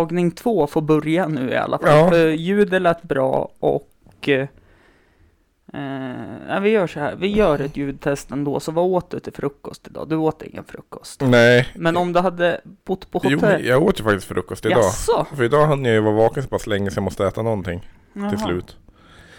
tagning 0.00 0.30
två 0.30 0.66
får 0.66 0.80
börja 0.82 1.28
nu 1.28 1.50
i 1.50 1.56
alla 1.56 1.78
fall. 1.78 1.88
Ja. 1.98 2.10
För 2.10 2.28
ljudet 2.28 2.82
lät 2.82 3.02
bra 3.02 3.50
och 3.60 4.28
eh, 4.28 4.46
eh, 5.72 6.60
vi 6.60 6.70
gör 6.70 6.86
så 6.86 7.00
här, 7.00 7.14
vi 7.16 7.26
gör 7.28 7.58
ett 7.60 7.76
ljudtest 7.76 8.30
ändå. 8.30 8.60
Så 8.60 8.72
vad 8.72 8.84
åt 8.84 9.10
du 9.10 9.20
till 9.20 9.32
frukost 9.32 9.86
idag? 9.86 10.08
Du 10.08 10.16
åt 10.16 10.42
ingen 10.42 10.64
frukost. 10.64 11.20
Nej, 11.20 11.68
Men 11.74 11.96
om 11.96 12.12
du 12.12 12.20
hade 12.20 12.60
bott 12.84 13.10
på 13.10 13.20
jo, 13.24 13.36
hotell? 13.36 13.66
jag 13.66 13.82
åt 13.82 14.00
ju 14.00 14.04
faktiskt 14.04 14.26
frukost 14.26 14.66
idag. 14.66 14.78
Jaså? 14.78 15.26
För 15.36 15.44
idag 15.44 15.66
hann 15.66 15.84
jag 15.84 15.94
ju 15.94 16.00
vara 16.00 16.14
vaken 16.14 16.42
så 16.42 16.48
pass 16.48 16.66
länge 16.66 16.90
så 16.90 16.98
jag 16.98 17.04
måste 17.04 17.26
äta 17.26 17.42
någonting 17.42 17.88
Jaha, 18.12 18.30
till 18.30 18.38
slut. 18.38 18.76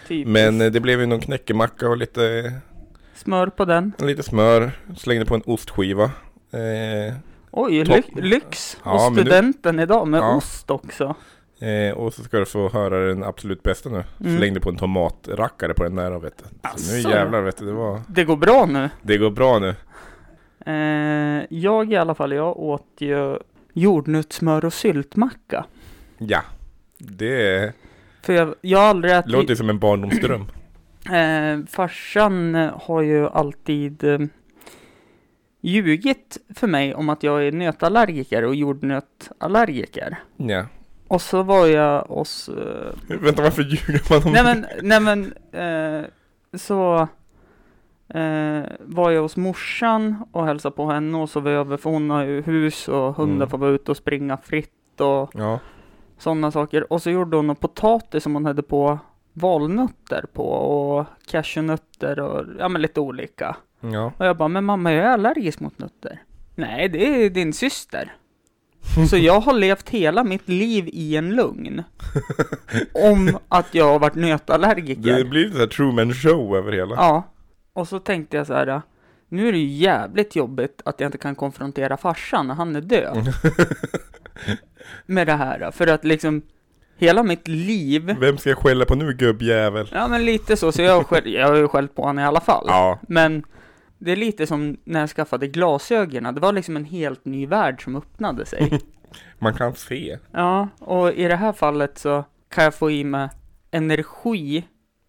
typiskt. 0.08 0.30
Men 0.30 0.62
eh, 0.62 0.72
det 0.72 0.80
blev 0.80 1.00
ju 1.00 1.06
någon 1.06 1.20
knäckemacka 1.20 1.90
och 1.90 1.98
lite, 1.98 2.54
Smör 3.16 3.48
på 3.48 3.66
den. 3.66 3.94
lite 4.00 4.24
smör. 4.24 4.72
Slängde 4.98 5.26
på 5.26 5.36
en 5.36 5.42
ostskiva. 5.46 6.04
Eh, 6.52 7.14
Oj, 7.52 7.84
ly 7.84 8.02
lyx 8.16 8.78
Ja, 8.84 9.10
nu- 9.10 9.22
studenten 9.22 9.80
idag 9.80 10.08
med 10.08 10.20
Ja. 10.22 10.36
ost 10.36 10.72
också. 10.72 11.16
eh, 11.60 11.98
och 11.98 12.14
så 12.14 12.24
ska 12.24 12.38
du 12.40 12.46
få 12.46 12.70
höra 12.70 13.00
den 13.08 13.24
absolut 13.24 13.64
bästa 13.64 13.90
nu. 13.90 14.04
Mm. 14.20 14.38
Slängde 14.38 14.60
på 14.60 14.70
en 14.70 14.76
tomatrackare 14.78 15.74
på 15.74 15.84
den 15.84 15.96
där 15.96 16.20
vet 16.20 16.38
du. 16.38 16.70
Så 16.80 16.94
nu 16.94 17.00
jävlar 17.00 17.42
vet 17.42 17.58
du, 17.58 17.66
det 17.66 17.72
var... 17.74 18.02
Det 18.08 18.24
går 18.24 18.38
bra 18.38 18.66
nu. 18.66 18.90
Det 19.02 19.18
går 19.18 19.32
bra 19.32 19.60
nu. 19.60 19.76
Eh, 20.66 21.46
jag 21.50 21.92
i 21.94 21.96
alla 21.96 22.16
fall, 22.16 22.32
jag 22.32 22.58
åt 22.58 22.88
ju 22.98 23.38
jordnötssmör 23.74 24.66
och 24.66 24.74
syltmacka. 24.74 25.66
Ja. 26.18 26.42
Det 26.98 27.74
För 28.22 28.34
jag, 28.34 28.56
jag 28.62 28.80
har 28.80 28.86
aldrig 28.86 29.14
ätit... 29.14 29.32
låter 29.32 29.50
ju 29.50 29.56
som 29.56 29.70
en 29.70 29.80
barndomsdröm. 29.80 30.46
Eh, 31.12 31.66
farsan 31.70 32.56
har 32.82 33.02
ju 33.02 33.28
alltid 33.28 34.04
eh, 34.04 34.20
ljugit 35.62 36.38
för 36.56 36.68
mig 36.68 36.96
om 36.96 37.10
att 37.10 37.24
jag 37.24 37.48
är 37.48 37.52
nötallergiker 37.52 38.44
och 38.46 38.56
jordnötallergiker. 38.56 40.18
Ja. 40.38 40.66
Och 41.08 41.22
så 41.22 41.44
var 41.44 41.68
jag 41.68 42.02
hos... 42.02 42.50
Eh, 42.50 43.18
Vänta, 43.22 43.42
varför 43.44 43.62
ljuger 43.64 44.02
man 44.10 44.24
om 44.28 44.32
nej 44.34 44.44
men, 44.44 44.66
nej 44.82 45.00
men, 45.00 45.34
eh, 45.52 46.06
så 46.58 47.08
eh, 48.14 48.64
var 48.80 49.12
jag 49.12 49.22
hos 49.22 49.38
morsan 49.38 50.24
och 50.32 50.46
hälsade 50.46 50.76
på 50.76 50.86
henne 50.92 51.18
och 51.18 51.30
sov 51.30 51.48
över 51.48 51.78
för 51.78 51.90
hon 51.90 52.10
har 52.10 52.24
ju 52.24 52.42
hus 52.42 52.88
och 52.88 53.16
hundar 53.16 53.36
Mm. 53.36 53.50
får 53.50 53.58
vara 53.58 53.72
ute 53.72 53.92
och 53.92 53.98
springa 53.98 54.38
fritt 54.38 55.02
och 55.02 55.32
Ja. 55.34 55.60
sådana 56.18 56.52
saker. 56.52 56.94
Och 56.94 57.02
så 57.02 57.10
gjorde 57.10 57.38
hon 57.38 57.56
potatis 57.56 58.24
som 58.24 58.34
hon 58.34 58.46
hade 58.46 58.64
på 58.64 59.00
valnötter 59.34 60.26
på 60.34 60.44
och 60.52 61.06
cashewnötter 61.32 62.20
och 62.20 62.46
ja 62.60 62.70
men 62.70 62.82
lite 62.82 63.00
olika. 63.00 63.56
Ja. 63.82 64.14
Och 64.18 64.26
jag 64.26 64.38
bara, 64.38 64.48
men 64.48 64.64
mamma 64.64 64.94
jag 64.94 65.06
är 65.06 65.10
allergisk 65.10 65.60
mot 65.60 65.80
nötter. 65.80 66.22
Nej, 66.56 66.90
det 66.90 67.26
är 67.26 67.30
din 67.30 67.54
syster. 67.54 68.14
Så 69.10 69.18
jag 69.18 69.40
har 69.40 69.54
levt 69.54 69.90
hela 69.90 70.24
mitt 70.24 70.50
liv 70.50 70.90
i 70.94 71.16
en 71.16 71.36
lugn. 71.36 71.84
Om 72.94 73.38
att 73.48 73.76
jag 73.76 73.86
har 73.86 74.00
varit 74.00 74.16
nötallergiker. 74.16 75.18
Det 75.18 75.26
blir 75.26 75.46
lite 75.46 75.68
Truman 75.68 76.14
show 76.14 76.58
över 76.58 76.72
hela. 76.72 76.96
Ja. 76.96 77.24
Och 77.74 77.88
så 77.88 78.00
tänkte 78.00 78.38
jag 78.38 78.48
så 78.48 78.54
här. 78.54 78.82
Nu 79.30 79.48
är 79.48 79.52
det 79.52 79.58
ju 79.58 79.68
jävligt 79.68 80.36
jobbigt 80.36 80.82
att 80.86 81.00
jag 81.00 81.08
inte 81.08 81.18
kan 81.18 81.36
konfrontera 81.36 81.98
farsan 81.98 82.48
när 82.48 82.56
han 82.56 82.76
är 82.76 82.82
död. 82.82 83.34
Med 85.06 85.28
det 85.28 85.34
här. 85.34 85.72
För 85.72 85.88
att 85.88 86.06
liksom 86.06 86.42
hela 86.98 87.24
mitt 87.24 87.48
liv. 87.48 88.16
Vem 88.20 88.38
ska 88.38 88.50
jag 88.50 88.58
skälla 88.58 88.86
på 88.86 88.96
nu 88.96 89.14
gubbjävel? 89.14 89.90
Ja 89.94 90.08
men 90.08 90.26
lite 90.26 90.58
så. 90.58 90.72
Så 90.72 90.82
jag 90.82 90.96
har, 90.96 91.04
skäll, 91.04 91.34
jag 91.34 91.48
har 91.48 91.56
ju 91.56 91.68
skällt 91.68 91.96
på 91.96 92.02
honom 92.02 92.20
i 92.20 92.24
alla 92.24 92.42
fall. 92.42 92.66
Ja. 92.68 93.00
Men 93.08 93.44
det 94.04 94.12
är 94.12 94.16
lite 94.16 94.48
som 94.48 94.78
när 94.84 95.00
jag 95.00 95.10
skaffade 95.10 95.48
glasögonen. 95.48 96.36
Det 96.36 96.42
var 96.42 96.54
liksom 96.54 96.76
en 96.76 96.86
helt 96.86 97.26
ny 97.26 97.46
värld 97.46 97.84
som 97.84 97.96
öppnade 97.96 98.46
sig. 98.46 98.80
Man 99.40 99.54
kan 99.54 99.76
se. 99.76 100.18
ja, 100.32 100.68
och 100.80 101.14
i 101.14 101.28
det 101.28 101.36
här 101.36 101.54
fallet 101.54 101.98
så 101.98 102.26
kan 102.50 102.64
jag 102.64 102.76
få 102.76 102.92
i 102.92 103.04
mig 103.04 103.30
energi 103.72 104.68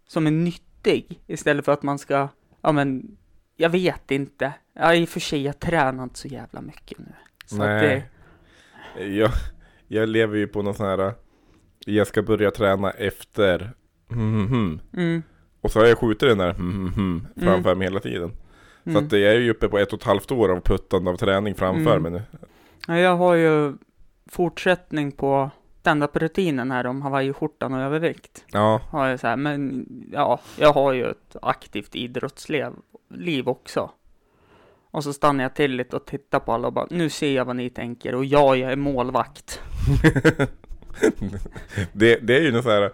som 0.09 0.27
är 0.27 0.31
nyttig 0.31 1.21
istället 1.27 1.65
för 1.65 1.73
att 1.73 1.83
man 1.83 1.99
ska, 1.99 2.29
ja 2.63 2.73
men, 2.73 3.17
jag 3.57 3.71
vet 3.71 4.11
inte. 4.11 4.53
Ja, 4.75 4.95
i 4.95 5.05
och 5.05 5.09
för 5.09 5.21
sig, 5.21 5.43
jag 5.43 5.61
tränar 5.61 6.03
inte 6.03 6.19
så 6.19 6.29
jävla 6.29 6.61
mycket 6.61 6.99
nu. 6.99 7.13
Så 7.47 7.57
Nej. 7.57 8.11
Jag, 8.99 9.31
jag 9.89 10.09
lever 10.09 10.37
ju 10.37 10.47
på 10.47 10.63
någon 10.63 10.75
sån 10.75 10.87
här 10.87 11.15
Jag 11.87 12.07
ska 12.07 12.23
börja 12.23 12.51
träna 12.51 12.91
efter 12.91 13.73
hmm, 14.09 14.49
hmm. 14.49 14.81
det, 14.91 15.01
mm, 15.01 15.23
Och 15.61 15.71
så 15.71 15.79
har 15.79 15.87
jag 15.87 15.99
skjutit 15.99 16.29
den 16.29 16.39
där 16.39 16.55
hmm, 16.55 16.73
hmm, 16.73 16.93
hmm 16.95 17.27
framför 17.37 17.75
mig 17.75 17.87
hela 17.87 18.01
tiden 18.01 18.33
Så 18.85 18.91
mm. 18.91 19.05
att 19.07 19.13
jag 19.13 19.23
är 19.23 19.41
ju 19.41 19.51
uppe 19.51 19.69
på 19.69 19.79
ett 19.79 19.93
och 19.93 19.99
ett 19.99 20.05
halvt 20.05 20.31
år 20.31 20.49
av 20.49 20.61
puttande 20.61 21.11
av 21.11 21.17
träning 21.17 21.55
framför 21.55 21.97
Mm. 21.97 22.03
mig 22.03 22.13
nu 22.13 22.23
Ja, 22.87 22.99
jag 22.99 23.17
har 23.17 23.35
ju 23.35 23.75
fortsättning 24.27 25.13
på 25.13 25.51
stand-up-rutinen 25.81 26.71
här 26.71 26.87
om 26.87 27.03
hawaiiskjortan 27.03 27.75
och 27.75 27.81
övervikt. 27.81 28.45
Ja, 28.53 28.81
har 28.91 29.09
jag 29.09 29.21
så 29.21 29.27
här, 29.27 29.37
men 29.37 29.87
ja, 30.13 30.41
jag 30.59 30.73
har 30.73 30.93
ju 30.93 31.11
ett 31.11 31.37
aktivt 31.43 31.95
idrottsliv 31.95 32.73
liv 33.09 33.49
också. 33.49 33.91
Och 34.91 35.05
så 35.05 35.13
stannar 35.13 35.45
jag 35.45 35.55
till 35.55 35.77
lite 35.77 35.97
och 35.97 36.07
tittar 36.07 36.41
på 36.41 36.53
alla 36.53 36.67
och 36.67 36.73
bara, 36.73 36.87
nu 36.91 37.11
ser 37.11 37.33
jag 37.33 37.45
vad 37.45 37.57
ni 37.57 37.71
tänker 37.71 38.15
och 38.15 38.25
ja, 38.25 38.57
jag 38.57 38.73
är 38.73 38.77
målvakt. 38.77 39.61
det, 41.93 42.17
det 42.17 42.37
är 42.37 42.41
ju 42.41 42.53
något 42.53 42.65
så 42.65 42.71
här 42.71 42.91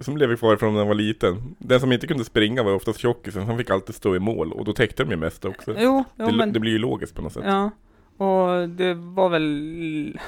som 0.00 0.16
lever 0.16 0.36
kvar 0.36 0.56
från 0.56 0.72
när 0.72 0.80
man 0.80 0.88
var 0.88 0.94
liten 0.94 1.56
Den 1.58 1.80
som 1.80 1.92
inte 1.92 2.06
kunde 2.06 2.24
springa 2.24 2.62
var 2.62 2.72
oftast 2.72 2.98
tjockisen, 2.98 3.42
han 3.42 3.58
fick 3.58 3.70
alltid 3.70 3.94
stå 3.94 4.16
i 4.16 4.18
mål 4.18 4.52
och 4.52 4.64
då 4.64 4.72
täckte 4.72 5.04
de 5.04 5.10
ju 5.10 5.16
mest 5.16 5.44
också 5.44 5.74
Jo, 5.78 6.04
jo 6.18 6.26
det, 6.26 6.32
men, 6.32 6.52
det 6.52 6.60
blir 6.60 6.72
ju 6.72 6.78
logiskt 6.78 7.14
på 7.14 7.22
något 7.22 7.32
sätt 7.32 7.42
ja. 7.46 7.70
Och 8.16 8.68
det 8.68 8.94
var 8.94 9.28
väl, 9.28 10.18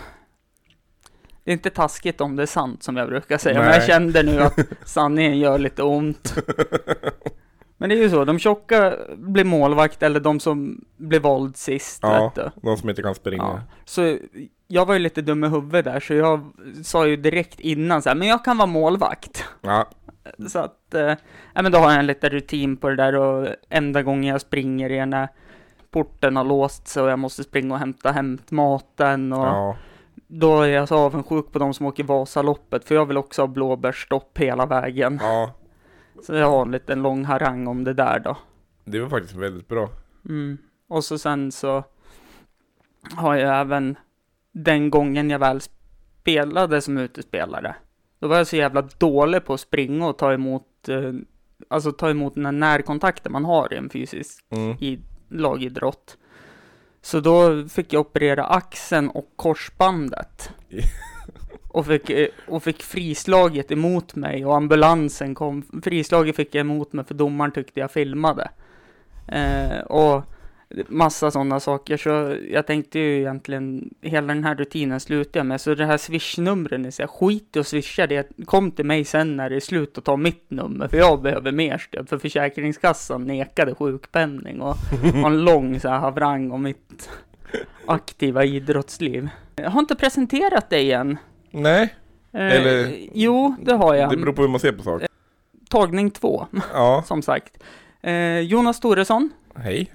det 1.44 1.50
är 1.50 1.52
inte 1.52 1.70
taskigt 1.70 2.20
om 2.20 2.36
det 2.36 2.42
är 2.42 2.46
sant 2.46 2.82
som 2.82 2.96
jag 2.96 3.08
brukar 3.08 3.38
säga, 3.38 3.58
men 3.58 3.68
jag 3.68 3.78
Nej. 3.78 3.86
kände 3.86 4.22
nu 4.22 4.40
att 4.40 4.58
sanningen 4.84 5.38
gör 5.38 5.58
lite 5.58 5.82
ont. 5.82 6.34
Men 7.84 7.88
det 7.88 7.96
är 7.96 8.02
ju 8.02 8.10
så, 8.10 8.24
de 8.24 8.38
tjocka 8.38 8.94
blir 9.16 9.44
målvakt 9.44 10.02
eller 10.02 10.20
de 10.20 10.40
som 10.40 10.84
blir 10.96 11.20
vald 11.20 11.56
sist, 11.56 11.98
Ja, 12.02 12.24
vet 12.24 12.34
du. 12.34 12.60
de 12.68 12.76
som 12.76 12.88
inte 12.90 13.02
kan 13.02 13.14
springa 13.14 13.42
Ja. 13.44 13.60
Så 13.84 14.18
jag 14.68 14.86
var 14.86 14.94
ju 14.94 15.00
lite 15.00 15.22
dum 15.22 15.44
i 15.44 15.48
huvudet 15.48 15.84
där, 15.84 16.00
så 16.00 16.14
jag 16.14 16.52
sa 16.84 17.06
ju 17.06 17.16
direkt 17.16 17.60
innan 17.60 18.02
så 18.02 18.08
här, 18.08 18.16
men 18.16 18.28
jag 18.28 18.44
kan 18.44 18.58
vara 18.58 18.66
målvakt. 18.66 19.44
Ja, 19.60 19.86
Så 20.48 20.58
att, 20.58 20.94
eh, 20.94 21.14
ja 21.54 21.62
men 21.62 21.72
då 21.72 21.78
har 21.78 21.90
jag 21.90 21.98
en 21.98 22.06
liten 22.06 22.30
rutin 22.30 22.76
på 22.76 22.88
det 22.88 22.96
där 22.96 23.14
och 23.14 23.48
enda 23.68 24.02
gången 24.02 24.24
jag 24.24 24.40
springer 24.40 24.90
är 24.90 25.06
när 25.06 25.28
porten 25.90 26.36
har 26.36 26.44
låst 26.44 26.88
sig 26.88 27.02
och 27.02 27.10
jag 27.10 27.18
måste 27.18 27.44
springa 27.44 27.74
och 27.74 27.80
hämta 27.80 28.12
hämtmaten 28.12 29.32
och 29.32 29.46
ja, 29.46 29.76
då 30.26 30.62
är 30.62 30.68
jag 30.68 30.88
så 30.88 30.96
avundsjuk 30.96 31.52
på 31.52 31.58
de 31.58 31.74
som 31.74 31.86
åker 31.86 32.04
Vasaloppet, 32.04 32.84
för 32.84 32.94
jag 32.94 33.06
vill 33.06 33.16
också 33.16 33.42
ha 33.42 33.46
blåbärsstopp 33.46 34.38
hela 34.38 34.66
vägen. 34.66 35.18
ja 35.22 35.50
Så 36.22 36.34
jag 36.34 36.50
har 36.50 36.62
en 36.62 36.70
liten 36.70 37.02
lång 37.02 37.24
harang 37.24 37.66
om 37.66 37.84
det 37.84 37.94
där 37.94 38.18
då. 38.18 38.36
Det 38.84 39.00
var 39.00 39.08
faktiskt 39.08 39.34
väldigt 39.34 39.68
bra 39.68 39.90
Mm. 40.28 40.58
Och 40.88 41.04
så 41.04 41.18
sen 41.18 41.52
så 41.52 41.84
har 43.12 43.34
jag 43.34 43.60
även 43.60 43.96
den 44.52 44.90
gången 44.90 45.30
jag 45.30 45.38
väl 45.38 45.60
spelade 45.60 46.80
som 46.80 46.98
utespelare. 46.98 47.76
Då 48.18 48.28
var 48.28 48.36
jag 48.36 48.46
så 48.46 48.56
jävla 48.56 48.82
dålig 48.82 49.44
på 49.44 49.54
att 49.54 49.60
springa 49.60 50.06
och 50.06 50.18
ta 50.18 50.32
emot, 50.32 50.88
eh, 50.88 51.12
alltså 51.68 51.92
ta 51.92 52.10
emot 52.10 52.34
den 52.34 52.44
här 52.44 52.52
närkontakten 52.52 53.32
man 53.32 53.44
har 53.44 53.72
i 53.72 53.76
en 53.76 53.90
fysisk 53.90 54.44
mm. 54.50 54.76
i 54.80 55.00
lagidrott. 55.28 56.16
Så 57.02 57.20
då 57.20 57.68
fick 57.68 57.92
jag 57.92 58.00
operera 58.00 58.44
axeln 58.44 59.10
och 59.10 59.32
korsbandet. 59.36 60.50
Och 61.74 61.86
fick, 61.86 62.10
eh, 62.10 62.26
och 62.46 62.62
fick 62.62 62.82
frislaget 62.82 63.70
emot 63.70 64.14
mig 64.14 64.46
och 64.46 64.56
ambulansen 64.56 65.34
kom. 65.34 65.62
Frislaget 65.82 66.36
fick 66.36 66.54
jag 66.54 66.60
emot 66.60 66.92
mig 66.92 67.04
för 67.04 67.14
domaren 67.14 67.52
tyckte 67.52 67.80
jag 67.80 67.90
filmade. 67.90 68.50
Eh, 69.28 69.78
och 69.78 70.22
massa 70.88 71.30
sådana 71.30 71.60
saker. 71.60 71.96
Så 71.96 72.36
jag 72.50 72.66
tänkte 72.66 72.98
ju 72.98 73.18
egentligen, 73.18 73.94
hela 74.00 74.26
den 74.26 74.44
här 74.44 74.54
rutinen 74.54 75.00
slutar 75.00 75.40
jag 75.40 75.46
med. 75.46 75.60
Så 75.60 75.74
det 75.74 75.86
här 75.86 75.96
swishnumren, 75.96 76.90
jag 76.98 77.10
skit 77.10 77.56
att 77.56 77.66
swisha 77.66 78.06
det. 78.06 78.28
Kom 78.44 78.70
till 78.70 78.86
mig 78.86 79.04
sen 79.04 79.36
när 79.36 79.50
det 79.50 79.56
är 79.56 79.60
slut 79.60 79.98
och 79.98 80.04
ta 80.04 80.16
mitt 80.16 80.50
nummer. 80.50 80.88
För 80.88 80.96
jag 80.96 81.22
behöver 81.22 81.52
mer 81.52 81.78
stöd. 81.78 82.08
För 82.08 82.18
Försäkringskassan 82.18 83.26
nekade 83.26 83.74
sjukpenning 83.74 84.60
och 84.60 84.76
har 85.22 85.30
en 85.30 85.44
lång 85.44 85.80
så 85.80 85.88
här 85.88 85.98
havrang 85.98 86.50
om 86.50 86.62
mitt 86.62 87.10
aktiva 87.86 88.44
idrottsliv. 88.44 89.28
Jag 89.56 89.70
har 89.70 89.80
inte 89.80 89.94
presenterat 89.96 90.70
dig 90.70 90.92
än. 90.92 91.18
Nej, 91.54 91.94
Eh, 92.32 92.52
Eller- 92.52 93.08
Jo, 93.12 93.56
det 93.62 93.74
har 93.74 93.94
jag. 93.94 94.10
det 94.10 94.16
beror 94.16 94.32
på 94.32 94.42
hur 94.42 94.48
man 94.48 94.60
ser 94.60 94.72
på 94.72 94.82
saker 94.82 95.08
Tagning 95.70 96.10
två, 96.10 96.46
Ja, 96.72 97.02
som 97.06 97.22
sagt. 97.22 97.62
Eh, 98.02 98.38
Jonas 98.40 98.80
Toresson, 98.80 99.30
hej 99.56 99.92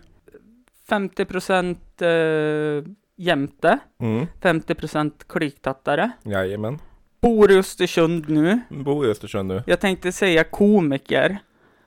50% 0.89 1.77
eh, 2.01 2.83
jämte, 3.17 3.79
mm. 4.01 4.27
50% 4.41 5.11
kliktattare. 5.27 6.11
Jajamän 6.23 6.79
Bor 7.21 7.51
i 7.51 7.57
Östersund 7.57 8.29
nu. 8.29 8.59
Bor 8.69 9.07
i 9.07 9.09
Östersund 9.11 9.47
nu 9.47 9.63
Jag 9.65 9.79
tänkte 9.79 10.11
säga 10.11 10.44
komiker. 10.44 11.38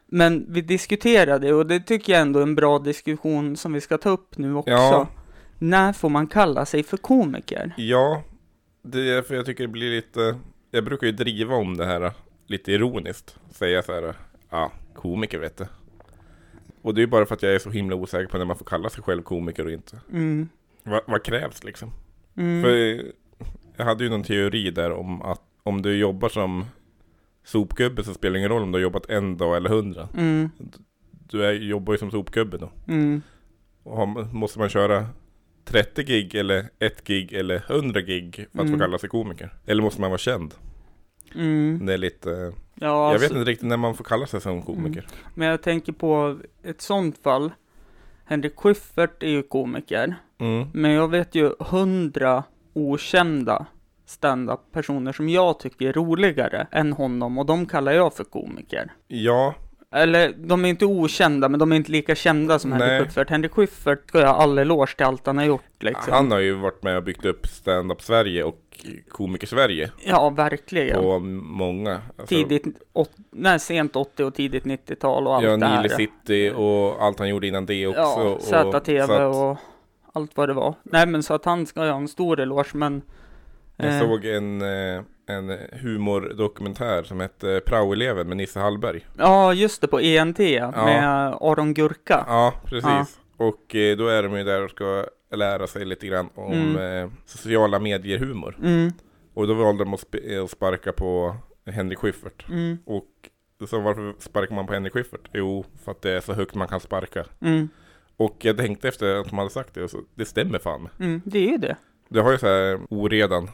Men 0.07 0.47
vi 0.49 0.61
diskuterade 0.61 1.53
och 1.55 1.67
det 1.67 1.81
tycker 1.81 2.13
jag 2.13 2.23
ändå 2.23 2.39
är 2.39 2.43
en 2.43 2.55
bra 2.55 2.79
diskussion 2.79 3.57
som 3.57 3.73
vi 3.73 3.81
ska 3.81 3.99
ta 3.99 4.11
upp 4.11 4.39
nu 4.39 4.55
också. 4.55 4.71
Ja. 4.71 5.09
När 5.59 5.93
får 5.93 6.09
man 6.09 6.27
kalla 6.27 6.67
sig 6.67 6.83
för 6.83 6.97
komiker? 6.97 7.73
Ja, 7.77 8.23
Det 8.83 9.11
är 9.11 9.23
för 9.23 9.35
jag 9.35 9.47
tycker 9.47 9.65
det 9.65 9.69
blir 9.69 9.91
lite, 9.91 10.39
jag 10.71 10.85
brukar 10.85 11.07
ju 11.07 11.13
driva 11.13 11.55
om 11.55 11.77
det 11.77 11.87
här 11.87 12.13
lite 12.47 12.73
ironiskt. 12.73 13.39
Säga 13.51 13.83
så 13.83 13.93
här, 13.93 14.15
ja, 14.51 14.73
komiker 14.95 15.39
vet 15.39 15.57
du. 15.57 15.67
Och 16.83 16.95
det 16.95 16.99
är 16.99 17.03
ju 17.03 17.11
bara 17.11 17.27
för 17.27 17.35
att 17.35 17.43
jag 17.43 17.55
är 17.55 17.59
så 17.59 17.71
himla 17.71 17.97
osäker 17.97 18.27
på 18.27 18.39
när 18.39 18.45
man 18.45 18.57
får 18.57 18.65
kalla 18.65 18.91
sig 18.91 19.03
själv 19.03 19.23
komiker 19.23 19.65
och 19.65 19.73
inte. 19.73 20.01
Mm. 20.13 20.49
Va, 20.83 21.01
vad 21.07 21.23
krävs 21.23 21.65
liksom? 21.65 21.91
Mm. 22.37 22.63
För 22.63 23.03
jag 23.77 23.85
hade 23.85 24.05
ju 24.05 24.11
någon 24.11 24.23
teori 24.23 24.71
där 24.71 24.93
om 24.93 25.23
att 25.23 25.43
om 25.63 25.83
du 25.83 25.97
jobbar 25.97 26.29
som 26.29 26.65
sopgubbe 27.45 28.05
så 28.05 28.15
spelar 28.15 28.33
det 28.33 28.39
ingen 28.39 28.51
roll 28.51 28.63
om 28.63 28.73
du 28.73 28.79
har 28.79 28.83
jobbat 28.83 29.11
en 29.11 29.37
dag 29.37 29.57
eller 29.57 29.71
hundra. 29.71 30.09
Mm. 30.17 30.51
Du 31.11 31.45
är, 31.45 31.53
jobbar 31.53 31.95
ju 31.95 31.99
som 31.99 32.11
sopgubbe 32.11 32.59
då. 32.59 32.71
Mm. 32.89 33.23
Och 33.83 33.97
har, 33.97 34.35
måste 34.35 34.59
man 34.59 34.69
köra 34.69 35.07
30 35.65 36.03
gig 36.03 36.35
eller 36.35 36.69
1 36.79 37.05
gig 37.05 37.33
eller 37.33 37.63
100 37.69 38.01
gig 38.01 38.35
för 38.37 38.43
att 38.59 38.67
Mm. 38.67 38.73
få 38.73 38.79
kalla 38.85 38.99
sig 38.99 39.09
komiker? 39.09 39.55
Eller 39.67 39.83
måste 39.83 40.01
man 40.01 40.11
vara 40.11 40.19
känd? 40.19 40.55
Mm. 41.35 41.87
Det 41.87 41.93
är 41.93 41.99
lite, 41.99 42.53
Ja, 42.75 43.13
jag 43.13 43.13
vet 43.13 43.23
alltså, 43.23 43.39
inte 43.39 43.51
riktigt 43.51 43.69
när 43.69 43.77
man 43.77 43.95
får 43.95 44.05
kalla 44.05 44.27
sig 44.27 44.41
som 44.41 44.63
komiker. 44.63 45.07
men 45.35 45.49
jag 45.49 45.63
tänker 45.63 45.93
på 45.93 46.39
ett 46.65 46.81
sånt 46.81 47.19
fall. 47.19 47.51
Henrik 48.25 48.57
Schyffert 48.57 49.23
är 49.23 49.29
ju 49.31 49.43
komiker. 49.43 50.15
Mm. 50.39 50.69
Men 50.73 50.91
jag 50.91 51.09
vet 51.09 51.35
ju 51.35 51.51
hundra 51.61 52.45
okända 52.73 53.67
stand-up 54.07 54.61
personer 54.73 55.13
som 55.13 55.29
jag 55.29 55.59
tycker 55.61 55.89
är 55.89 55.93
roligare 55.93 56.67
än 56.71 56.93
honom 56.93 57.39
och 57.39 57.47
de 57.47 57.67
kallar 57.67 57.93
jag 57.93 58.15
för 58.15 58.25
komiker. 58.25 58.93
Ja, 59.09 59.55
Eller 59.93 60.33
de 60.37 60.65
är 60.65 60.69
inte 60.69 60.87
okända, 60.87 61.49
men 61.49 61.61
de 61.61 61.73
är 61.73 61.77
inte 61.77 61.93
lika 61.93 62.15
kända 62.15 62.59
som. 62.59 62.73
Henrik 62.73 63.03
Schyffert. 63.03 63.31
Henrik 63.31 63.53
Schyffert 63.53 64.09
ska 64.09 64.21
jag 64.21 64.29
ha 64.29 64.35
all 64.35 64.59
eloge 64.59 64.97
till 64.97 65.07
allt 65.07 65.27
han 65.27 65.39
har 65.39 65.45
gjort 65.45 65.63
liksom. 65.81 66.13
han 66.13 66.31
har 66.31 66.39
ju 66.39 66.53
varit 66.53 66.83
med 66.83 66.97
och 66.97 67.03
byggt 67.03 67.25
upp 67.25 67.47
stand-up 67.47 68.03
Sverige 68.03 68.45
och 68.45 68.59
komiker-Sverige 69.09 69.91
Ja, 70.05 70.31
verkligen. 70.31 70.97
på 70.97 71.19
många. 71.19 71.93
Alltså, 71.93 72.35
Tidigt, 72.35 72.65
åt, 72.93 73.11
nej, 73.31 73.61
sent 73.61 73.97
80 73.97 74.25
och 74.25 74.35
tidigt 74.35 74.65
90-tal 74.65 75.27
och 75.27 75.35
allt 75.35 75.45
Ja, 75.45 75.57
det 75.57 75.67
här. 75.67 75.83
Nile 75.83 75.97
City 75.97 76.53
och 76.57 77.05
allt 77.05 77.19
han 77.19 77.29
gjorde 77.29 77.47
innan 77.47 77.67
det 77.67 77.87
också. 77.87 78.01
Ja, 78.01 78.23
och, 78.23 78.43
ZTV 78.43 79.07
så 79.07 79.13
att 79.13 79.35
och 79.35 79.57
allt 80.13 80.37
vad 80.37 80.49
det 80.49 80.55
var. 80.55 80.75
Nej 80.83 81.07
men 81.07 81.23
så 81.23 81.35
att 81.35 81.45
han 81.45 81.67
ska 81.67 81.81
ha 81.81 81.97
en 81.97 82.09
stor 82.09 82.41
eloge 82.41 82.71
men 82.75 83.03
Jag 83.77 83.95
eh, 83.95 84.01
såg 84.01 84.25
en, 84.25 84.63
eh, 84.63 85.03
en 85.27 85.59
humordokumentär 85.73 87.03
som 87.03 87.21
hette 87.21 87.61
Praoeleven 87.67 88.29
med 88.29 88.37
Nisse 88.37 88.61
Hallberg. 88.61 89.07
Ja 89.19 89.53
just 89.55 89.81
det, 89.81 89.89
på 89.89 90.01
ENT 90.01 90.39
med 90.39 91.35
Aron 91.41 91.75
Gurka. 91.75 92.25
Ja, 92.29 92.55
precis. 92.65 93.19
Och 93.37 93.75
eh, 93.75 93.97
då 93.97 94.09
är 94.09 94.23
de 94.23 94.37
ju 94.39 94.45
där 94.45 94.65
och 94.65 94.71
ska 94.71 95.07
lära 95.35 95.67
sig 95.67 95.85
lite 95.85 96.07
grann 96.07 96.29
om 96.35 96.53
Mm. 96.53 97.11
sociala 97.27 97.79
medier-humor. 97.79 98.57
Mm, 98.63 98.93
Och 99.35 99.47
då 99.47 99.55
valde 99.55 99.85
de 99.85 99.95
att, 99.95 100.01
sp- 100.01 100.45
att 100.45 100.51
sparka 100.51 100.93
på 100.93 101.37
Henrik 101.67 101.99
Schyffert. 101.99 102.49
mm, 102.49 102.79
Och 102.87 103.09
så 103.69 103.81
varför 103.81 104.15
sparkar 104.19 104.55
man 104.55 104.67
på 104.67 104.73
Henrik 104.73 104.93
Schyffert? 104.93 105.29
Jo, 105.33 105.65
för 105.85 105.93
att 105.93 106.03
det 106.03 106.11
är 106.11 106.21
så 106.21 106.33
högt 106.33 106.55
man 106.55 106.69
kan 106.69 106.81
sparka. 106.81 107.25
mm, 107.41 107.69
Och 108.17 108.37
jag 108.41 108.57
tänkte 108.57 108.89
efter 108.89 109.15
att 109.17 109.29
de 109.29 109.39
hade 109.39 109.51
sagt 109.51 109.75
det, 109.75 109.83
och 109.83 109.91
så, 109.91 109.99
det 110.15 110.25
stämmer 110.25 110.59
fan. 110.59 110.89
mm, 111.01 111.21
det 111.25 111.39
är 111.39 111.51
ju 111.51 111.59
det. 111.59 111.77
Det 112.09 112.21
har 112.21 112.33
ju 112.33 112.39
så 112.39 112.47
här 112.47 112.81
oredan, 112.91 113.51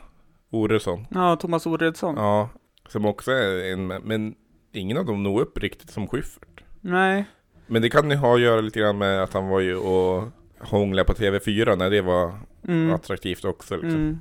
Oresson. 0.50 1.06
Ja, 1.10 1.36
Thomas 1.36 1.66
Oredsson. 1.66 2.14
Ja, 2.16 2.48
som 2.88 3.04
också 3.06 3.32
är 3.32 3.72
en, 3.72 3.86
men 3.86 4.34
ingen 4.72 4.96
av 4.98 5.04
dem 5.04 5.22
når 5.22 5.40
upp 5.40 5.58
riktigt 5.58 5.90
som 5.90 6.08
Schyffert. 6.08 6.62
Nej. 6.80 7.24
Men 7.66 7.82
det 7.82 7.90
kan 7.90 8.10
ju 8.10 8.16
ha 8.16 8.34
att 8.34 8.40
göra 8.40 8.60
lite 8.60 8.80
grann 8.80 8.98
med 8.98 9.22
att 9.22 9.32
han 9.34 9.48
var 9.48 9.60
ju 9.60 9.76
och 9.76 10.24
hånglade 10.60 11.04
på 11.06 11.12
TV4 11.12 11.76
när 11.76 11.90
det 11.90 12.00
var 12.02 12.32
Mm, 12.68 12.94
attraktivt 12.94 13.44
också 13.44 13.74
liksom. 13.74 13.90
mm. 14.00 14.18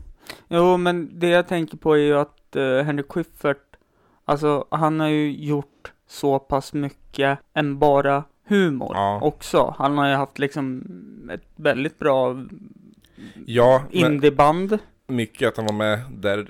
Jo, 0.48 0.78
men 0.78 1.20
det 1.20 1.28
jag 1.30 1.48
tänker 1.48 1.78
på 1.78 1.94
är 1.94 1.98
ju 2.02 2.18
att 2.18 2.56
uh, 2.56 2.82
Henrik 2.82 3.06
Schyffert, 3.12 3.58
alltså 4.26 4.66
han 4.72 5.00
har 5.00 5.08
ju 5.08 5.32
gjort 5.46 5.92
så 6.08 6.40
pass 6.40 6.74
mycket 6.74 7.40
än 7.54 7.80
bara 7.80 8.24
humor 8.48 8.92
Ja. 8.94 9.20
också. 9.22 9.76
Han 9.78 9.98
har 9.98 10.10
ju 10.10 10.16
haft 10.16 10.40
liksom 10.40 10.84
ett 11.34 11.48
väldigt 11.56 12.00
bra 12.00 12.36
Ja, 13.46 13.84
men 13.92 14.14
indieband. 14.14 14.78
Mycket 15.08 15.48
att 15.48 15.58
han 15.58 15.66
var 15.66 15.74
med 15.74 16.00
där 16.12 16.48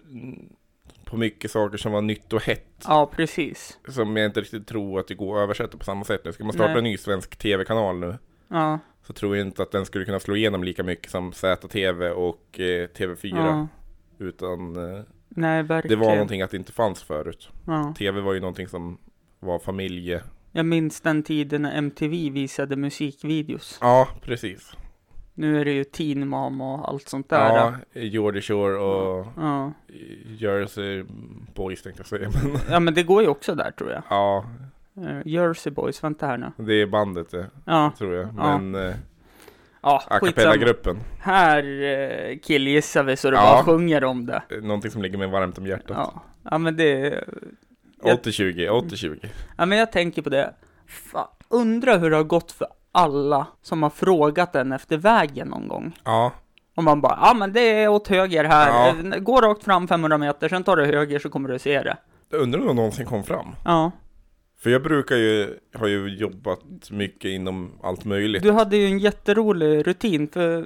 på 1.05 1.17
mycket 1.17 1.51
saker 1.51 1.77
som 1.77 1.91
var 1.91 2.01
nytt 2.01 2.33
och 2.33 2.41
hett. 2.43 2.83
Ja, 2.83 3.11
precis. 3.15 3.79
Som 3.87 4.17
jag 4.17 4.25
inte 4.25 4.41
riktigt 4.41 4.67
tror 4.67 4.99
att 4.99 5.07
det 5.07 5.15
går 5.15 5.37
att 5.37 5.43
översätta 5.43 5.77
på 5.77 5.83
samma 5.83 6.03
sätt 6.03 6.21
nu. 6.25 6.33
Ska 6.33 6.43
man 6.43 6.53
starta 6.53 6.69
Nej. 6.69 6.77
en 6.77 6.83
ny 6.83 6.97
svensk 6.97 7.35
tv-kanal 7.37 7.99
nu 7.99 8.17
Ja, 8.47 8.79
så 9.03 9.13
tror 9.13 9.37
jag 9.37 9.47
inte 9.47 9.63
att 9.63 9.71
den 9.71 9.85
skulle 9.85 10.05
kunna 10.05 10.19
slå 10.19 10.35
igenom 10.35 10.63
lika 10.63 10.83
mycket 10.83 11.11
som 11.11 11.33
ZTV 11.33 12.09
och 12.09 12.59
eh, 12.59 12.87
TV4. 12.87 13.37
ja. 13.37 13.67
Utan 14.19 14.75
eh, 14.95 15.03
Nej, 15.29 15.63
det 15.63 15.95
var 15.95 16.11
någonting 16.11 16.41
att 16.41 16.51
det 16.51 16.57
inte 16.57 16.71
fanns 16.71 17.03
förut. 17.03 17.49
Ja. 17.67 17.93
TV 17.97 18.21
var 18.21 18.33
ju 18.33 18.39
någonting 18.39 18.67
som 18.67 18.97
var 19.39 19.59
familje... 19.59 20.23
Jag 20.51 20.65
minns 20.65 21.01
den 21.01 21.23
tiden 21.23 21.61
när 21.61 21.77
MTV 21.77 22.29
visade 22.29 22.75
musikvideos. 22.75 23.77
Ja, 23.81 24.07
precis. 24.21 24.73
Nu 25.39 25.61
är 25.61 25.65
det 25.65 25.71
ju 25.71 25.83
Teen 25.83 26.27
Mom 26.27 26.61
och 26.61 26.89
allt 26.89 27.09
sånt 27.09 27.29
där. 27.29 27.55
Ja, 27.55 27.73
Geordie 28.01 28.41
Shore 28.41 28.77
och 28.77 29.27
ja. 29.37 29.71
Jersey 30.37 31.03
Boys 31.55 31.81
tänkte 31.81 31.99
jag 32.01 32.07
säga. 32.07 32.29
Men 32.43 32.57
Ja, 32.69 32.79
men 32.79 32.93
det 32.93 33.03
går 33.03 33.21
ju 33.21 33.27
också 33.27 33.55
där 33.55 33.71
tror 33.71 33.91
jag. 33.91 34.01
ja, 34.09 34.45
Eh, 35.07 35.19
Jersey 35.25 35.71
Boys, 35.73 36.03
vänta 36.03 36.27
här 36.27 36.37
nu. 36.37 36.51
det 36.65 36.73
är 36.73 36.85
bandet 36.85 37.31
det, 37.31 37.45
Ja, 37.65 37.91
tror 37.97 38.13
jag. 38.15 38.29
Ja. 38.37 38.57
Men 38.59 38.87
eh, 38.89 38.95
ja 39.81 40.03
a 40.09 40.19
cappella-gruppen, 40.19 40.97
Här 41.19 41.81
eh, 41.83 42.37
killgissar 42.39 43.03
vi 43.03 43.17
så 43.17 43.29
det 43.31 43.37
Ja. 43.37 43.41
bara 43.41 43.63
sjunger 43.63 44.03
om 44.03 44.25
det. 44.25 44.41
eh, 44.49 44.57
någonting 44.63 44.91
som 44.91 45.01
ligger 45.01 45.17
mig 45.17 45.27
varmt 45.27 45.57
om 45.57 45.67
hjärtat. 45.67 45.89
Ja, 45.97 46.21
ja 46.51 46.57
men 46.57 46.75
det... 46.77 47.23
jag- 48.03 48.17
80-20, 48.19 48.69
80-20. 48.69 49.27
Ja, 49.57 49.65
men 49.65 49.77
jag 49.77 49.91
tänker 49.91 50.21
på 50.21 50.29
det. 50.29 50.53
Fan, 50.87 51.27
undra 51.49 51.97
hur 51.97 52.09
det 52.09 52.15
har 52.15 52.23
gått 52.23 52.51
för 52.51 52.67
alla 52.97 53.47
som 53.61 53.83
har 53.83 53.89
frågat 53.89 54.55
en 54.55 54.71
efter 54.71 54.97
vägen 54.97 55.47
någon 55.47 55.67
gång. 55.67 55.99
Ja, 56.03 56.31
Och 56.75 56.83
man 56.83 57.01
bara, 57.01 57.19
ja 57.21 57.33
men 57.33 57.53
det 57.53 57.59
är 57.83 57.87
åt 57.87 58.07
höger 58.07 58.43
här. 58.43 58.93
Ja. 59.03 59.19
Gå 59.19 59.41
rakt 59.41 59.63
fram 59.63 59.87
500 59.87 60.17
meter, 60.17 60.49
sen 60.49 60.63
tar 60.63 60.75
du 60.75 60.85
höger 60.85 61.19
så 61.19 61.29
kommer 61.29 61.49
du 61.49 61.59
se 61.59 61.81
det. 61.83 61.97
jag 62.29 62.41
undrar 62.41 62.67
om 62.69 62.75
någonsin 62.75 63.05
kom 63.05 63.23
fram. 63.23 63.55
Ja. 63.65 63.91
För 64.59 64.69
jag 64.69 64.83
brukar 64.83 65.15
ju, 65.15 65.57
har 65.75 65.87
ju 65.87 66.15
jobbat 66.15 66.59
mycket 66.91 67.29
inom 67.29 67.71
allt 67.83 68.05
möjligt. 68.05 68.43
Du 68.43 68.51
hade 68.51 68.77
ju 68.77 68.85
en 68.85 68.99
jätterolig 68.99 69.87
rutin, 69.87 70.27
för 70.27 70.65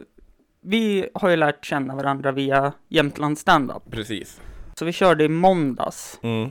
vi 0.63 1.09
har 1.13 1.29
ju 1.29 1.35
lärt 1.35 1.65
känna 1.65 1.95
varandra 1.95 2.31
via 2.31 2.73
Jämtland 2.89 3.38
standup. 3.38 3.91
Precis. 3.91 4.41
Så 4.75 4.85
vi 4.85 4.91
körde 4.91 5.23
i 5.23 5.27
måndags. 5.29 6.19
Mm. 6.23 6.50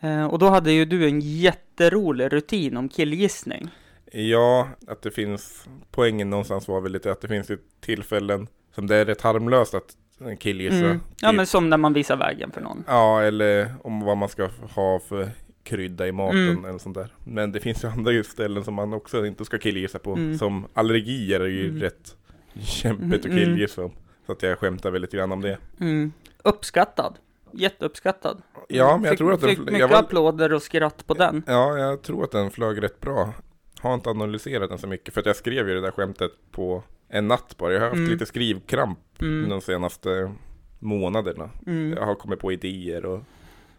Eh, 0.00 0.26
och 0.26 0.38
då 0.38 0.48
hade 0.48 0.72
ju 0.72 0.84
du 0.84 1.08
en 1.08 1.20
jätterolig 1.20 2.32
rutin 2.32 2.76
om 2.76 2.88
killgissning. 2.88 3.70
Ja, 4.10 4.68
att 4.86 5.02
det 5.02 5.10
finns, 5.10 5.68
poängen 5.90 6.30
någonstans 6.30 6.68
var 6.68 6.80
väl 6.80 6.92
lite 6.92 7.12
att 7.12 7.20
det 7.20 7.28
finns 7.28 7.50
tillfällen 7.80 8.46
som 8.74 8.86
det 8.86 8.96
är 8.96 9.04
rätt 9.04 9.20
harmlöst 9.20 9.74
att 9.74 9.96
killgissa. 10.38 10.76
Mm. 10.76 11.00
Ja, 11.20 11.28
typ. 11.28 11.36
men 11.36 11.46
som 11.46 11.70
när 11.70 11.76
man 11.76 11.92
visar 11.92 12.16
vägen 12.16 12.50
för 12.50 12.60
någon. 12.60 12.84
Ja, 12.86 13.22
eller 13.22 13.74
om 13.82 14.00
vad 14.00 14.16
man 14.16 14.28
ska 14.28 14.48
ha 14.74 15.00
för 15.00 15.30
krydda 15.62 16.06
i 16.08 16.12
maten 16.12 16.48
Mm. 16.48 16.64
eller 16.64 16.78
sånt 16.78 16.94
där. 16.96 17.14
Men 17.24 17.52
det 17.52 17.60
finns 17.60 17.84
ju 17.84 17.88
andra 17.88 18.22
ställen 18.24 18.64
som 18.64 18.74
man 18.74 18.92
också 18.94 19.26
inte 19.26 19.44
ska 19.44 19.58
killgissa 19.58 19.98
på. 19.98 20.12
Mm. 20.12 20.38
Som 20.38 20.66
allergier 20.74 21.40
är 21.40 21.46
ju 21.48 21.68
Mm. 21.68 21.80
rätt 21.80 22.16
kämpigt 22.60 23.20
att 23.20 23.24
Mm. 23.24 23.38
killgissa 23.38 23.84
om. 23.84 23.90
Så 24.26 24.32
att 24.32 24.42
jag 24.42 24.58
skämtar 24.58 24.90
väl 24.90 25.02
lite 25.02 25.16
grann 25.16 25.32
om 25.32 25.40
det. 25.40 25.58
Mm. 25.80 26.12
Uppskattad. 26.44 27.14
Jätteuppskattad. 27.52 28.42
Ja, 28.68 28.96
men 28.96 29.04
jag 29.04 29.10
fick, 29.10 29.18
tror 29.18 29.32
att 29.32 29.40
den, 29.40 29.50
fick 29.50 29.58
mycket 29.58 29.78
jag 29.78 29.88
var, 29.88 29.98
applåder 29.98 30.52
och 30.52 30.62
skratt 30.62 31.06
på 31.06 31.14
den. 31.14 31.42
Ja, 31.46 31.78
jag 31.78 32.02
tror 32.02 32.24
att 32.24 32.30
den 32.30 32.50
flög 32.50 32.82
rätt 32.82 33.00
bra. 33.00 33.32
Har 33.80 33.94
inte 33.94 34.10
analyserat 34.10 34.68
den 34.70 34.78
så 34.78 34.86
mycket. 34.86 35.14
För 35.14 35.20
att 35.20 35.26
jag 35.26 35.36
skrev 35.36 35.68
ju 35.68 35.74
det 35.74 35.80
där 35.80 35.90
skämtet 35.90 36.32
på 36.50 36.82
en 37.08 37.28
natt 37.28 37.54
bara. 37.58 37.72
Jag 37.72 37.80
har 37.80 37.86
haft 37.88 37.98
Mm. 37.98 38.10
lite 38.10 38.26
skrivkramp 38.26 38.98
Mm. 39.22 39.48
de 39.48 39.60
senaste 39.60 40.32
månaderna. 40.78 41.50
Mm. 41.66 41.92
Jag 41.92 42.06
har 42.06 42.14
kommit 42.14 42.38
på 42.40 42.52
idéer 42.52 43.04
och... 43.04 43.20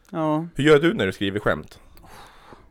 Ja. 0.10 0.46
Hur 0.56 0.64
gör 0.64 0.80
du 0.80 0.94
när 0.94 1.06
du 1.06 1.12
skriver 1.12 1.40
skämt? 1.40 1.80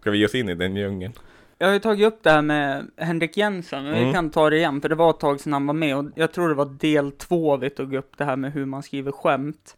Ska 0.00 0.10
vi 0.10 0.18
ge 0.18 0.24
oss 0.26 0.34
in 0.34 0.48
i 0.48 0.54
den 0.54 0.76
djungeln? 0.76 1.12
Jag 1.58 1.66
har 1.66 1.74
ju 1.74 1.80
tagit 1.80 2.06
upp 2.06 2.22
det 2.22 2.30
här 2.30 2.42
med 2.42 2.86
Henrik 2.96 3.36
Jensen, 3.36 3.86
och 3.86 3.94
vi 3.94 3.98
Mm. 4.00 4.12
kan 4.12 4.30
ta 4.30 4.50
det 4.50 4.56
igen, 4.56 4.80
för 4.80 4.88
det 4.88 4.94
var 4.94 5.10
ett 5.10 5.20
tag 5.20 5.40
sedan 5.40 5.52
han 5.52 5.66
var 5.66 5.74
med, 5.74 5.96
och 5.96 6.04
jag 6.14 6.32
tror 6.32 6.48
det 6.48 6.54
var 6.54 6.64
del 6.80 7.12
två 7.12 7.56
vi 7.56 7.70
tog 7.70 7.94
upp 7.94 8.12
det 8.18 8.24
här 8.24 8.36
med 8.36 8.52
hur 8.52 8.66
man 8.66 8.82
skriver 8.82 9.12
skämt. 9.12 9.76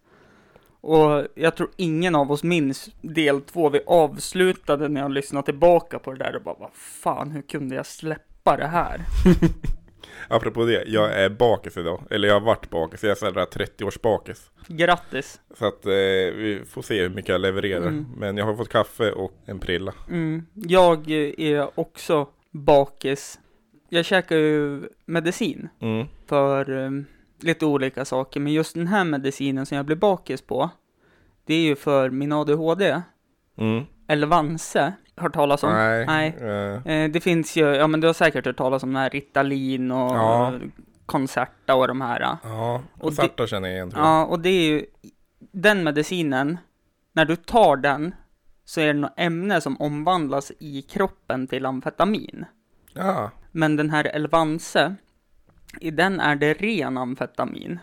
Och 0.83 1.27
jag 1.35 1.57
tror 1.57 1.71
ingen 1.77 2.15
av 2.15 2.33
oss 2.33 2.43
minns 2.43 2.91
del 3.01 3.41
två, 3.41 3.69
vi 3.69 3.81
avslutade 3.87 4.89
när 4.89 5.01
jag 5.01 5.11
lyssnade 5.11 5.45
tillbaka 5.45 5.99
på 5.99 6.13
det 6.13 6.19
där 6.19 6.37
och 6.37 6.43
bara, 6.43 6.57
vad 6.59 6.71
fan, 6.75 7.31
hur 7.31 7.43
kunde 7.43 7.75
jag 7.75 7.87
släppa 7.87 8.57
det 8.57 8.67
här? 8.67 9.01
Apropå 10.29 10.65
det, 10.65 10.85
jag 10.87 11.13
är 11.13 11.31
bakis 11.31 11.77
idag. 11.77 12.03
Eller 12.11 12.29
jag 12.29 12.35
har 12.35 12.41
varit 12.41 12.71
bakis. 12.71 13.03
Jag 13.03 13.11
är 13.11 13.15
sådär 13.15 13.45
30-års 13.47 14.01
bakis. 14.01 14.51
Grattis! 14.67 15.41
Så 15.59 15.67
att 15.67 15.87
eh, 15.87 15.93
vi 15.93 16.63
får 16.69 16.83
se 16.83 17.03
hur 17.03 17.11
mycket 17.11 17.29
jag 17.29 17.41
levererar. 17.41 17.87
Mm. 17.87 18.07
Men 18.17 18.37
jag 18.37 18.45
har 18.45 18.57
fått 18.57 18.69
kaffe 18.69 19.13
och 19.13 19.33
en 19.47 19.59
prilla. 19.59 19.95
Mm. 20.11 20.47
Jag 20.55 21.11
är 21.11 21.81
också 21.81 22.29
bakis. 22.51 23.39
Jag 23.89 24.05
käkar 24.05 24.37
ju 24.37 24.89
medicin 25.07 25.69
Mm. 25.81 26.07
för, 26.27 26.85
eh, 26.85 26.91
lite 27.43 27.67
olika 27.67 28.05
saker, 28.05 28.41
men 28.41 28.53
just 28.53 28.75
den 28.75 28.87
här 28.87 29.05
medicinen 29.05 29.67
som 29.67 29.77
jag 29.77 29.87
blir 29.87 29.97
bakis 29.97 30.43
på, 30.43 30.71
det 31.47 31.55
är 31.55 31.61
ju 31.63 31.77
för 31.77 32.11
min 32.11 32.33
ADHD. 32.33 33.03
Mm. 33.59 33.85
Elvanse, 34.09 34.93
hört 35.17 35.33
talas 35.35 35.63
om? 35.63 35.73
Nej. 35.73 36.07
Nej. 36.07 36.37
Eh, 36.85 37.11
det 37.11 37.21
finns 37.21 37.57
ju, 37.57 37.65
ja 37.65 37.87
men 37.87 38.01
du 38.01 38.07
har 38.07 38.15
säkert 38.15 38.47
hört 38.47 38.57
talas 38.57 38.83
om 38.83 38.93
den 38.93 39.03
här 39.03 39.11
Ritalin 39.11 39.91
och 39.91 40.17
Ja. 40.17 40.53
Concerta 41.07 41.75
och 41.75 41.89
de 41.89 42.01
här. 42.01 42.21
ja, 42.43 42.83
Sarta 43.13 43.47
känner 43.47 43.69
jag 43.69 43.77
igen 43.77 43.91
tror 43.91 44.03
jag. 44.03 44.11
Ja, 44.13 44.25
och 44.25 44.41
det 44.41 44.49
är 44.49 44.63
ju, 44.71 44.87
den 45.53 45.85
medicinen, 45.85 46.59
när 47.13 47.25
du 47.25 47.37
tar 47.37 47.77
den, 47.77 48.15
så 48.65 48.81
är 48.81 48.87
det 48.87 48.93
något 49.01 49.13
ämne 49.17 49.61
som 49.61 49.81
omvandlas 49.81 50.53
i 50.59 50.83
kroppen 50.83 51.47
till 51.47 51.67
amfetamin. 51.67 52.45
Ja, 52.93 53.31
Men 53.53 53.77
den 53.77 53.91
här 53.91 54.05
Elvanse, 54.05 54.95
i 55.81 55.91
den 55.91 56.21
är 56.21 56.37
det 56.37 56.55
ren 56.55 56.99
amfetamin. 56.99 57.79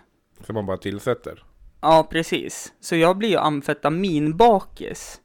som 0.45 0.55
man 0.55 0.65
bara 0.65 0.77
tillsätter. 0.77 1.43
Ja, 1.81 2.07
precis. 2.11 2.73
Så 2.79 2.95
jag 2.95 3.17
blir 3.17 3.29
ju 3.29 3.37
amfetaminbakis. 3.37 5.21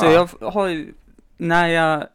Så 0.00 0.06
Ah. 0.06 0.12
jag 0.12 0.28
har 0.50 0.68
ju, 0.68 0.94
när 1.36 1.68
jag 1.68 2.06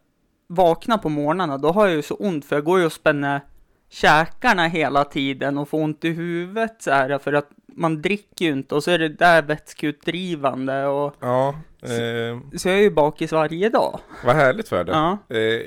vaknar 0.47 0.97
på 0.97 1.09
morgnarna, 1.09 1.57
då 1.57 1.71
har 1.71 1.85
jag 1.87 1.95
ju 1.95 2.01
så 2.01 2.15
ont, 2.15 2.45
för 2.45 2.55
jag 2.55 2.65
går 2.65 2.79
ju 2.79 2.85
och 2.85 2.91
spänner 2.93 3.41
käkarna 3.89 4.67
hela 4.67 5.03
tiden 5.03 5.57
och 5.57 5.69
får 5.69 5.81
ont 5.83 6.05
i 6.05 6.09
huvudet 6.09 6.75
så 6.79 6.91
här, 6.91 7.17
för 7.17 7.33
att 7.33 7.49
man 7.67 8.01
dricker 8.01 8.45
ju 8.45 8.51
inte 8.51 8.75
och 8.75 8.83
så 8.83 8.91
är 8.91 8.99
det 8.99 9.09
där 9.09 9.41
vätskeutdrivande 9.41 10.85
och 10.85 11.15
Ja, 11.19 11.49
eh, 11.81 12.57
så 12.57 12.67
jag 12.69 12.77
är 12.77 12.81
ju 12.81 12.91
bakis 12.91 13.31
varje 13.31 13.69
dag. 13.69 13.99
vad 14.25 14.35
härligt 14.35 14.69
för 14.69 14.83
dig. 14.83 14.95
Ja, 14.95 15.17
Eh, 15.29 15.61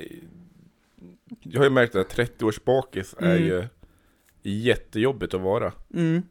jag 1.42 1.60
har 1.60 1.64
ju 1.64 1.70
märkt 1.70 1.94
att 1.96 2.08
30-års 2.16 2.64
bakis 2.64 3.14
är 3.18 3.36
Mm. 3.36 3.44
ju 3.46 3.64
jättejobbigt 4.42 5.34
att 5.34 5.40
vara. 5.40 5.72
mm, 5.94 6.22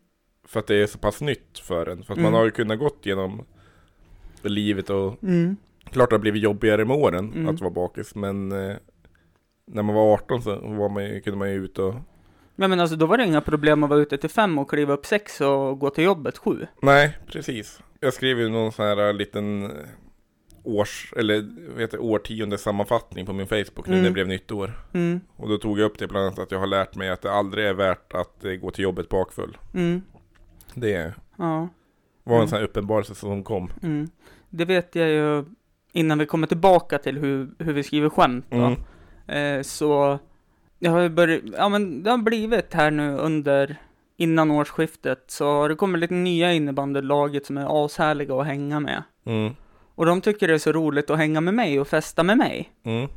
För 0.48 0.60
att 0.60 0.68
det 0.68 0.76
är 0.76 0.88
så 0.88 0.98
pass 0.98 1.22
nytt 1.22 1.60
för 1.60 1.86
en. 1.90 2.04
För 2.04 2.14
att 2.14 2.18
Mm. 2.20 2.32
man 2.32 2.40
har 2.40 2.46
ju 2.46 2.52
kunnat 2.52 2.80
gått 2.80 3.06
genom 3.06 3.46
livet 4.42 4.90
och 4.90 5.24
mm, 5.24 5.56
klart 5.92 6.10
det 6.10 6.14
har 6.16 6.22
blivit 6.22 6.44
jobbigare 6.44 6.86
med 6.86 6.98
åren 6.98 7.32
Mm. 7.34 7.50
att 7.56 7.62
vara 7.62 7.72
bakis. 7.72 8.16
Men 8.16 8.52
eh, 8.52 8.76
när 9.68 9.84
man 9.84 9.96
var 9.96 10.14
18 10.14 10.42
så 10.42 10.56
var 10.56 10.90
man 10.90 11.22
kunde 11.22 11.38
man 11.40 11.50
ju 11.52 11.66
ut 11.66 11.80
och 11.80 11.94
Ja, 12.60 12.68
men 12.68 12.80
alltså 12.80 12.96
då 12.96 13.06
var 13.06 13.18
det 13.18 13.26
inga 13.26 13.42
problem 13.42 13.84
att 13.84 13.90
vara 13.90 14.00
ute 14.00 14.18
till 14.18 14.30
fem 14.30 14.58
och 14.60 14.70
kliva 14.70 14.94
upp 14.94 15.06
sex 15.06 15.42
och 15.42 15.80
gå 15.80 15.90
till 15.90 16.04
jobbet 16.04 16.38
sju. 16.38 16.68
Nej, 16.82 17.18
precis. 17.28 17.80
Jag 18.00 18.14
skrev 18.14 18.40
ju 18.40 18.50
någon 18.50 18.72
sån 18.72 18.86
här 18.86 19.14
liten 19.14 19.72
års, 20.68 21.14
eller 21.18 21.48
vad 21.72 21.82
heter 21.82 21.98
det, 21.98 22.04
årtiondes 22.04 22.62
sammanfattning 22.62 23.26
på 23.26 23.34
min 23.34 23.48
Facebook 23.48 23.88
nu 23.88 23.94
Mm. 23.94 24.00
när 24.02 24.10
det 24.10 24.14
blev 24.14 24.28
nytt 24.28 24.52
år. 24.52 24.72
Mm, 24.94 25.20
Och 25.36 25.50
då 25.50 25.58
tog 25.58 25.80
jag 25.80 25.86
upp 25.86 26.00
det 26.00 26.08
bland 26.08 26.26
annat 26.26 26.40
att 26.40 26.52
jag 26.52 26.60
har 26.60 26.68
lärt 26.68 26.96
mig 26.96 27.10
att 27.10 27.22
det 27.22 27.32
aldrig 27.32 27.66
är 27.66 27.74
värt 27.74 28.14
att 28.14 28.46
eh, 28.46 28.52
gå 28.52 28.72
till 28.72 28.84
jobbet 28.84 29.10
bakfull. 29.10 29.58
mm, 29.74 30.02
Det 30.74 31.14
ja. 31.38 31.70
var 32.24 32.36
en 32.36 32.38
Mm. 32.42 32.48
sån 32.48 32.58
här 32.58 32.66
uppenbarelse 32.66 33.16
som 33.16 33.44
kom. 33.44 33.72
Mm. 33.84 34.10
Det 34.50 34.66
vet 34.66 34.96
jag 34.96 35.10
ju 35.10 35.46
innan 35.94 36.18
vi 36.20 36.26
kommer 36.26 36.48
tillbaka 36.48 36.98
till 36.98 37.18
hur, 37.18 37.50
hur 37.60 37.74
vi 37.74 37.84
skriver 37.84 38.10
skämt 38.10 38.46
då. 38.50 38.58
Mm. 38.58 39.58
Eh, 39.58 39.64
så 39.64 40.20
jag 40.80 40.92
har 40.92 41.00
ju 41.02 41.10
börjat, 41.10 41.42
ja 41.58 41.70
men 41.70 42.04
det 42.04 42.10
har 42.12 42.18
blivit 42.18 42.74
här 42.74 42.92
nu 42.92 43.18
under, 43.18 43.76
innan 44.18 44.52
årsskiftet, 44.52 45.24
så 45.28 45.46
har 45.46 45.70
det 45.70 45.76
kommit 45.76 46.00
lite 46.02 46.14
nya 46.14 46.54
innebandylaget 46.54 47.46
som 47.46 47.58
är 47.58 47.86
ashärliga 47.86 48.36
att 48.36 48.46
hänga 48.48 48.80
med. 48.80 49.04
Mm. 49.26 49.54
Och 49.98 50.06
de 50.06 50.22
tycker 50.22 50.48
det 50.48 50.54
är 50.54 50.58
så 50.58 50.72
roligt 50.72 51.10
att 51.10 51.18
hänga 51.18 51.42
med 51.42 51.54
mig 51.54 51.80
och 51.80 51.88
festa 51.88 52.24
med 52.24 52.38
mig. 52.38 52.72
Mm. 52.84 53.10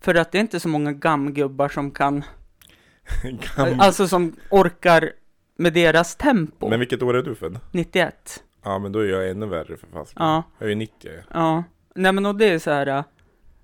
För 0.00 0.14
att 0.14 0.32
det 0.32 0.38
är 0.38 0.40
inte 0.40 0.60
så 0.60 0.68
många 0.68 0.92
gamgubbar 0.92 1.68
som 1.68 1.90
kan, 1.90 2.22
Gam- 3.22 3.76
alltså 3.80 4.08
som 4.08 4.36
orkar 4.50 5.12
med 5.56 5.72
deras 5.72 6.16
tempo. 6.16 6.68
Men 6.68 6.78
vilket 6.78 7.02
år 7.02 7.16
är 7.16 7.22
du 7.22 7.34
född? 7.34 7.58
91. 7.72 8.42
Ja 8.64 8.78
men 8.78 8.92
då 8.92 8.98
är 8.98 9.04
jag 9.06 9.30
ännu 9.30 9.46
värre 9.46 9.76
för 9.76 9.86
fast. 9.92 10.12
Ja. 10.16 10.42
Jag 10.58 10.66
är 10.66 10.70
ju 10.70 10.74
90 10.74 11.10
ja. 11.34 11.64
Nej 11.94 12.12
men 12.12 12.26
och 12.26 12.34
det 12.34 12.48
är 12.48 12.58
så 12.58 12.70
här. 12.70 13.04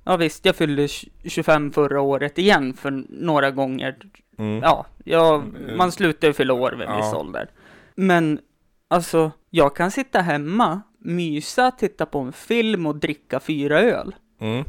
Ja 0.04 0.16
visst, 0.16 0.44
jag 0.44 0.56
fyllde 0.56 0.86
tj- 0.86 1.08
25 1.24 1.72
förra 1.72 2.00
året 2.00 2.38
igen 2.38 2.74
för 2.74 3.04
några 3.08 3.50
gånger. 3.50 3.96
Mm. 4.38 4.60
Ja, 4.62 4.86
jag, 5.04 5.34
Mm. 5.42 5.76
man 5.76 5.92
slutar 5.92 6.28
ju 6.28 6.34
fylla 6.34 6.54
år 6.54 6.72
vid 6.72 6.80
en 6.88 6.94
Ja. 6.94 6.96
viss 6.96 7.14
ålder. 7.14 7.50
Men 7.94 8.40
alltså, 8.88 9.30
jag 9.50 9.76
kan 9.76 9.90
sitta 9.90 10.20
hemma, 10.20 10.80
mysa, 11.06 11.70
titta 11.70 12.06
på 12.06 12.18
en 12.18 12.32
film 12.32 12.86
och 12.86 12.96
dricka 12.96 13.40
fyra 13.40 13.80
öl. 13.80 14.14
Mm. 14.40 14.64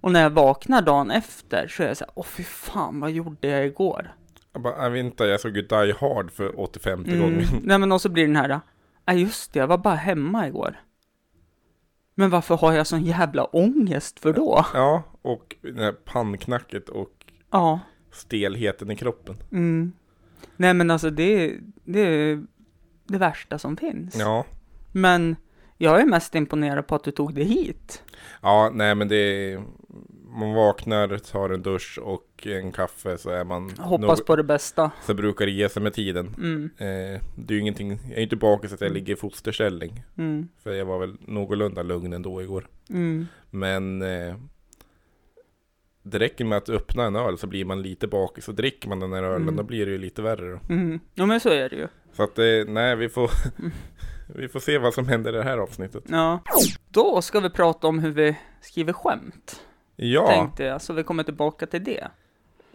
Och 0.00 0.12
när 0.12 0.22
jag 0.22 0.30
vaknar 0.30 0.82
dagen 0.82 1.10
efter 1.10 1.68
så 1.68 1.82
är 1.82 1.86
jag 1.88 1.96
så 1.96 2.04
här, 2.04 2.12
åh 2.16 2.24
fy 2.24 2.42
fan, 2.42 3.00
vad 3.00 3.10
gjorde 3.10 3.48
jag 3.48 3.66
igår? 3.66 4.14
Jag 4.52 4.62
bara, 4.62 4.88
vet 4.88 5.04
inte, 5.04 5.24
jag 5.24 5.40
såg 5.40 5.56
ju 5.56 5.62
Die 5.62 5.94
Hard 6.00 6.30
för 6.32 6.60
85 6.60 7.04
Mm. 7.04 7.20
gången. 7.20 7.46
Nej 7.62 7.78
men 7.78 7.92
och 7.92 8.00
så 8.00 8.08
blir 8.08 8.26
den 8.26 8.36
här, 8.36 8.60
ja 9.06 9.12
just 9.12 9.52
det, 9.52 9.58
jag 9.58 9.66
var 9.66 9.78
bara 9.78 9.94
hemma 9.94 10.48
igår. 10.48 10.80
Men 12.14 12.30
varför 12.30 12.56
har 12.56 12.72
jag 12.72 12.86
sån 12.86 13.02
jävla 13.04 13.44
ångest 13.44 14.20
för 14.20 14.32
då? 14.32 14.64
Ja, 14.74 15.02
och 15.22 15.56
det 15.60 15.82
här 15.82 15.92
pannknacket 15.92 16.88
och 16.88 17.10
Ja. 17.50 17.80
stelheten 18.12 18.90
i 18.90 18.96
kroppen. 18.96 19.36
Mm. 19.52 19.92
Nej 20.56 20.74
men 20.74 20.90
alltså 20.90 21.10
det, 21.10 21.56
det 21.84 22.00
är 22.00 22.44
det 23.06 23.18
värsta 23.18 23.58
som 23.58 23.76
finns. 23.76 24.16
Ja. 24.18 24.44
Men 24.92 25.36
jag 25.78 26.00
är 26.00 26.06
mest 26.06 26.34
imponerad 26.34 26.86
på 26.86 26.94
att 26.94 27.04
du 27.04 27.10
tog 27.10 27.34
dig 27.34 27.44
hit. 27.44 28.02
Ja, 28.42 28.70
nej 28.74 28.94
men 28.94 29.08
det 29.08 29.16
är... 29.16 29.62
Man 30.38 30.54
vaknar, 30.54 31.18
tar 31.18 31.50
en 31.50 31.62
dusch 31.62 31.98
och 32.02 32.46
en 32.46 32.72
kaffe 32.72 33.18
så 33.18 33.30
är 33.30 33.44
man... 33.44 33.70
Hoppas 33.78 34.18
nog- 34.18 34.26
på 34.26 34.36
det 34.36 34.42
bästa. 34.44 34.90
Så 35.06 35.14
brukar 35.14 35.46
det 35.46 35.52
ge 35.52 35.68
sig 35.68 35.82
med 35.82 35.94
tiden. 35.94 36.34
Mm, 36.38 36.70
Eh, 36.78 37.20
det 37.36 37.48
är 37.48 37.54
ju 37.54 37.60
ingenting, 37.60 37.90
jag 38.08 38.18
är 38.18 38.22
inte 38.22 38.36
bakis 38.36 38.72
att 38.72 38.80
jag 38.80 38.92
ligger 38.92 39.12
i 39.12 39.16
fosterställning. 39.16 40.02
mm, 40.18 40.48
För 40.62 40.72
jag 40.72 40.84
var 40.84 40.98
väl 40.98 41.16
någorlunda 41.20 41.82
lugn 41.82 42.12
ändå 42.12 42.42
igår. 42.42 42.66
mm. 42.90 43.26
Men 43.50 44.02
eh, 44.02 44.34
det 46.02 46.18
räcker 46.18 46.44
med 46.44 46.58
att 46.58 46.68
öppna 46.68 47.04
en 47.04 47.16
öl 47.16 47.38
så 47.38 47.46
blir 47.46 47.64
man 47.64 47.82
lite 47.82 48.06
bakis. 48.06 48.48
Och 48.48 48.54
dricker 48.54 48.88
man 48.88 49.00
den 49.00 49.12
här 49.12 49.22
ölen 49.22 49.42
Mm. 49.42 49.56
då 49.56 49.62
blir 49.62 49.86
det 49.86 49.92
ju 49.92 49.98
lite 49.98 50.22
värre 50.22 50.50
då. 50.52 50.74
Mm. 50.74 51.00
Ja 51.14 51.26
men 51.26 51.40
så 51.40 51.48
är 51.48 51.68
det 51.68 51.76
ju. 51.76 51.88
Så 52.12 52.22
att 52.22 52.38
eh, 52.38 52.44
nej, 52.68 52.96
vi 52.96 53.08
får, 53.08 53.30
vi 54.26 54.48
får 54.48 54.60
se 54.60 54.78
vad 54.78 54.94
som 54.94 55.08
händer 55.08 55.32
i 55.32 55.36
det 55.36 55.42
här 55.44 55.58
avsnittet. 55.58 56.04
Ja. 56.06 56.40
Då 56.90 57.22
ska 57.22 57.40
vi 57.40 57.50
prata 57.50 57.86
om 57.86 57.98
hur 57.98 58.10
vi 58.10 58.36
skriver 58.60 58.92
skämt. 58.92 59.60
Ja, 59.96 60.26
Tänkte 60.26 60.64
jag, 60.64 60.82
så 60.82 60.92
vi 60.92 61.02
kommer 61.02 61.22
tillbaka 61.22 61.66
till 61.66 61.84
det. 61.84 62.08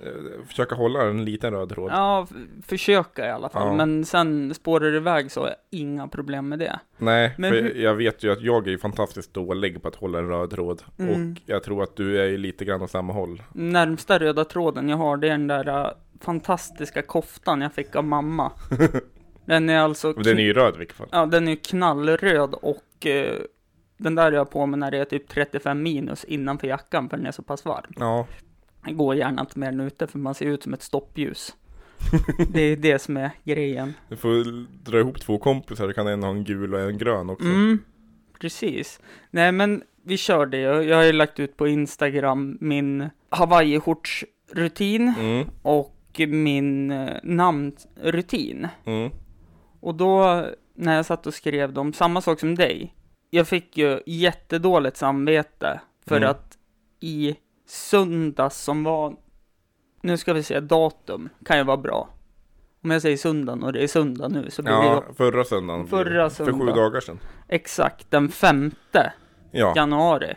eh, 0.04 0.46
försöka 0.48 0.76
hålla 0.76 1.04
en 1.04 1.26
liten 1.26 1.54
röd 1.54 1.70
tråd. 1.70 1.92
Ja, 1.92 2.28
försöka 2.66 3.28
i 3.28 3.32
alla 3.32 3.50
fall. 3.50 3.68
Ja. 3.68 3.74
Men 3.74 4.06
sen 4.06 4.54
spårar 4.54 4.92
det 4.92 4.98
iväg 4.98 5.32
så 5.32 5.40
har 5.42 5.48
jag 5.48 5.56
inga 5.70 6.08
problem 6.08 6.50
med 6.50 6.60
det. 6.60 6.80
Nej, 6.98 7.34
Men 7.38 7.52
för 7.52 7.62
hur- 7.62 7.76
jag 7.76 7.96
vet 7.96 8.24
ju 8.24 8.32
att 8.32 8.42
jag 8.42 8.68
är 8.68 8.78
fantastiskt 8.78 9.34
dålig 9.34 9.82
på 9.82 9.88
att 9.88 9.96
hålla 9.96 10.20
en 10.20 10.28
röd 10.30 10.50
tråd. 10.52 10.82
Mm. 11.00 11.32
Och 11.34 11.42
jag 11.46 11.64
tror 11.64 11.84
att 11.84 11.96
du 11.96 12.22
är 12.22 12.38
lite 12.38 12.66
grann 12.66 12.82
åt 12.82 12.92
samma 12.92 13.14
håll. 13.14 13.44
Närmsta 13.54 14.20
röda 14.20 14.46
tråden 14.46 14.90
jag 14.90 14.98
har, 14.98 15.18
det 15.18 15.28
är 15.28 15.32
den 15.32 15.48
där 15.48 15.68
äh, 15.86 15.92
fantastiska 16.22 17.02
koftan 17.02 17.62
jag 17.62 17.74
fick 17.74 17.96
av 17.96 18.04
mamma. 18.04 18.52
Den 19.50 19.70
är 19.70 19.80
alltså... 19.80 20.12
Och 20.12 20.24
den 20.24 20.40
är 20.40 20.44
ju 20.44 20.54
röd 20.54 20.76
i 20.76 20.78
vilket 20.78 20.98
fall. 20.98 21.08
Ja, 21.12 21.26
den 21.26 21.48
är 21.48 21.52
ju 21.52 21.58
knallröd 21.58 22.54
och 22.54 23.06
eh, 23.06 23.36
den 23.98 24.16
där 24.16 24.24
har 24.24 24.32
jag 24.32 24.50
på 24.50 24.66
mig 24.66 24.80
när 24.80 24.92
det 24.92 24.98
är 24.98 25.06
typ 25.06 25.28
35 25.30 25.84
minus 25.84 26.24
innanför 26.24 26.68
jackan 26.68 27.10
för 27.10 27.18
den 27.18 27.26
är 27.26 27.32
så 27.32 27.42
pass 27.44 27.66
varm. 27.66 27.94
Ja, 28.00 28.28
Jag 28.86 28.98
går 28.98 29.16
gärna 29.16 29.42
inte 29.42 29.60
mer 29.60 29.68
än 29.68 29.80
ute 29.80 30.08
för 30.08 30.20
man 30.20 30.36
ser 30.36 30.46
ut 30.46 30.64
som 30.64 30.74
ett 30.74 30.82
stoppljus. 30.82 31.56
det 32.54 32.62
är 32.62 32.78
det 32.78 33.00
som 33.00 33.18
är 33.18 33.32
grejen. 33.44 33.94
du 34.10 34.16
får 34.16 34.66
dra 34.84 35.00
ihop 35.00 35.22
två 35.22 35.38
kompisar. 35.38 35.88
Du 35.88 35.94
kan 35.94 36.08
en 36.08 36.24
ha 36.24 36.30
en 36.30 36.44
gul 36.44 36.74
och 36.74 36.80
en 36.82 36.98
grön 36.98 37.30
också. 37.30 37.46
Mm, 37.48 37.80
precis. 38.40 39.00
Nej 39.32 39.52
men 39.52 39.84
vi 40.04 40.18
kör 40.18 40.46
det. 40.46 40.60
Jag 40.60 40.84
jag 40.86 40.98
har 40.98 41.04
ju 41.04 41.12
lagt 41.12 41.40
ut 41.40 41.58
på 41.58 41.68
Instagram 41.68 42.58
min 42.62 43.10
hawaiiskjortsrutin 43.30 45.14
Mm, 45.20 45.48
och 45.62 45.96
min 46.28 46.92
eh, 46.92 47.10
namnrutin. 47.24 48.68
mm, 48.86 49.12
Och 49.80 49.96
då 49.96 50.46
när 50.74 50.96
jag 50.96 51.06
satt 51.06 51.28
och 51.28 51.34
skrev 51.34 51.74
dem, 51.74 51.94
samma 51.94 52.22
sak 52.22 52.40
som 52.40 52.56
dig. 52.56 52.96
Jag 53.30 53.48
fick 53.48 53.78
ju 53.78 54.00
jättedåligt 54.06 54.98
samvete 54.98 55.82
för 56.08 56.18
Mm. 56.18 56.30
att 56.30 56.58
i 57.00 57.36
söndags 57.68 58.58
som 58.64 58.84
var, 58.84 59.16
nu 60.02 60.18
ska 60.18 60.34
vi 60.34 60.44
se, 60.44 60.60
datum 60.60 61.30
kan 61.46 61.58
ju 61.58 61.64
vara 61.64 61.78
bra. 61.78 62.10
Om 62.84 62.92
jag 62.92 63.02
säger 63.02 63.18
söndagen 63.18 63.64
och 63.64 63.74
det 63.74 63.84
är 63.84 63.88
söndag 63.88 64.28
nu 64.28 64.50
så 64.50 64.62
blir 64.62 64.74
det 64.74 64.86
Ja, 64.86 65.04
ju 65.10 65.14
förra 65.14 65.44
söndagen. 65.44 65.82
det. 65.84 65.90
Förra 65.90 66.30
För 66.30 66.46
sju 66.54 66.66
dagar 66.66 67.00
sedan. 67.02 67.20
exakt 67.48 68.12
den 68.12 68.30
femte 68.30 69.14
Ja. 69.52 69.74
januari. 69.76 70.36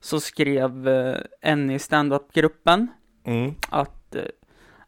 Så 0.00 0.20
skrev 0.20 0.88
eh, 0.88 1.16
en 1.40 1.70
i 1.70 1.78
standup-gruppen 1.78 2.88
Mm, 3.24 3.54
att 3.70 4.14
eh, 4.14 4.22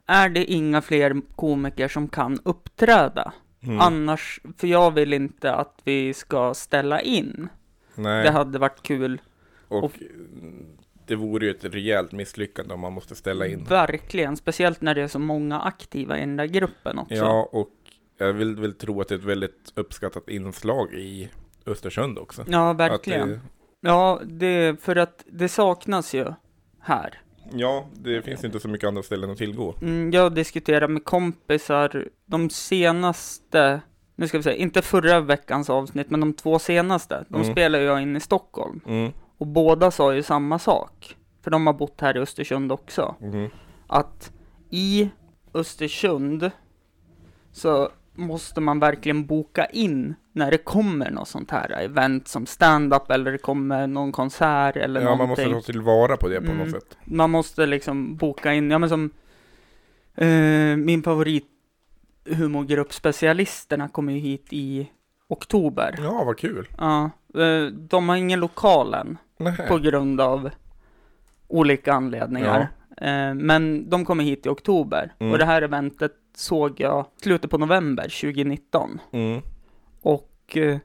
är 0.06 0.28
det 0.28 0.44
inga 0.44 0.82
fler 0.82 1.20
komiker 1.36 1.88
som 1.88 2.08
kan 2.08 2.38
uppträda? 2.44 3.32
Mm. 3.62 3.80
Annars, 3.80 4.40
för 4.56 4.66
jag 4.66 4.90
vill 4.90 5.12
inte 5.12 5.54
att 5.54 5.80
vi 5.84 6.14
ska 6.14 6.54
ställa 6.54 7.00
in. 7.00 7.48
Nej, 7.94 8.24
Det 8.24 8.30
hade 8.30 8.58
varit 8.58 8.82
kul, 8.82 9.20
och, 9.68 9.84
och- 9.84 9.92
det 11.06 11.16
vore 11.16 11.44
ju 11.46 11.50
ett 11.50 11.64
rejält 11.64 12.12
misslyckande 12.12 12.74
om 12.74 12.80
man 12.80 12.92
måste 12.92 13.14
ställa 13.14 13.46
in. 13.46 13.64
verkligen. 13.64 14.36
Speciellt 14.36 14.80
när 14.80 14.94
det 14.94 15.02
är 15.02 15.08
så 15.08 15.18
många 15.18 15.60
aktiva 15.60 16.16
i 16.16 16.20
den 16.20 16.36
där 16.36 16.46
gruppen 16.46 16.98
också. 16.98 17.14
Ja, 17.14 17.48
och 17.52 17.70
jag 18.18 18.32
vill, 18.32 18.56
vill 18.56 18.74
tro 18.74 19.00
att 19.00 19.08
det 19.08 19.14
är 19.14 19.18
ett 19.18 19.24
väldigt 19.24 19.72
uppskattat 19.74 20.28
inslag 20.28 20.92
i 20.94 21.28
Östersund 21.66 22.18
också. 22.18 22.44
Ja, 22.48 22.72
verkligen. 22.72 23.28
det, 23.28 23.40
Ja, 23.80 24.20
det, 24.24 24.82
för 24.82 24.96
att 24.96 25.24
det 25.32 25.48
saknas 25.48 26.14
ju 26.14 26.26
här. 26.80 27.20
Ja, 27.52 27.86
det 27.92 28.22
finns 28.22 28.44
inte 28.44 28.60
så 28.60 28.68
mycket 28.68 28.88
andra 28.88 29.02
ställen 29.02 29.30
att 29.30 29.38
tillgå. 29.38 29.74
Mm, 29.82 30.10
jag 30.10 30.34
diskuterar 30.34 30.88
med 30.88 31.04
kompisar 31.04 32.08
de 32.26 32.50
senaste, 32.50 33.80
nu 34.16 34.28
ska 34.28 34.36
vi 34.38 34.42
säga, 34.42 34.56
inte 34.56 34.82
förra 34.82 35.20
veckans 35.20 35.70
avsnitt, 35.70 36.10
men 36.10 36.20
de 36.20 36.32
två 36.32 36.58
senaste. 36.58 37.24
De 37.28 37.40
Mm. 37.42 37.52
spelar 37.52 37.78
jag 37.78 38.02
in 38.02 38.16
i 38.16 38.20
Stockholm. 38.20 38.80
Mm. 38.86 39.12
Och 39.38 39.46
båda 39.46 39.90
sa 39.90 40.14
ju 40.14 40.22
samma 40.22 40.58
sak. 40.58 41.16
För 41.42 41.50
de 41.50 41.66
har 41.66 41.74
bott 41.74 42.00
här 42.00 42.16
i 42.16 42.20
Östersund 42.20 42.72
också. 42.72 43.14
Mhm. 43.20 43.48
Att 43.86 44.32
i 44.70 45.10
Östersund 45.54 46.50
så 47.52 47.88
måste 48.14 48.60
man 48.60 48.80
verkligen 48.80 49.26
boka 49.26 49.64
in 49.66 50.14
när 50.32 50.50
det 50.50 50.58
kommer 50.58 51.10
något 51.10 51.28
sånt 51.28 51.50
här 51.50 51.70
event 51.82 52.28
som 52.28 52.46
stand-up 52.46 53.10
eller 53.10 53.32
det 53.32 53.38
kommer 53.38 53.86
någon 53.86 54.12
konsert 54.12 54.76
eller 54.76 55.00
Ja, 55.00 55.08
man 55.08 55.18
någonting. 55.18 55.52
måste 55.52 55.66
ta 55.68 55.72
tillvara 55.72 56.16
på 56.16 56.28
det 56.28 56.40
på 56.40 56.50
Mm. 56.50 56.58
något 56.58 56.70
sätt. 56.70 56.96
Man 57.04 57.30
måste 57.30 57.66
liksom 57.66 58.16
boka 58.16 58.52
in, 58.54 58.70
ja 58.70 58.78
men 58.78 58.88
som 58.88 59.10
eh, 60.14 60.76
min 60.76 61.02
favorit 61.02 61.46
humorgrupp 62.30 62.92
Specialisterna 62.92 63.88
kommer 63.88 64.12
ju 64.12 64.18
hit 64.18 64.46
i 64.50 64.90
oktober. 65.28 65.94
Ja, 65.98 66.24
vad 66.24 66.38
kul. 66.38 66.68
Ja, 66.78 67.10
eh, 67.34 67.66
de 67.72 68.08
har 68.08 68.16
ingen 68.16 68.40
lokal 68.40 68.94
än 68.94 69.18
på 69.68 69.78
grund 69.78 70.20
av 70.20 70.50
olika 71.48 71.92
anledningar. 71.92 72.68
Eh, 72.96 73.34
men 73.34 73.90
de 73.90 74.04
kommer 74.04 74.24
hit 74.24 74.46
i 74.46 74.48
oktober 74.48 75.12
Mm. 75.18 75.32
och 75.32 75.38
det 75.38 75.44
här 75.44 75.62
eventet 75.62 76.12
såg 76.36 76.80
jag 76.80 77.06
slutet 77.22 77.50
på 77.50 77.58
november 77.58 78.08
2019. 78.08 79.00
Mm. 79.12 79.40
Och 80.02 80.56
eh, 80.56 80.78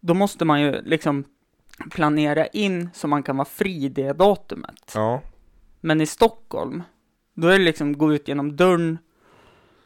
då 0.00 0.14
måste 0.14 0.44
man 0.44 0.60
ju 0.60 0.82
liksom 0.82 1.24
planera 1.90 2.46
in 2.46 2.88
så 2.94 3.08
man 3.08 3.22
kan 3.22 3.36
vara 3.36 3.48
fri 3.48 3.88
det 3.88 4.12
datumet. 4.12 4.92
Ja. 4.94 5.20
Men 5.80 6.00
i 6.00 6.06
Stockholm, 6.06 6.82
då 7.34 7.48
är 7.48 7.58
det 7.58 7.64
liksom 7.64 7.98
gå 7.98 8.14
ut 8.14 8.28
genom 8.28 8.56
dörren 8.56 8.98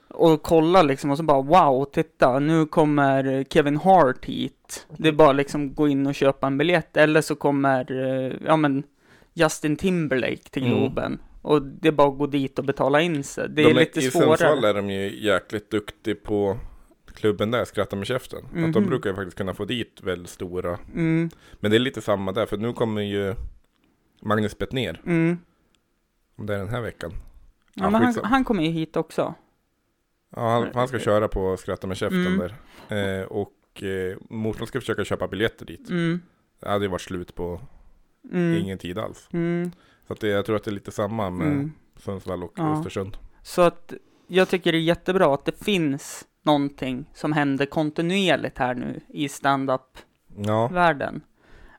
och 0.08 0.42
kolla 0.42 0.82
liksom 0.82 1.10
och 1.10 1.16
så 1.16 1.22
bara 1.22 1.42
wow, 1.42 1.84
titta, 1.84 2.38
nu 2.38 2.66
kommer 2.66 3.44
Kevin 3.50 3.76
Hart 3.76 4.24
hit. 4.24 4.86
Det 4.96 5.08
är 5.08 5.12
bara 5.12 5.32
liksom 5.32 5.74
gå 5.74 5.88
in 5.88 6.06
och 6.06 6.14
köpa 6.14 6.46
en 6.46 6.58
biljett. 6.58 6.96
Eller 6.96 7.20
så 7.20 7.34
kommer, 7.34 7.92
eh, 7.92 8.32
ja 8.46 8.56
men, 8.56 8.82
Justin 9.34 9.76
Timberlake 9.76 10.36
till 10.50 10.62
Mm. 10.66 10.78
Globen. 10.78 11.18
Och 11.42 11.62
det 11.62 11.88
är 11.88 11.92
bara 11.92 12.08
att 12.08 12.18
gå 12.18 12.26
dit 12.26 12.58
och 12.58 12.64
betala 12.64 13.00
in 13.00 13.24
sig. 13.24 13.48
Det 13.48 13.62
är 13.62 13.74
de 13.74 13.80
lite 13.80 14.00
I 14.00 14.02
Sundsvall 14.10 14.38
svårare. 14.38 14.68
är 14.70 14.74
de 14.74 14.90
ju 14.90 15.24
jäkligt 15.24 15.70
duktiga 15.70 16.14
på 16.24 16.56
klubben 17.14 17.50
där, 17.50 17.64
Skratta 17.64 17.96
med 17.96 18.06
käften. 18.06 18.44
Att 18.44 18.52
de 18.72 18.80
Mhm. 18.80 18.86
brukar 18.86 19.10
ju 19.10 19.16
faktiskt 19.16 19.36
kunna 19.36 19.54
få 19.54 19.64
dit 19.64 20.00
väldigt 20.02 20.30
stora. 20.30 20.78
Mm, 20.94 21.30
Men 21.60 21.70
det 21.70 21.76
är 21.76 21.78
lite 21.78 22.00
samma 22.00 22.32
där, 22.32 22.46
för 22.46 22.56
nu 22.56 22.72
kommer 22.72 23.02
ju 23.02 23.34
Magnus 24.22 24.58
Bettner, 24.58 25.00
mm. 25.06 25.38
om 26.36 26.46
det 26.46 26.54
är 26.54 26.58
den 26.58 26.68
här 26.68 26.80
veckan. 26.80 27.10
Ja, 27.74 27.84
Ja, 27.84 27.90
men 27.90 28.02
han, 28.02 28.14
han 28.24 28.44
kommer 28.44 28.62
ju 28.64 28.70
hit 28.70 28.96
också. 28.96 29.34
Ja, 30.36 30.48
han, 30.48 30.68
han 30.74 30.88
ska 30.88 30.98
köra 30.98 31.28
på 31.28 31.56
Skratta 31.56 31.86
med 31.86 31.96
käften 31.96 32.26
Mm. 32.26 32.38
där. 32.88 33.20
Eh, 33.20 33.26
och 33.26 33.82
eh, 33.82 34.16
morsan 34.30 34.66
ska 34.66 34.80
försöka 34.80 35.04
köpa 35.04 35.28
biljetter 35.28 35.66
dit. 35.66 35.90
Mm, 35.90 36.20
Det 36.60 36.68
hade 36.68 36.84
ju 36.84 36.90
varit 36.90 37.00
slut 37.00 37.34
på 37.34 37.60
mm, 38.32 38.54
ingen 38.56 38.78
tid 38.78 38.98
alls. 38.98 39.28
mm, 39.32 39.70
Så 40.06 40.12
att 40.12 40.20
det, 40.20 40.28
jag 40.28 40.46
tror 40.46 40.56
att 40.56 40.64
det 40.64 40.70
är 40.70 40.72
lite 40.72 40.92
samma 40.92 41.30
med 41.30 41.46
mm. 41.46 41.72
Sundsvall 41.96 42.42
och 42.42 42.52
Ja. 42.56 42.78
Östersund. 42.78 43.16
Så 43.42 43.62
att 43.62 43.92
jag 44.26 44.48
tycker 44.48 44.72
det 44.72 44.78
är 44.78 44.82
jättebra 44.82 45.34
att 45.34 45.44
det 45.44 45.64
finns 45.64 46.24
någonting 46.42 47.06
som 47.14 47.32
händer 47.32 47.66
kontinuerligt 47.66 48.58
här 48.58 48.74
nu 48.74 49.00
i 49.08 49.28
stand-up-världen. 49.28 51.20
Ja, 51.24 51.28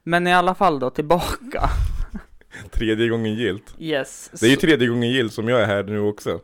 Men 0.03 0.27
i 0.27 0.33
alla 0.33 0.55
fall 0.55 0.79
då 0.79 0.89
tillbaka. 0.89 1.69
tredje 2.71 3.09
gången 3.09 3.33
gilt. 3.33 3.75
Yes. 3.79 4.31
Det 4.39 4.45
är 4.45 4.49
ju 4.49 4.55
tredje 4.55 4.87
gången 4.87 5.09
gilt 5.09 5.33
som 5.33 5.47
jag 5.49 5.61
är 5.61 5.65
här 5.65 5.83
nu 5.83 5.99
också. 5.99 6.39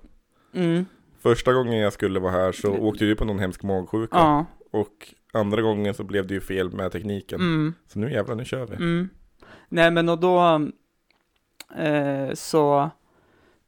Mm, 0.53 0.85
Första 1.21 1.53
gången 1.53 1.77
jag 1.79 1.93
skulle 1.93 2.19
vara 2.19 2.31
här 2.31 2.51
så 2.51 2.71
åkte 2.77 3.05
du 3.05 3.15
på 3.15 3.25
någon 3.25 3.39
hemsk 3.39 3.63
magsjuka. 3.63 4.17
ja. 4.17 4.45
Och 4.71 5.13
andra 5.33 5.61
gången 5.61 5.93
så 5.93 6.03
blev 6.03 6.27
det 6.27 6.33
ju 6.33 6.41
fel 6.41 6.71
med 6.71 6.91
tekniken. 6.91 7.39
Mm, 7.39 7.73
Så 7.87 7.99
nu 7.99 8.11
jävlar, 8.11 8.35
nu 8.35 8.45
kör 8.45 8.65
vi. 8.65 8.75
mm. 8.75 9.09
Nej 9.69 9.91
men 9.91 10.09
och 10.09 10.19
då 10.19 10.69
eh, 11.77 12.33
så 12.33 12.89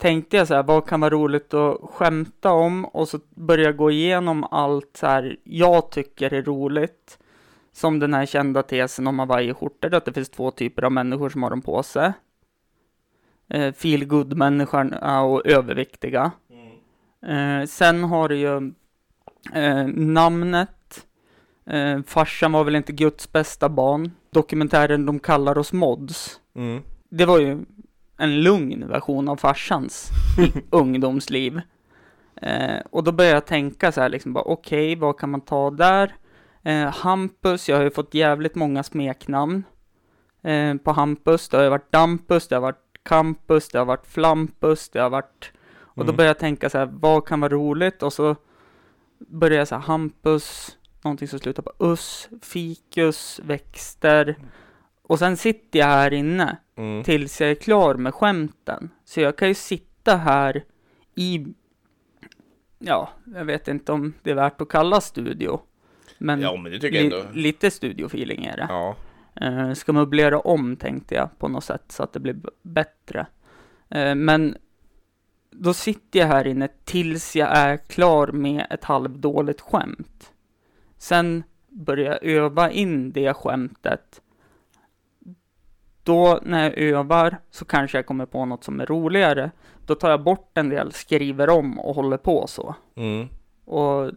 tänkte 0.01 0.37
jag 0.37 0.47
så 0.47 0.53
här, 0.53 0.63
vad 0.63 0.85
kan 0.85 0.99
vara 0.99 1.13
roligt 1.13 1.53
att 1.53 1.77
skämta 1.81 2.51
om? 2.51 2.85
Och 2.85 3.07
så 3.07 3.19
började 3.29 3.69
jag 3.69 3.77
gå 3.77 3.91
igenom 3.91 4.43
allt 4.43 4.97
så 4.97 5.07
här 5.07 5.37
jag 5.43 5.91
tycker 5.91 6.33
är 6.33 6.43
roligt. 6.43 7.17
Som 7.73 7.99
den 7.99 8.13
här 8.13 8.25
kända 8.25 8.63
tesen 8.63 9.07
om 9.07 9.19
hawaiiskjortor, 9.19 9.93
att 9.93 10.05
det 10.05 10.13
finns 10.13 10.29
två 10.29 10.51
typer 10.51 10.83
av 10.83 10.91
människor 10.91 11.29
som 11.29 11.43
har 11.43 11.49
dem 11.49 11.61
på 11.61 11.83
sig. 11.83 12.13
Eh, 13.49 13.73
feel 13.73 14.05
good 14.05 14.37
människorna 14.37 15.21
och 15.21 15.45
överviktiga. 15.45 16.31
Eh, 17.27 17.65
sen 17.67 18.03
har 18.03 18.29
du 18.29 18.35
ju 18.35 18.73
eh, 19.53 19.87
namnet. 19.87 21.07
Eh, 21.65 22.01
farsan 22.01 22.51
var 22.51 22.63
väl 22.63 22.75
inte 22.75 22.93
Guds 22.93 23.31
bästa 23.31 23.69
barn. 23.69 24.11
Dokumentären 24.31 25.05
De 25.05 25.19
kallar 25.19 25.57
oss 25.57 25.73
mods. 25.73 26.39
Mm. 26.55 26.81
Det 27.09 27.25
var 27.25 27.39
ju 27.39 27.65
en 28.21 28.41
lugn 28.43 28.88
version 28.88 29.29
av 29.29 29.36
farsans 29.36 30.10
ungdomsliv. 30.69 31.62
Eh, 32.41 32.77
och 32.89 33.03
då 33.03 33.12
började 33.12 33.36
jag 33.36 33.45
tänka 33.45 33.91
så 33.91 34.01
här 34.01 34.10
liksom 34.10 34.34
bara 34.34 34.43
okej, 34.43 34.95
vad 34.95 35.17
kan 35.19 35.29
man 35.29 35.41
ta 35.41 35.69
där? 35.71 36.15
Eh, 36.63 36.88
Hampus, 36.93 37.69
jag 37.69 37.77
har 37.77 37.84
ju 37.84 37.91
fått 37.91 38.13
jävligt 38.13 38.55
många 38.55 38.84
smeknamn 38.84 39.63
eh, 40.41 40.75
på 40.75 40.91
Hampus. 40.91 41.49
Det 41.49 41.57
har 41.57 41.63
ju 41.63 41.69
varit 41.69 41.91
Dampus, 41.91 42.47
det 42.47 42.55
har 42.55 42.62
varit 42.62 42.86
Campus, 43.03 43.69
det 43.69 43.77
har 43.77 43.86
varit 43.86 44.07
Flampus, 44.07 44.89
det 44.89 44.99
har 44.99 45.10
varit... 45.10 45.51
Och 45.81 46.05
då 46.05 46.12
Mm. 46.12 46.15
började 46.15 46.29
jag 46.29 46.39
tänka 46.39 46.69
så 46.69 46.77
här, 46.77 46.89
vad 46.91 47.25
kan 47.27 47.39
vara 47.39 47.53
roligt? 47.53 48.03
Och 48.03 48.13
så 48.13 48.36
började 49.19 49.55
jag 49.55 49.67
så 49.67 49.75
här, 49.75 49.81
Hampus, 49.81 50.77
någonting 51.01 51.27
som 51.27 51.39
slutar 51.39 51.63
på 51.63 51.73
us, 51.79 52.29
fikus, 52.41 53.39
växter. 53.43 54.36
Och 55.12 55.19
sen 55.19 55.38
sitter 55.38 55.80
jag 55.80 55.86
här 55.88 56.13
inne 56.13 56.58
Mm. 56.76 57.04
tills 57.04 57.41
jag 57.41 57.50
är 57.52 57.56
klar 57.56 57.95
med 57.95 58.13
skämten. 58.13 58.89
Så 59.06 59.21
jag 59.21 59.38
kan 59.38 59.47
ju 59.47 59.54
sitta 59.54 60.15
här 60.15 60.63
i, 61.15 61.45
ja, 62.80 63.10
jag 63.36 63.45
vet 63.45 63.67
inte 63.67 63.91
om 63.91 64.13
det 64.24 64.32
är 64.32 64.36
värt 64.36 64.62
att 64.62 64.69
kalla 64.69 65.02
studio. 65.02 65.62
Men, 66.17 66.41
Ja, 66.41 66.56
men 66.58 66.71
li- 66.71 67.10
lite 67.34 67.71
studiofeeling 67.71 68.45
är 68.45 68.58
det. 68.58 68.65
Ja. 68.69 68.95
Eh, 69.36 69.74
ska 69.74 69.93
möblera 69.93 70.39
om 70.39 70.76
tänkte 70.76 71.15
jag 71.15 71.38
på 71.39 71.47
något 71.47 71.63
sätt 71.63 71.84
så 71.91 72.04
att 72.04 72.13
det 72.13 72.19
blir 72.19 72.36
bättre. 72.62 73.26
Eh, 73.89 74.15
men 74.15 74.58
då 75.52 75.74
sitter 75.74 76.19
jag 76.19 76.28
här 76.28 76.47
inne 76.47 76.67
tills 76.84 77.36
jag 77.36 77.50
är 77.58 77.78
klar 77.78 78.28
med 78.28 78.65
ett 78.69 78.84
halvdåligt 78.84 79.62
skämt. 79.62 80.34
Sen 80.97 81.43
börjar 81.69 82.06
jag 82.12 82.24
öva 82.24 82.71
in 82.71 83.12
det 83.12 83.34
skämtet. 83.34 84.21
Då 86.12 86.39
när 86.43 86.63
jag 86.63 86.78
övar 86.78 87.38
så 87.52 87.65
kanske 87.65 87.97
jag 87.97 88.06
kommer 88.06 88.26
på 88.26 88.45
något 88.45 88.63
som 88.63 88.80
är 88.80 88.86
roligare. 88.86 89.52
Då 89.86 89.95
tar 89.95 90.10
jag 90.10 90.24
bort 90.24 90.58
en 90.58 90.69
del, 90.69 90.91
skriver 90.91 91.50
om 91.50 91.80
och 91.80 91.95
håller 91.95 92.17
på 92.17 92.47
så. 92.47 92.76
Mm. 92.95 93.28
Och 93.65 94.12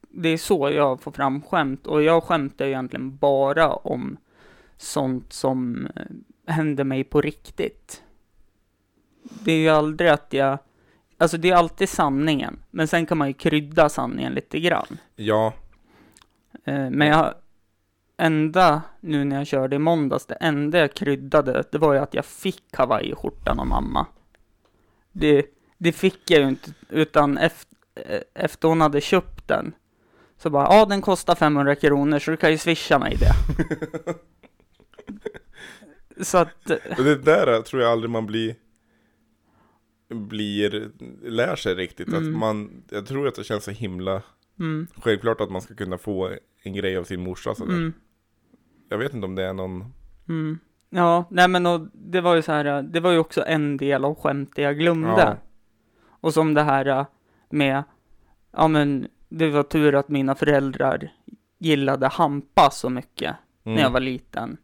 det 0.00 0.28
är 0.28 0.36
så 0.36 0.70
jag 0.70 1.00
får 1.00 1.12
fram 1.12 1.42
skämt. 1.42 1.86
Och 1.86 2.02
jag 2.02 2.22
skämtar 2.22 2.64
egentligen 2.64 3.16
bara 3.16 3.72
om 3.72 4.16
sånt 4.76 5.32
som 5.32 5.88
eh, 5.96 6.52
händer 6.54 6.84
mig 6.84 7.04
på 7.04 7.20
riktigt. 7.20 8.02
Det 9.22 9.52
är 9.52 9.58
ju 9.58 9.68
aldrig 9.68 10.10
att 10.10 10.32
jag... 10.32 10.58
Alltså 11.18 11.36
det 11.36 11.50
är 11.50 11.54
alltid 11.54 11.88
sanningen. 11.88 12.58
Men 12.70 12.88
sen 12.88 13.06
kan 13.06 13.18
man 13.18 13.28
ju 13.28 13.34
krydda 13.34 13.88
sanningen 13.88 14.34
lite 14.34 14.60
grann. 14.60 14.98
Ja. 15.16 15.52
Eh, 16.64 16.90
Men 16.90 17.08
jag... 17.08 17.34
Enda, 18.22 18.82
nu 19.00 19.24
när 19.24 19.36
jag 19.36 19.46
körde 19.46 19.76
i 19.76 19.78
måndags, 19.78 20.26
det 20.26 20.34
enda 20.34 20.78
jag 20.78 20.94
kryddade, 20.94 21.64
det 21.72 21.78
var 21.78 21.92
ju 21.94 21.98
att 21.98 22.14
jag 22.14 22.24
fick 22.24 22.64
hawaiiskjortan 22.72 23.60
av 23.60 23.66
mamma. 23.66 24.06
Det, 25.12 25.46
det 25.78 25.92
fick 25.92 26.30
jag 26.30 26.40
ju 26.40 26.48
inte, 26.48 26.70
utan 26.88 27.38
efter, 27.38 27.76
efter 28.34 28.68
hon 28.68 28.80
hade 28.80 29.00
köpt 29.00 29.48
den, 29.48 29.72
så 30.38 30.50
bara, 30.50 30.64
ja 30.74 30.84
den 30.86 31.00
kostar 31.02 31.34
500 31.34 31.74
kronor, 31.74 32.18
så 32.18 32.30
du 32.30 32.36
kan 32.36 32.50
ju 32.50 32.58
swisha 32.58 32.98
mig 32.98 33.16
det. 33.20 33.34
så 36.24 36.38
att, 36.38 36.70
Och 36.98 37.04
det 37.04 37.16
där 37.16 37.62
tror 37.62 37.82
jag 37.82 37.92
aldrig 37.92 38.10
man 38.10 38.26
blir 38.26 38.54
blir, 40.08 40.90
lär 41.22 41.56
sig 41.56 41.74
riktigt. 41.74 42.08
Att 42.08 42.14
Mm. 42.14 42.38
man, 42.38 42.82
jag 42.90 43.06
tror 43.06 43.28
att 43.28 43.34
det 43.34 43.44
känns 43.44 43.64
så 43.64 43.70
himla 43.70 44.22
mm, 44.58 44.86
självklart 44.96 45.40
att 45.40 45.50
man 45.50 45.62
ska 45.62 45.74
kunna 45.74 45.98
få 45.98 46.36
en 46.62 46.72
grej 46.72 46.96
av 46.96 47.04
sin 47.04 47.20
morsa 47.20 47.54
sådär. 47.54 47.72
mm, 47.74 47.92
Jag 48.92 48.98
vet 48.98 49.14
inte 49.14 49.24
om 49.26 49.34
det 49.34 49.42
är 49.44 49.52
någon, 49.52 49.84
mm. 50.28 50.58
Ja, 50.90 51.24
nej 51.30 51.48
men 51.48 51.66
och 51.66 51.80
det 51.92 52.20
var 52.20 52.34
ju 52.34 52.42
så 52.42 52.52
här, 52.52 52.82
det 52.82 53.00
var 53.00 53.10
ju 53.12 53.18
också 53.18 53.44
en 53.46 53.76
del 53.76 54.04
av 54.04 54.14
skämtet 54.14 54.64
jag 54.64 54.78
glömde. 54.78 55.08
Ja. 55.22 55.36
Och 56.20 56.34
som 56.34 56.54
det 56.54 56.62
här 56.62 56.86
äh, 56.86 57.06
med, 57.50 57.82
ja 58.52 58.68
men, 58.68 59.08
det 59.28 59.50
var 59.50 59.62
tur 59.62 59.94
att 59.94 60.08
mina 60.08 60.34
föräldrar 60.34 61.12
gillade 61.58 62.08
hampa 62.08 62.70
så 62.70 62.90
mycket 62.90 63.34
Mm. 63.64 63.76
när 63.76 63.82
jag 63.82 63.90
var 63.90 64.00
liten. 64.00 64.56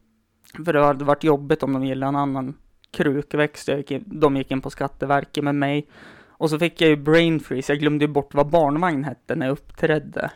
För 0.65 0.73
det 0.73 0.85
hade 0.85 1.05
varit 1.05 1.25
jobbigt 1.25 1.63
om 1.63 1.73
de 1.73 1.85
gillade 1.85 2.09
en 2.09 2.17
annan 2.17 2.55
krukväxt. 2.91 3.69
Gick 3.69 3.91
in, 3.91 4.05
de 4.07 4.37
gick 4.37 4.51
in 4.51 4.61
på 4.61 4.71
Skatteverket 4.71 5.45
med 5.45 5.55
mig. 5.55 5.89
Och 6.27 6.51
så 6.51 6.59
fick 6.59 6.81
jag 6.81 6.91
ju 6.91 6.97
brain 6.97 7.41
freeze. 7.41 7.73
Jag 7.73 7.81
glömde 7.81 8.05
ju 8.05 8.09
bort 8.13 8.35
vad 8.35 8.51
barnvagn 8.51 9.05
hette 9.05 9.35
när 9.37 9.47
jag 9.47 9.53
uppträdde. 9.53 10.31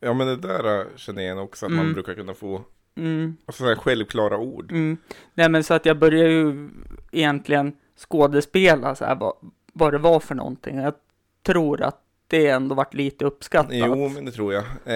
Ja 0.00 0.12
men 0.12 0.26
det 0.26 0.36
där 0.36 0.80
äh, 0.80 0.86
känner 0.96 1.22
jag 1.22 1.26
igen 1.26 1.38
också, 1.38 1.66
att 1.66 1.72
man 1.72 1.80
Mm. 1.80 1.92
brukar 1.92 2.14
kunna 2.14 2.34
få 2.34 2.62
Mm, 2.96 3.36
alltså, 3.46 3.62
sådana 3.62 3.76
självklara 3.80 4.38
ord. 4.38 4.70
mm. 4.72 4.96
Nej 5.34 5.48
men 5.48 5.64
så 5.64 5.74
att 5.74 5.86
jag 5.86 5.98
började 5.98 6.30
ju 6.30 6.68
egentligen 7.12 7.72
skådespela 7.96 8.94
så 8.94 9.04
här 9.04 9.14
vad, 9.14 9.32
vad 9.72 9.92
det 9.92 9.98
var 9.98 10.20
för 10.20 10.34
någonting. 10.34 10.78
Jag 10.78 10.94
tror 11.42 11.82
att 11.82 12.02
det 12.26 12.46
ändå 12.46 12.74
varit 12.74 12.94
lite 12.94 13.24
uppskattat. 13.24 13.70
Jo, 13.74 14.08
men 14.08 14.24
det 14.24 14.30
tror 14.32 14.52
jag. 14.54 14.64
Eh, 14.84 14.94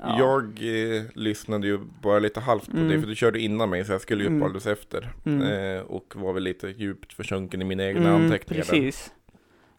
Ja. 0.00 0.18
Jag 0.18 0.44
eh, 0.44 1.02
lyssnade 1.14 1.66
ju 1.66 1.78
bara 2.02 2.18
lite 2.18 2.40
halvt 2.40 2.70
på 2.70 2.76
Mm. 2.76 2.88
det, 2.88 3.00
för 3.00 3.06
du 3.08 3.14
körde 3.14 3.40
innan 3.40 3.70
mig, 3.70 3.84
så 3.84 3.92
jag 3.92 4.00
skulle 4.00 4.22
ju 4.24 4.28
Mm. 4.28 4.42
alldeles 4.42 4.66
efter. 4.66 5.12
Mm. 5.24 5.42
Eh, 5.76 5.82
och 5.82 6.12
var 6.16 6.32
väl 6.32 6.42
lite 6.42 6.68
djupt 6.68 7.12
försjunken 7.12 7.62
i 7.62 7.64
mina 7.64 7.84
egna 7.84 8.08
Mm, 8.08 8.24
anteckningar. 8.24 8.62
Precis. 8.64 9.12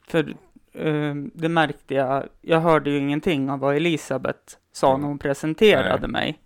För 0.08 0.36
eh, 0.74 1.16
det 1.34 1.50
märkte 1.50 1.94
jag. 1.94 2.24
Jag 2.42 2.60
hörde 2.60 2.90
ju 2.90 2.98
ingenting 2.98 3.50
av 3.50 3.60
vad 3.60 3.76
Elisabeth 3.76 4.56
sa 4.72 4.90
Mm. 4.90 5.02
när 5.02 5.08
hon 5.08 5.20
presenterade 5.20 6.08
Nej. 6.08 6.12
mig. 6.12 6.40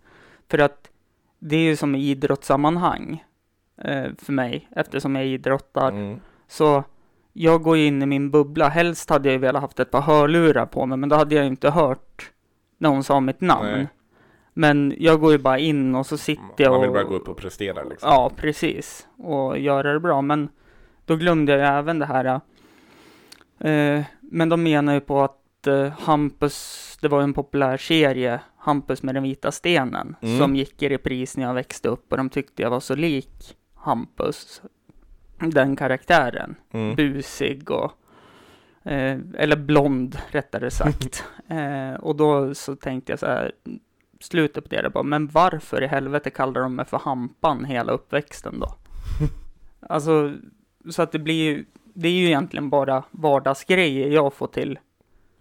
För 0.49 0.57
att 0.59 0.88
det 1.39 1.55
är 1.55 1.63
ju 1.63 1.75
som 1.75 1.95
i 1.95 2.09
idrottssammanhang 2.09 3.23
eh, 3.77 4.05
för 4.17 4.33
mig, 4.33 4.69
eftersom 4.75 5.15
jag 5.15 5.25
idrottar. 5.25 5.91
Mm. 5.91 6.19
Så 6.47 6.83
jag 7.33 7.63
går 7.63 7.77
ju 7.77 7.85
in 7.85 8.01
i 8.01 8.05
min 8.05 8.31
bubbla. 8.31 8.69
Helst 8.69 9.09
hade 9.09 9.29
jag 9.29 9.33
ju 9.33 9.39
velat 9.39 9.61
haft 9.61 9.79
ett 9.79 9.91
par 9.91 10.01
hörlurar 10.01 10.65
på 10.65 10.85
mig, 10.85 10.97
men 10.97 11.09
då 11.09 11.15
hade 11.15 11.35
jag 11.35 11.43
ju 11.43 11.49
inte 11.49 11.69
hört 11.69 12.31
när 12.77 12.89
hon 12.89 13.03
sa 13.03 13.19
mitt 13.19 13.41
namn. 13.41 13.71
Nej. 13.71 13.87
Men 14.53 14.95
jag 14.97 15.19
går 15.19 15.31
ju 15.31 15.37
bara 15.37 15.59
in 15.59 15.95
och 15.95 16.05
så 16.05 16.17
sitter 16.17 16.63
jag 16.63 16.71
Man 16.71 16.81
vill 16.81 16.89
och... 16.89 16.95
bara 16.95 17.03
gå 17.03 17.15
upp 17.15 17.29
och 17.29 17.37
prestera 17.37 17.83
liksom. 17.83 18.09
Ja, 18.09 18.31
precis. 18.35 19.07
Och 19.17 19.59
göra 19.59 19.93
det 19.93 19.99
bra. 19.99 20.21
Men 20.21 20.49
då 21.05 21.15
glömde 21.15 21.51
jag 21.51 21.59
ju 21.59 21.65
även 21.65 21.99
det 21.99 22.05
här. 22.05 22.25
Eh, 23.59 24.03
men 24.19 24.49
de 24.49 24.63
menar 24.63 24.93
ju 24.93 24.99
på 24.99 25.21
att 25.21 25.67
eh, 25.67 25.87
Hampus, 25.99 26.97
det 27.01 27.07
var 27.07 27.21
en 27.21 27.33
populär 27.33 27.77
serie, 27.77 28.39
Hampus 28.61 29.03
med 29.03 29.15
den 29.15 29.23
vita 29.23 29.51
stenen, 29.51 30.15
Mm. 30.21 30.39
som 30.39 30.55
gick 30.55 30.81
i 30.83 30.89
repris 30.89 31.37
när 31.37 31.43
jag 31.45 31.53
växte 31.53 31.89
upp 31.89 32.11
och 32.11 32.17
de 32.17 32.29
tyckte 32.29 32.61
jag 32.61 32.69
var 32.69 32.79
så 32.79 32.95
lik 32.95 33.57
Hampus, 33.75 34.61
den 35.37 35.75
karaktären. 35.75 36.55
Mm. 36.71 36.95
Busig 36.95 37.71
och, 37.71 37.91
eh, 38.91 39.19
eller 39.37 39.55
blond 39.55 40.17
rättare 40.31 40.71
sagt. 40.71 41.23
eh, 41.47 41.93
och 41.93 42.15
då 42.15 42.53
så 42.55 42.75
tänkte 42.75 43.11
jag 43.11 43.19
så 43.19 43.25
här, 43.25 43.51
slutet 44.19 44.63
på 44.63 44.69
det, 44.75 44.81
där 44.81 44.89
bara, 44.89 45.03
men 45.03 45.27
varför 45.27 45.83
i 45.83 45.87
helvete 45.87 46.29
kallar 46.29 46.61
de 46.61 46.75
mig 46.75 46.85
för 46.85 46.97
Hampan 46.97 47.65
hela 47.65 47.91
uppväxten 47.91 48.59
då? 48.59 48.75
alltså, 49.89 50.33
så 50.89 51.01
att 51.01 51.11
det 51.11 51.19
blir 51.19 51.43
ju, 51.43 51.65
det 51.93 52.07
är 52.07 52.11
ju 52.13 52.25
egentligen 52.25 52.69
bara 52.69 53.03
vardagsgrejer 53.11 54.09
jag 54.09 54.33
får 54.33 54.47
till 54.47 54.79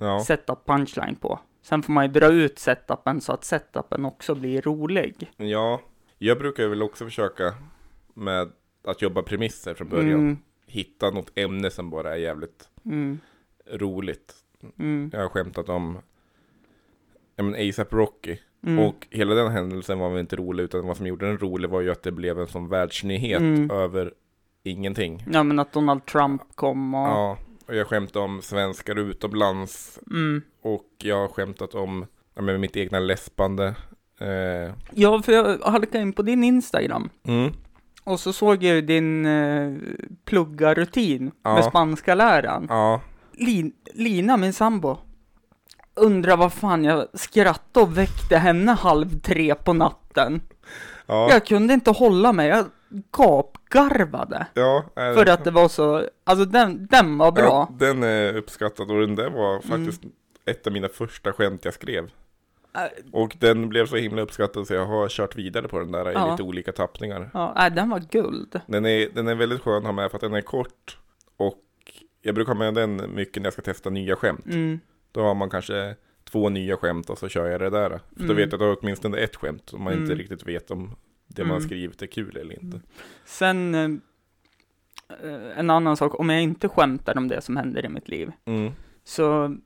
Ja. 0.00 0.20
setup 0.24 0.66
punchline 0.66 1.16
på. 1.16 1.38
Sen 1.68 1.82
får 1.82 1.92
man 1.92 2.04
ju 2.06 2.12
dra 2.12 2.26
ut 2.26 2.58
setupen 2.58 3.20
så 3.20 3.32
att 3.32 3.44
setupen 3.44 4.04
också 4.04 4.34
blir 4.34 4.62
rolig. 4.62 5.30
ja, 5.36 5.80
jag 6.18 6.38
brukar 6.38 6.68
väl 6.68 6.82
också 6.82 7.04
försöka 7.04 7.54
med 8.14 8.52
att 8.84 9.02
jobba 9.02 9.22
premisser 9.22 9.74
från 9.74 9.88
början. 9.88 10.20
Mm, 10.20 10.38
Hitta 10.66 11.10
något 11.10 11.38
ämne 11.38 11.70
som 11.70 11.90
bara 11.90 12.12
är 12.12 12.16
jävligt 12.18 12.68
mm, 12.84 13.18
roligt. 13.72 14.34
mm, 14.78 15.10
Jag 15.12 15.20
har 15.20 15.28
skämtat 15.28 15.68
om 15.68 15.98
ja, 17.36 17.42
men 17.44 17.68
ASAP 17.68 17.92
Rocky. 17.92 18.36
mm, 18.66 18.78
Och 18.84 19.06
hela 19.10 19.34
den 19.34 19.52
händelsen 19.52 19.98
var 19.98 20.10
väl 20.10 20.20
inte 20.20 20.36
rolig, 20.36 20.64
utan 20.64 20.86
vad 20.86 20.96
som 20.96 21.06
gjorde 21.06 21.26
den 21.26 21.38
rolig 21.38 21.68
var 21.70 21.80
ju 21.80 21.90
att 21.90 22.02
det 22.02 22.12
blev 22.12 22.40
en 22.40 22.46
sån 22.46 22.68
världsnyhet 22.68 23.40
Mm. 23.40 23.70
över 23.70 24.14
ingenting. 24.62 25.24
Ja, 25.32 25.42
men 25.42 25.58
att 25.58 25.72
Donald 25.72 26.06
Trump 26.06 26.42
kom 26.54 26.94
och... 26.94 27.08
Ja, 27.08 27.38
och 27.68 27.74
jag 27.76 27.86
skämtade 27.86 28.24
om 28.24 28.42
svenskar 28.42 28.98
utomlands 28.98 29.98
Mm. 30.10 30.42
och 30.62 30.86
jag 30.98 31.16
har 31.16 31.28
skämtat 31.28 31.74
om 31.74 32.06
ja, 32.34 32.42
men 32.42 32.60
mitt 32.60 32.76
egna 32.76 32.98
läspande. 32.98 33.74
Eh, 34.20 34.74
Ja, 34.92 35.22
för 35.22 35.32
jag 35.32 35.58
halkade 35.58 36.02
in 36.02 36.12
på 36.12 36.22
din 36.22 36.44
Instagram. 36.44 37.10
mm, 37.26 37.52
Och 38.04 38.20
så 38.20 38.32
såg 38.32 38.62
jag 38.62 38.74
ju 38.74 38.80
din 38.80 39.26
eh, 39.26 39.72
pluggarrutin 40.24 41.30
Ja. 41.42 41.54
med 41.54 41.64
spanska 41.64 42.14
läraren. 42.14 42.66
ja, 42.68 43.00
Lin, 43.32 43.72
Lina, 43.94 44.36
min 44.36 44.52
sambo, 44.52 44.96
undrar 45.94 46.36
vad 46.36 46.52
fan 46.52 46.84
jag 46.84 47.06
skrattade 47.14 47.86
och 47.86 47.98
väckte 47.98 48.36
henne 48.36 48.72
halv 48.72 49.20
tre 49.20 49.54
på 49.54 49.72
natten. 49.72 50.40
ja, 51.06 51.28
Jag 51.30 51.46
kunde 51.46 51.74
inte 51.74 51.90
hålla 51.90 52.32
mig, 52.32 52.48
jag 52.48 52.64
gapgarvade. 53.12 54.46
ja. 54.54 54.84
är 54.96 55.14
För 55.14 55.24
det- 55.24 55.32
att 55.32 55.44
det 55.44 55.50
var 55.50 55.68
så, 55.68 56.04
alltså 56.24 56.44
den, 56.44 56.86
den 56.90 57.18
var 57.18 57.32
bra. 57.32 57.44
Ja, 57.44 57.68
den 57.78 58.02
är 58.02 58.36
uppskattad 58.36 58.90
och 58.90 59.00
den 59.00 59.14
där 59.16 59.30
var 59.30 59.60
faktiskt 59.60 60.02
ett 60.44 60.66
av 60.66 60.72
mina 60.72 60.88
första 60.88 61.32
skämt 61.32 61.64
jag 61.64 61.74
skrev. 61.74 62.04
Äh, 62.74 62.82
Och 63.12 63.36
den 63.40 63.68
blev 63.68 63.86
så 63.86 63.96
himla 63.96 64.22
uppskattad 64.22 64.66
så 64.66 64.74
jag 64.74 64.86
har 64.86 65.08
kört 65.08 65.36
vidare 65.36 65.68
på 65.68 65.78
den 65.78 65.92
där 65.92 66.10
i 66.10 66.12
Ja. 66.14 66.30
lite 66.30 66.42
olika 66.42 66.72
tappningar. 66.72 67.30
Ja, 67.34 67.70
den 67.70 67.90
var 67.90 67.98
guld. 68.10 68.60
Den 68.66 68.86
är, 68.86 69.08
den 69.14 69.28
är 69.28 69.34
väldigt 69.34 69.60
skön 69.60 69.76
att 69.76 69.84
ha 69.84 69.92
med 69.92 70.10
för 70.10 70.16
att 70.16 70.20
den 70.22 70.34
är 70.34 70.40
kort 70.40 70.98
och 71.36 71.58
jag 72.22 72.34
brukar 72.34 72.52
ha 72.52 72.58
med 72.58 72.74
den 72.74 73.14
mycket 73.14 73.42
när 73.42 73.46
jag 73.46 73.52
ska 73.52 73.62
testa 73.62 73.90
nya 73.90 74.16
skämt. 74.16 74.46
Mm, 74.46 74.80
Då 75.12 75.20
har 75.22 75.34
man 75.34 75.50
kanske 75.50 75.94
två 76.30 76.48
nya 76.48 76.76
skämt 76.76 77.10
och 77.10 77.18
så 77.18 77.28
kör 77.28 77.46
jag 77.50 77.60
det 77.60 77.70
där. 77.70 77.88
För 77.90 77.98
då 78.16 78.24
Mm. 78.24 78.36
vet 78.36 78.46
jag 78.52 78.54
att 78.54 78.60
jag 78.60 78.68
har 78.68 78.76
åtminstone 78.82 79.18
ett 79.18 79.36
skämt 79.36 79.72
om 79.72 79.82
man 79.82 79.92
inte 79.92 80.04
Mm. 80.04 80.18
riktigt 80.18 80.46
vet 80.48 80.70
om 80.70 80.96
det 81.28 81.42
man 81.44 81.50
Mm. 81.56 81.60
skrivit 81.68 82.02
är 82.02 82.06
kul 82.06 82.36
eller 82.36 82.62
inte. 82.64 82.80
Sen, 83.24 83.74
eh, 83.74 83.90
eh, 85.22 85.58
en 85.58 85.70
annan 85.70 85.96
sak, 85.96 86.20
om 86.20 86.28
jag 86.30 86.42
inte 86.42 86.68
skämtar 86.68 87.16
om 87.18 87.28
det 87.28 87.40
som 87.40 87.56
händer 87.56 87.84
i 87.84 87.88
mitt 87.88 88.08
liv, 88.08 88.32
Mm. 88.44 88.72
så 89.04 89.56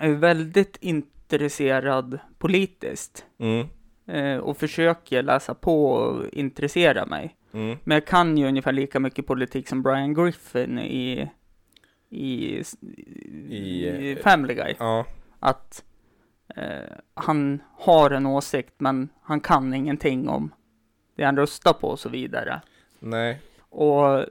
är 0.00 0.08
jag 0.08 0.14
väldigt 0.16 0.76
intresserad 0.80 2.18
politiskt. 2.38 3.26
Mm. 3.38 3.66
eh, 4.06 4.36
och 4.38 4.56
försöker 4.56 5.22
läsa 5.22 5.54
på 5.54 5.90
och 5.90 6.24
intressera 6.32 7.06
mig. 7.06 7.36
Mm. 7.52 7.76
Men 7.84 7.94
jag 7.94 8.06
kan 8.06 8.38
ju 8.38 8.46
ungefär 8.48 8.72
lika 8.72 9.00
mycket 9.00 9.26
politik 9.26 9.68
som 9.68 9.82
Brian 9.82 10.14
Griffin 10.14 10.78
i, 10.78 11.30
i, 12.10 12.62
i, 13.48 13.56
I, 13.56 14.12
eh, 14.12 14.18
Family 14.22 14.54
Guy. 14.54 14.74
Ja, 14.78 15.06
Att 15.40 15.84
eh, 16.56 16.92
han 17.14 17.62
har 17.78 18.10
en 18.10 18.26
åsikt 18.26 18.74
men 18.78 19.08
han 19.22 19.40
kan 19.40 19.74
ingenting 19.74 20.28
om 20.28 20.50
det 21.16 21.24
han 21.24 21.36
röstar 21.36 21.72
på 21.72 21.88
och 21.88 21.98
så 22.00 22.08
vidare. 22.08 22.60
nej. 22.98 23.40
Och 23.68 24.18
eh, 24.18 24.24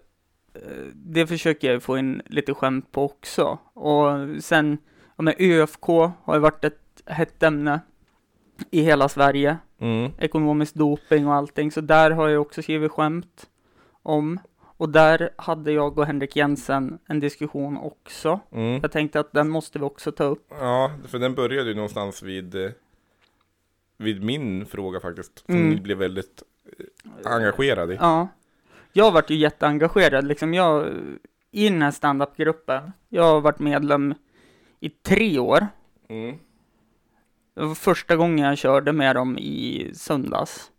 det 0.93 1.27
försöker 1.27 1.71
jag 1.71 1.83
få 1.83 1.97
in 1.97 2.21
lite 2.25 2.53
skämt 2.53 2.91
på 2.91 3.03
också. 3.05 3.57
Och 3.73 4.09
sen, 4.43 4.77
ja 5.17 5.23
men 5.23 5.33
ÖFK 5.39 5.85
har 6.23 6.33
ju 6.33 6.39
varit 6.39 6.63
ett 6.63 7.01
hett 7.05 7.43
ämne 7.43 7.79
i 8.71 8.81
hela 8.81 9.09
Sverige. 9.09 9.57
Mm. 9.79 10.11
Ekonomisk 10.19 10.73
doping 10.75 11.27
och 11.27 11.33
allting, 11.33 11.71
så 11.71 11.81
där 11.81 12.11
har 12.11 12.29
jag 12.29 12.41
också 12.41 12.61
skrivit 12.61 12.91
skämt 12.91 13.49
om. 14.03 14.39
Och 14.77 14.89
där 14.89 15.29
hade 15.35 15.71
jag 15.71 15.97
och 15.99 16.05
Henrik 16.05 16.35
Jensen 16.35 16.99
en 17.07 17.19
diskussion 17.19 17.77
också. 17.77 18.39
Mm. 18.51 18.79
Jag 18.81 18.91
tänkte 18.91 19.19
att 19.19 19.31
den 19.31 19.49
måste 19.49 19.79
vi 19.79 19.85
också 19.85 20.11
ta 20.11 20.23
upp. 20.23 20.47
Ja, 20.49 20.91
för 21.07 21.19
den 21.19 21.35
började 21.35 21.69
ju 21.69 21.75
någonstans 21.75 22.23
vid, 22.23 22.55
eh, 22.55 22.71
vid 23.97 24.23
min 24.23 24.65
fråga 24.65 24.99
faktiskt. 24.99 25.39
Som 25.45 25.55
Mm. 25.55 25.83
blev 25.83 25.97
väldigt 25.97 26.43
engagerad 27.25 27.91
i. 27.91 27.95
Ja. 28.01 28.27
Jag 28.93 29.05
har 29.05 29.11
varit 29.11 29.29
ju 29.29 29.35
jätteengagerad, 29.35 30.27
liksom 30.27 30.53
jag, 30.53 30.87
i 31.51 31.69
den 31.69 31.81
här 31.81 31.91
standup-gruppen. 31.91 32.91
Jag 33.09 33.23
har 33.23 33.41
varit 33.41 33.59
medlem 33.59 34.13
i 34.79 34.89
tre 34.89 35.39
år. 35.39 35.67
Mm. 36.09 36.37
Det 37.55 37.61
var 37.65 37.75
första 37.75 38.15
gången 38.15 38.45
jag 38.45 38.57
körde 38.57 38.91
med 38.93 39.15
dem 39.15 39.37
i 39.37 39.91
söndags. 39.93 40.71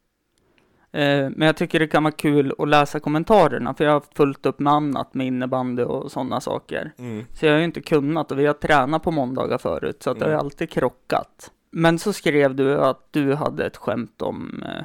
Eh, 0.93 1.31
men 1.31 1.47
jag 1.47 1.57
tycker 1.57 1.79
det 1.79 1.87
kan 1.87 2.03
vara 2.03 2.13
kul 2.13 2.53
att 2.59 2.69
läsa 2.69 3.01
kommentarerna, 3.01 3.75
för 3.75 3.85
jag 3.85 3.93
har 3.93 4.03
fullt 4.15 4.47
upp 4.47 4.59
med 4.59 4.73
annat, 4.73 5.15
med 5.15 5.27
innebandy 5.27 5.83
och 5.83 6.13
sådana 6.13 6.41
saker. 6.41 6.93
Mm. 6.99 7.25
Så 7.33 7.47
jag 7.47 7.53
har 7.53 7.59
ju 7.59 7.65
inte 7.65 7.81
kunnat 7.81 8.31
och 8.33 8.39
vi 8.39 8.47
har 8.47 8.55
tränat 8.55 9.03
på 9.03 9.11
måndagar 9.11 9.59
förut, 9.59 10.03
så 10.03 10.11
att 10.11 10.19
det 10.19 10.25
har 10.25 10.31
ju 10.31 10.35
Mm. 10.35 10.45
alltid 10.47 10.71
krockat. 10.71 11.51
Men 11.71 11.99
så 11.99 12.13
skrev 12.13 12.55
du 12.55 12.79
att 12.81 13.09
du 13.11 13.35
hade 13.35 13.67
ett 13.67 13.77
skämt 13.77 14.23
om, 14.23 14.63
eh, 14.67 14.85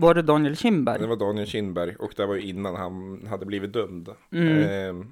var 0.00 0.14
det 0.14 0.22
Daniel 0.22 0.56
Kindberg? 0.56 0.98
Det 0.98 1.06
var 1.06 1.16
Daniel 1.16 1.46
Kindberg 1.46 1.96
och 1.96 2.12
det 2.16 2.26
var 2.26 2.34
ju 2.34 2.42
innan 2.42 2.76
han 2.76 3.26
hade 3.30 3.46
blivit 3.46 3.72
dömd. 3.72 4.08
Mm. 4.32 4.68
Ehm, 4.68 5.10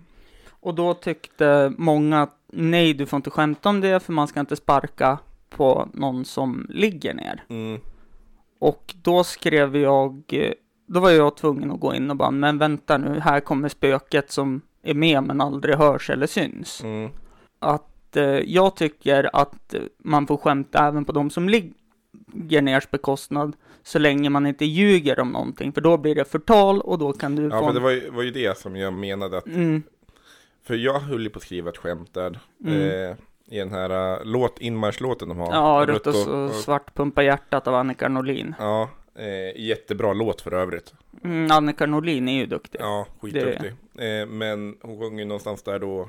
Och 0.61 0.75
då 0.75 0.95
tyckte 0.95 1.73
många 1.79 2.23
att 2.23 2.39
nej, 2.53 2.95
du 2.95 3.07
får 3.07 3.17
inte 3.17 3.31
skämta 3.31 3.69
om 3.69 3.81
det, 3.81 4.01
för 4.01 4.13
man 4.13 4.29
ska 4.29 4.41
inte 4.41 4.57
sparka 4.57 5.19
på 5.51 5.89
någon 5.93 6.25
som 6.25 6.67
ligger 6.69 7.15
ner. 7.15 7.45
mm. 7.49 7.81
Och 8.59 8.95
då 9.03 9.25
skrev 9.25 9.77
jag, 9.77 10.23
eh, 10.29 10.53
då 10.87 11.01
var 11.01 11.11
jag 11.11 11.37
tvungen 11.37 11.71
att 11.71 11.81
gå 11.81 11.95
in 11.95 12.11
och 12.11 12.17
bara, 12.17 12.31
men 12.31 12.59
vänta 12.59 12.99
nu, 12.99 13.21
här 13.21 13.41
kommer 13.41 13.69
spöket 13.69 14.31
som 14.31 14.61
är 14.83 14.95
med 14.95 15.23
men 15.23 15.41
aldrig 15.41 15.77
hörs 15.77 16.11
eller 16.11 16.27
syns. 16.27 16.85
Mm. 16.85 17.11
Att 17.59 17.91
att 18.15 18.17
eh, 18.17 18.25
jag 18.55 18.77
tycker 18.77 19.31
att 19.33 19.75
man 19.99 20.27
får 20.27 20.37
skämta 20.37 20.87
även 20.89 21.05
på 21.05 21.13
de 21.13 21.31
som 21.31 21.49
ligger 21.49 21.73
ners 22.63 22.91
bekostnad 22.91 23.57
så 23.83 23.99
länge 23.99 24.31
man 24.31 24.47
inte 24.47 24.65
ljuger 24.65 25.21
om 25.21 25.29
någonting, 25.33 25.73
för 25.73 25.81
då 25.81 25.97
blir 25.97 26.15
det 26.15 26.25
förtal 26.25 26.81
och 26.81 26.99
då 26.99 27.13
kan 27.13 27.37
du 27.37 27.43
Ja, 27.49 27.59
få... 27.59 27.65
men 27.67 27.75
det 27.75 27.81
var 27.81 27.91
ju, 27.91 28.11
var 28.11 28.23
ju 28.23 28.31
det 28.31 28.59
som 28.59 28.77
jag 28.77 28.93
menade 28.93 29.39
att, 29.39 29.47
mm, 29.47 29.83
för 30.63 30.75
jag 30.75 31.01
höll 31.01 31.23
ju 31.23 31.31
på 31.31 31.37
att 31.37 31.43
skriva 31.43 31.71
ett 31.71 31.77
skämt 31.77 32.15
där. 32.15 32.41
Mm. 32.65 32.81
Eh, 33.11 33.17
I 33.47 33.59
den 33.59 33.71
här 33.71 34.19
uh, 34.21 34.25
låt, 34.25 34.59
inmarschlåten 34.61 35.29
de 35.29 35.39
har. 35.39 35.53
ja, 35.55 35.85
Rött 35.89 36.07
och, 36.07 36.29
och 36.29 36.51
svart 36.51 36.95
pumpa 36.95 37.23
hjärtat 37.23 37.69
av 37.69 37.75
Annika 37.75 38.09
Norlin. 38.09 38.55
Ja, 38.59 38.91
eh, 39.15 39.61
jättebra 39.61 40.13
låt 40.13 40.41
för 40.41 40.53
övrigt. 40.55 40.95
Mm, 41.25 41.51
Annika 41.51 41.87
Norlin 41.87 42.29
är 42.29 42.39
ju 42.41 42.47
duktig. 42.47 42.79
Ja, 42.81 43.07
skitduktig. 43.21 43.73
Eh, 43.99 44.27
men 44.27 44.77
hon 44.83 44.99
sjunger 45.01 45.19
ju 45.19 45.25
någonstans 45.25 45.63
där 45.63 45.79
då 45.79 46.09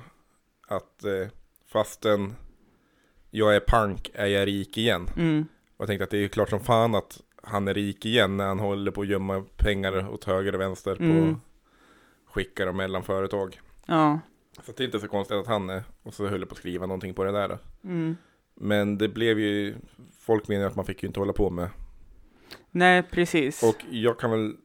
att 0.67 1.03
eh, 1.03 1.27
fastän 1.71 2.35
jag 3.31 3.55
är 3.55 3.59
pank 3.59 4.11
är 4.13 4.25
jag 4.27 4.47
rik 4.47 4.77
igen. 4.77 5.07
Mm, 5.17 5.45
Och 5.45 5.54
jag 5.77 5.88
tänkte 5.88 6.03
att 6.03 6.09
det 6.09 6.17
är 6.17 6.21
ju 6.21 6.29
klart 6.29 6.49
som 6.49 6.59
fan 6.59 6.95
att 6.95 7.21
han 7.43 7.67
är 7.67 7.73
rik 7.73 8.05
igen 8.05 8.38
när 8.38 8.45
han 8.47 8.59
håller 8.59 8.91
på 8.91 9.01
att 9.01 9.07
gömma 9.07 9.43
pengar 9.57 10.09
åt 10.09 10.23
höger 10.23 10.55
och 10.55 10.61
vänster 10.61 10.95
på 10.95 11.03
Mm. 11.03 11.35
skickar 12.27 12.67
och 12.67 12.75
mellan 12.75 13.03
företag. 13.03 13.59
ja. 13.85 14.19
Så 14.63 14.71
det 14.71 14.83
är 14.83 14.85
inte 14.85 14.99
så 14.99 15.07
konstigt 15.07 15.38
att 15.38 15.47
han 15.47 15.69
är, 15.69 15.83
och 16.03 16.13
så 16.13 16.27
höll 16.27 16.39
jag 16.39 16.49
på 16.49 16.53
att 16.53 16.59
skriva 16.59 16.85
någonting 16.85 17.13
på 17.13 17.23
det 17.23 17.31
där. 17.31 17.57
Mm. 17.83 18.15
Men 18.55 18.97
det 18.97 19.07
blev 19.07 19.39
ju, 19.39 19.75
folk 20.19 20.47
menar 20.47 20.65
att 20.67 20.75
man 20.75 20.85
fick 20.85 21.03
ju 21.03 21.07
inte 21.07 21.19
hålla 21.19 21.33
på 21.33 21.49
med. 21.49 21.69
Nej, 22.71 23.03
precis. 23.03 23.63
Och 23.63 23.75
jag 23.89 24.19
kan 24.19 24.31
väl, 24.31 24.55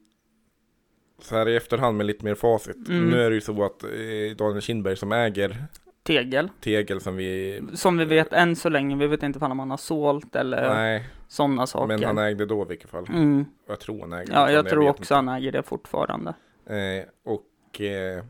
så 1.23 1.37
här 1.37 1.49
i 1.49 1.57
efterhand 1.57 1.96
med 1.96 2.07
lite 2.07 2.25
mer 2.25 2.35
facit. 2.35 2.88
Mm. 2.88 3.11
Nu 3.11 3.20
är 3.23 3.31
det 3.31 3.35
ju 3.35 3.40
så 3.40 3.64
att 3.64 3.85
eh, 3.85 3.90
Daniel 4.37 4.61
Kindberg 4.61 4.96
som 4.96 5.12
äger 5.12 5.64
Tegel. 6.03 6.51
Tegel 6.61 7.01
som 7.01 7.17
vi, 7.17 7.61
Som 7.75 7.99
vi 7.99 8.05
vet 8.05 8.33
än 8.33 8.57
så 8.57 8.69
länge, 8.69 8.97
vi 8.97 9.07
vet 9.07 9.23
inte 9.23 9.39
om 9.39 9.59
han 9.59 9.71
har 9.71 9.77
sålt 9.77 10.37
eller 10.37 11.03
sådana 11.29 11.67
saker. 11.67 11.87
men 11.87 12.05
han 12.05 12.19
ägde 12.19 12.47
då 12.47 12.63
i 12.63 12.67
vilket 12.69 12.91
fall. 12.91 13.07
mm. 13.09 13.45
Jag 13.69 13.81
tror 13.81 14.01
han 14.01 14.13
äger 14.13 14.33
Ja, 14.33 14.51
jag 14.51 14.69
tror 14.69 14.85
vet 14.85 15.01
också 15.01 15.15
han 15.15 15.29
äger 15.29 15.53
det 15.53 15.63
fortfarande. 15.63 16.35
inte. 16.63 16.77
Eh, 16.77 17.05
och 17.25 17.81
eh, 17.81 18.25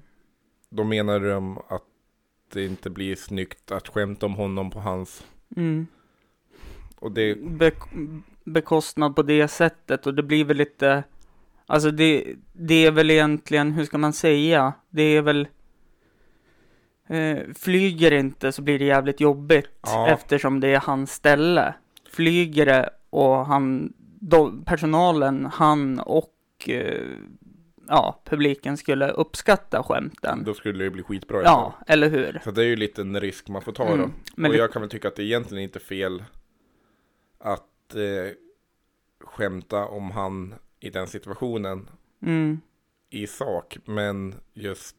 då 0.70 0.85
menar 0.85 1.20
de 1.20 1.59
att 1.68 1.83
det 2.52 2.64
inte 2.64 2.90
blir 2.90 3.16
snyggt 3.16 3.70
att 3.72 3.88
skämta 3.88 4.26
om 4.26 4.35
honom 4.35 4.70
på 4.70 4.80
hans, 4.80 5.24
Mm. 5.56 5.87
och 6.98 7.12
det, 7.12 7.35
Be 7.35 7.72
bekostnad 8.44 9.16
på 9.16 9.22
det 9.22 9.48
sättet 9.48 10.06
och 10.06 10.14
det 10.14 10.22
blir 10.22 10.44
väl 10.44 10.56
lite, 10.56 11.02
alltså 11.66 11.90
det, 11.90 12.35
det 12.52 12.87
är 12.87 12.90
väl 12.90 13.11
egentligen, 13.11 13.72
hur 13.72 13.85
ska 13.85 13.98
man 13.98 14.12
säga, 14.12 14.72
det 14.90 15.02
är 15.02 15.22
väl, 15.22 15.48
eh, 17.10 17.38
flyger 17.54 18.12
inte 18.12 18.52
så 18.52 18.62
blir 18.62 18.78
det 18.78 18.84
jävligt 18.84 19.20
jobbigt 19.20 19.80
Ja. 19.82 20.08
eftersom 20.08 20.60
det 20.60 20.68
är 20.68 20.80
hans 20.80 21.12
ställe. 21.12 21.74
Flyger 22.10 22.66
det 22.66 22.90
och 23.10 23.46
han, 23.46 23.92
de, 24.20 24.64
personalen, 24.64 25.46
han 25.46 25.98
och 26.00 26.34
eh, 26.66 27.08
ja, 27.88 28.22
publiken 28.24 28.76
skulle 28.76 29.08
uppskatta 29.08 29.82
skämten. 29.82 30.44
då 30.44 30.54
skulle 30.54 30.84
det 30.84 30.90
bli 30.90 31.02
skitbra. 31.02 31.42
Ja, 31.42 31.74
eller 31.86 32.10
hur? 32.10 32.40
Så 32.44 32.50
det 32.50 32.62
är 32.62 32.66
ju 32.66 32.76
lite 32.76 33.00
en 33.02 33.20
risk 33.20 33.48
man 33.48 33.62
får 33.62 33.72
ta 33.72 33.84
då. 33.84 33.92
Mm. 33.92 34.12
Men 34.36 34.50
och 34.50 34.56
jag 34.56 34.72
kan 34.72 34.82
väl 34.82 34.90
tycka 34.90 35.08
att 35.08 35.16
det 35.16 35.22
egentligen 35.24 35.64
inte 35.64 35.78
är 35.78 35.80
fel 35.80 36.24
att 37.38 37.94
eh, 37.94 38.32
skämta 39.24 39.84
om 39.86 40.10
han 40.10 40.54
i 40.80 40.90
den 40.90 41.06
situationen 41.06 41.88
mm, 42.22 42.60
i 43.10 43.26
sak, 43.26 43.78
men 43.84 44.34
just 44.54 44.96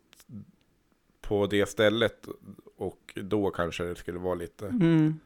på 1.31 1.45
det 1.47 1.65
stället 1.69 2.27
och 2.77 3.13
då 3.15 3.49
kanske 3.49 3.83
det 3.83 3.95
skulle 3.95 4.19
vara 4.19 4.35
lite. 4.35 4.67
Mm. 4.67 5.19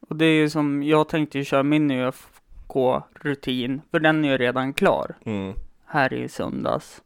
Och 0.00 0.16
det 0.16 0.24
är 0.26 0.34
ju 0.40 0.50
som, 0.50 0.82
jag 0.82 1.08
tänkte 1.08 1.38
ju 1.38 1.44
köra 1.44 1.62
min 1.62 1.90
ÖFK-rutin, 1.90 3.80
för 3.90 4.00
den 4.00 4.24
är 4.24 4.28
ju 4.30 4.38
redan 4.38 4.72
klar 4.74 5.14
Mm. 5.24 5.54
här 5.84 6.12
i 6.12 6.28
söndags. 6.28 7.02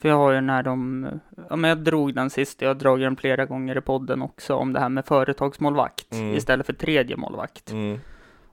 För 0.00 0.08
jag 0.08 0.16
har 0.16 0.32
ju 0.32 0.40
när 0.40 0.62
de, 0.62 1.06
ja 1.48 1.56
men 1.56 1.68
jag 1.68 1.78
drog 1.78 2.14
den 2.14 2.30
sist, 2.30 2.62
jag 2.62 2.68
har 2.68 2.74
dragit 2.74 3.06
den 3.06 3.16
flera 3.16 3.46
gånger 3.46 3.78
i 3.78 3.80
podden 3.80 4.22
också, 4.22 4.54
om 4.54 4.72
det 4.72 4.80
här 4.80 4.88
med 4.88 5.06
företagsmålvakt 5.06 6.12
Mm. 6.14 6.34
istället 6.34 6.66
för 6.66 6.72
tredje 6.72 7.16
målvakt. 7.16 7.70
Mm. 7.70 7.98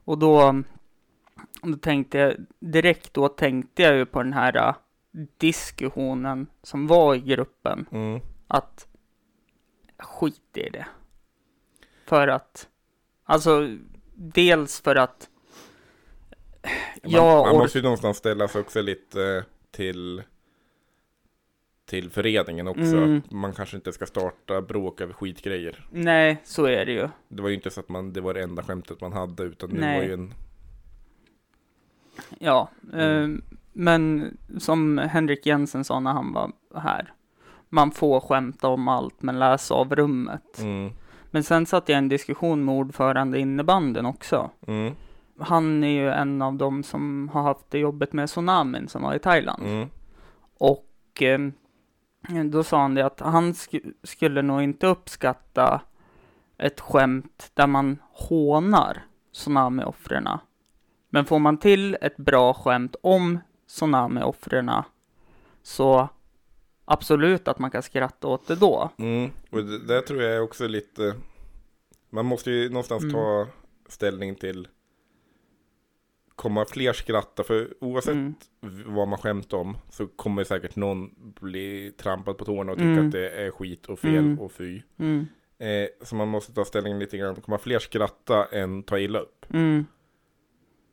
Och 0.04 0.18
då, 0.18 0.62
då 1.62 1.76
tänkte 1.76 2.18
jag, 2.18 2.34
direkt 2.60 3.14
då 3.14 3.28
tänkte 3.28 3.82
jag 3.82 3.96
ju 3.96 4.06
på 4.06 4.22
den 4.22 4.32
här 4.32 4.56
äh, 4.56 4.74
diskussionen 5.38 6.46
som 6.62 6.86
var 6.86 7.14
i 7.14 7.20
gruppen, 7.20 7.86
Mm. 7.90 8.20
Att 8.48 8.86
skit 9.98 10.56
i 10.56 10.70
det. 10.70 10.86
För 12.04 12.28
att, 12.28 12.68
alltså, 13.24 13.76
dels 14.14 14.80
för 14.80 14.96
att 14.96 15.28
Man, 17.02 17.12
man 17.22 17.56
måste 17.56 17.78
ju 17.78 17.82
någonstans 17.82 18.16
ställa 18.16 18.48
sig 18.48 18.60
också 18.60 18.82
lite 18.82 19.22
eh, 19.24 19.42
till 19.70 20.22
till 21.84 22.10
föreningen 22.10 22.68
också. 22.68 22.96
Mm. 22.96 23.22
Man 23.30 23.52
kanske 23.52 23.76
inte 23.76 23.92
ska 23.92 24.06
starta 24.06 24.62
bråk 24.62 25.00
över 25.00 25.12
skitgrejer. 25.12 25.86
Nej, 25.90 26.40
så 26.44 26.64
är 26.64 26.86
det 26.86 26.92
ju. 26.92 27.08
Det 27.28 27.42
var 27.42 27.48
ju 27.48 27.54
inte 27.54 27.70
så 27.70 27.80
att 27.80 27.88
man, 27.88 28.12
det 28.12 28.20
var 28.20 28.34
det 28.34 28.42
enda 28.42 28.62
skämtet 28.62 29.00
man 29.00 29.12
hade 29.12 29.42
utan 29.42 29.70
det 29.70 29.80
Nej. 29.80 29.98
var 30.00 30.06
ju 30.06 30.12
en 30.14 30.34
Ja, 32.38 32.70
Mm. 32.92 33.34
eh, 33.34 33.40
men 33.72 34.36
som 34.58 34.98
Henrik 34.98 35.46
Jensen 35.46 35.84
sa 35.84 36.00
när 36.00 36.12
han 36.12 36.32
var 36.32 36.52
här. 36.74 37.12
Man 37.68 37.90
får 37.90 38.20
skämta 38.20 38.68
om 38.68 38.88
allt, 38.88 39.22
men 39.22 39.38
läs 39.38 39.70
av 39.70 39.94
rummet. 39.96 40.58
mm, 40.58 40.92
Men 41.30 41.44
sen 41.44 41.66
satt 41.66 41.88
jag 41.88 41.96
i 41.96 41.98
en 41.98 42.08
diskussion 42.08 42.64
med 42.64 42.74
ordförande 42.74 43.38
innebanden 43.38 44.06
också. 44.06 44.50
mm, 44.66 44.94
Han 45.40 45.84
är 45.84 45.88
ju 45.88 46.10
en 46.10 46.42
av 46.42 46.54
dem 46.54 46.82
som 46.82 47.28
har 47.32 47.42
haft 47.42 47.70
det 47.70 47.78
jobbet 47.78 48.12
med 48.12 48.28
tsunamin 48.28 48.88
som 48.88 49.02
var 49.02 49.14
i 49.14 49.18
Thailand. 49.18 49.62
mm, 49.62 49.88
Och 50.58 51.22
eh, 51.22 51.38
då 52.44 52.62
sa 52.64 52.80
han 52.82 52.94
det 52.94 53.06
att 53.06 53.20
han 53.20 53.52
sk- 53.52 53.92
skulle 54.02 54.42
nog 54.42 54.62
inte 54.62 54.86
uppskatta 54.86 55.80
ett 56.58 56.80
skämt 56.80 57.50
där 57.54 57.66
man 57.66 57.98
hånar 58.12 59.02
tsunamioffren. 59.32 60.28
Men 61.10 61.24
får 61.24 61.38
man 61.38 61.58
till 61.58 61.96
ett 62.00 62.16
bra 62.16 62.54
skämt 62.54 62.96
om 63.02 63.38
tsunamioffren 63.66 64.70
så 65.62 66.08
absolut 66.88 67.48
att 67.48 67.58
man 67.58 67.70
kan 67.70 67.82
skratta 67.82 68.28
åt 68.28 68.46
det 68.46 68.54
då. 68.56 68.90
mm. 68.98 69.30
Och 69.50 69.64
det 69.64 69.78
där 69.86 70.00
tror 70.00 70.22
jag 70.22 70.32
är 70.34 70.40
också 70.40 70.66
lite 70.66 71.14
Man 72.10 72.26
måste 72.26 72.50
ju 72.50 72.68
någonstans 72.68 73.02
Mm. 73.02 73.14
ta 73.14 73.46
ställning 73.88 74.34
till 74.34 74.68
Kommer 76.34 76.64
fler 76.64 76.92
skratta? 76.92 77.44
För 77.44 77.74
oavsett 77.80 78.14
Mm. 78.14 78.34
vad 78.86 79.08
man 79.08 79.18
skämtar 79.18 79.58
om 79.58 79.78
så 79.90 80.06
kommer 80.06 80.44
säkert 80.44 80.76
någon 80.76 81.10
bli 81.40 81.92
trampad 81.96 82.38
på 82.38 82.44
tårna 82.44 82.72
och 82.72 82.78
tycka 82.78 82.88
Mm. 82.88 83.06
att 83.06 83.12
det 83.12 83.30
är 83.30 83.50
skit 83.50 83.86
och 83.86 83.98
fel 83.98 84.14
Mm. 84.16 84.38
och 84.40 84.52
fy. 84.52 84.82
Mm. 84.98 85.26
Eh, 85.58 85.88
så 86.02 86.16
man 86.16 86.28
måste 86.28 86.52
ta 86.52 86.64
ställning 86.64 86.98
lite 86.98 87.16
grann. 87.18 87.34
Kommer 87.34 87.58
fler 87.58 87.78
skratta 87.78 88.44
än 88.44 88.82
ta 88.82 88.98
illa 88.98 89.18
upp? 89.18 89.46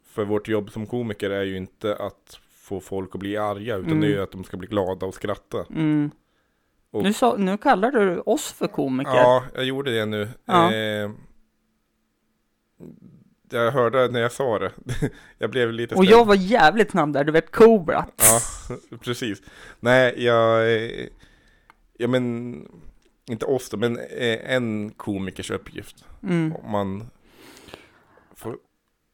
För 0.05 0.25
vårt 0.25 0.47
jobb 0.47 0.71
som 0.71 0.85
komiker 0.87 1.29
är 1.29 1.43
ju 1.43 1.57
inte 1.57 1.95
att 1.95 2.39
få 2.65 2.79
folk 2.79 3.15
att 3.15 3.19
bli 3.19 3.37
arga 3.37 3.75
utan 3.75 3.91
Mm. 3.91 4.01
det 4.01 4.07
är 4.07 4.11
ju 4.11 4.21
att 4.23 4.31
de 4.31 4.43
ska 4.43 4.57
bli 4.57 4.67
glada 4.67 5.05
och 5.05 5.13
skratta. 5.13 5.65
Mm. 5.69 6.11
Och- 6.91 7.03
Nu, 7.03 7.13
sa, 7.13 7.35
nu 7.37 7.57
kallar 7.57 7.91
du 7.91 8.19
oss 8.19 8.51
för 8.51 8.67
komiker. 8.67 9.11
Ja, 9.15 9.43
jag 9.55 9.65
gjorde 9.65 9.91
det 9.99 10.05
nu. 10.05 10.29
Ja. 10.45 10.73
Eh, 10.73 11.09
jag 13.51 13.71
hörde 13.71 14.07
när 14.07 14.19
jag 14.19 14.31
sa 14.31 14.59
det. 14.59 14.71
jag 15.37 15.49
blev 15.51 15.71
lite 15.71 15.95
Och 15.95 16.03
ställd. 16.03 16.19
jag 16.19 16.25
var 16.25 16.35
jävligt 16.35 16.91
snabb 16.91 17.13
där, 17.13 17.23
du 17.23 17.31
vet 17.31 17.51
Cobra. 17.51 18.05
Ja, 18.17 18.39
precis. 19.03 19.41
Nej, 19.79 20.23
jag... 20.25 20.73
eh, 20.75 21.07
Ja, 21.97 22.07
men... 22.07 22.55
Inte 23.29 23.45
oss 23.45 23.69
då, 23.69 23.77
men 23.77 23.97
eh, 23.99 24.53
en 24.55 24.89
komikers 24.91 25.51
uppgift. 25.51 26.05
Mm. 26.23 26.55
Om 26.55 26.71
man... 26.71 27.09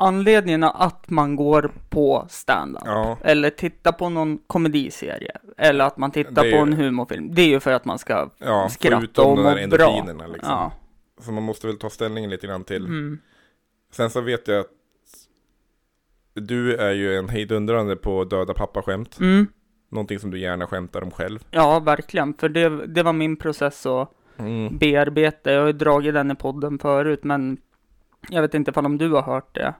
Får, 0.01 0.07
Anledningen 0.07 0.63
att 0.63 1.09
man 1.09 1.35
går 1.35 1.71
på 1.89 2.25
stand-up 2.29 2.81
ja, 2.85 3.17
eller 3.23 3.49
tittar 3.49 3.91
på 3.91 4.09
någon 4.09 4.37
komediserie 4.47 5.37
eller 5.57 5.85
att 5.85 5.97
man 5.97 6.11
tittar 6.11 6.45
är 6.45 6.51
på 6.51 6.57
ju- 6.57 6.61
en 6.61 6.73
humorfilm, 6.73 7.33
det 7.35 7.41
är 7.41 7.47
ju 7.47 7.59
för 7.59 7.71
att 7.71 7.85
man 7.85 7.99
ska 7.99 8.29
ja, 8.37 8.69
skratta 8.69 9.21
och 9.23 9.37
må 9.37 9.43
bra. 9.43 10.03
liksom. 10.07 10.37
Ja. 10.41 10.71
Så 11.19 11.31
man 11.31 11.43
måste 11.43 11.67
väl 11.67 11.77
ta 11.77 11.89
ställning 11.89 12.29
lite 12.29 12.47
grann 12.47 12.63
till. 12.63 12.85
Mm. 12.85 13.19
Sen 13.91 14.09
så 14.09 14.21
vet 14.21 14.47
jag 14.47 14.59
att 14.59 14.67
du 16.33 16.75
är 16.75 16.91
ju 16.91 17.17
en 17.17 17.29
hejdundrande 17.29 17.95
på 17.95 18.23
döda 18.23 18.53
pappaskämt. 18.53 19.19
Mm. 19.19 19.47
Någonting 19.91 20.19
som 20.19 20.31
du 20.31 20.39
gärna 20.39 20.67
skämtar 20.67 21.01
om 21.01 21.11
själv. 21.11 21.39
Ja, 21.51 21.79
verkligen, 21.79 22.33
för 22.33 22.49
det, 22.49 22.87
det 22.87 23.03
var 23.03 23.13
min 23.13 23.35
process 23.37 23.85
att 23.85 24.11
Mm. 24.37 24.77
bearbeta. 24.77 25.51
Jag 25.51 25.59
har 25.59 25.67
ju 25.67 25.73
dragit 25.73 26.13
den 26.13 26.31
i 26.31 26.35
podden 26.35 26.79
förut, 26.79 27.23
men 27.23 27.57
jag 28.29 28.41
vet 28.41 28.53
inte 28.53 28.71
om 28.71 28.97
du 28.97 29.09
har 29.11 29.21
hört 29.21 29.55
det. 29.55 29.73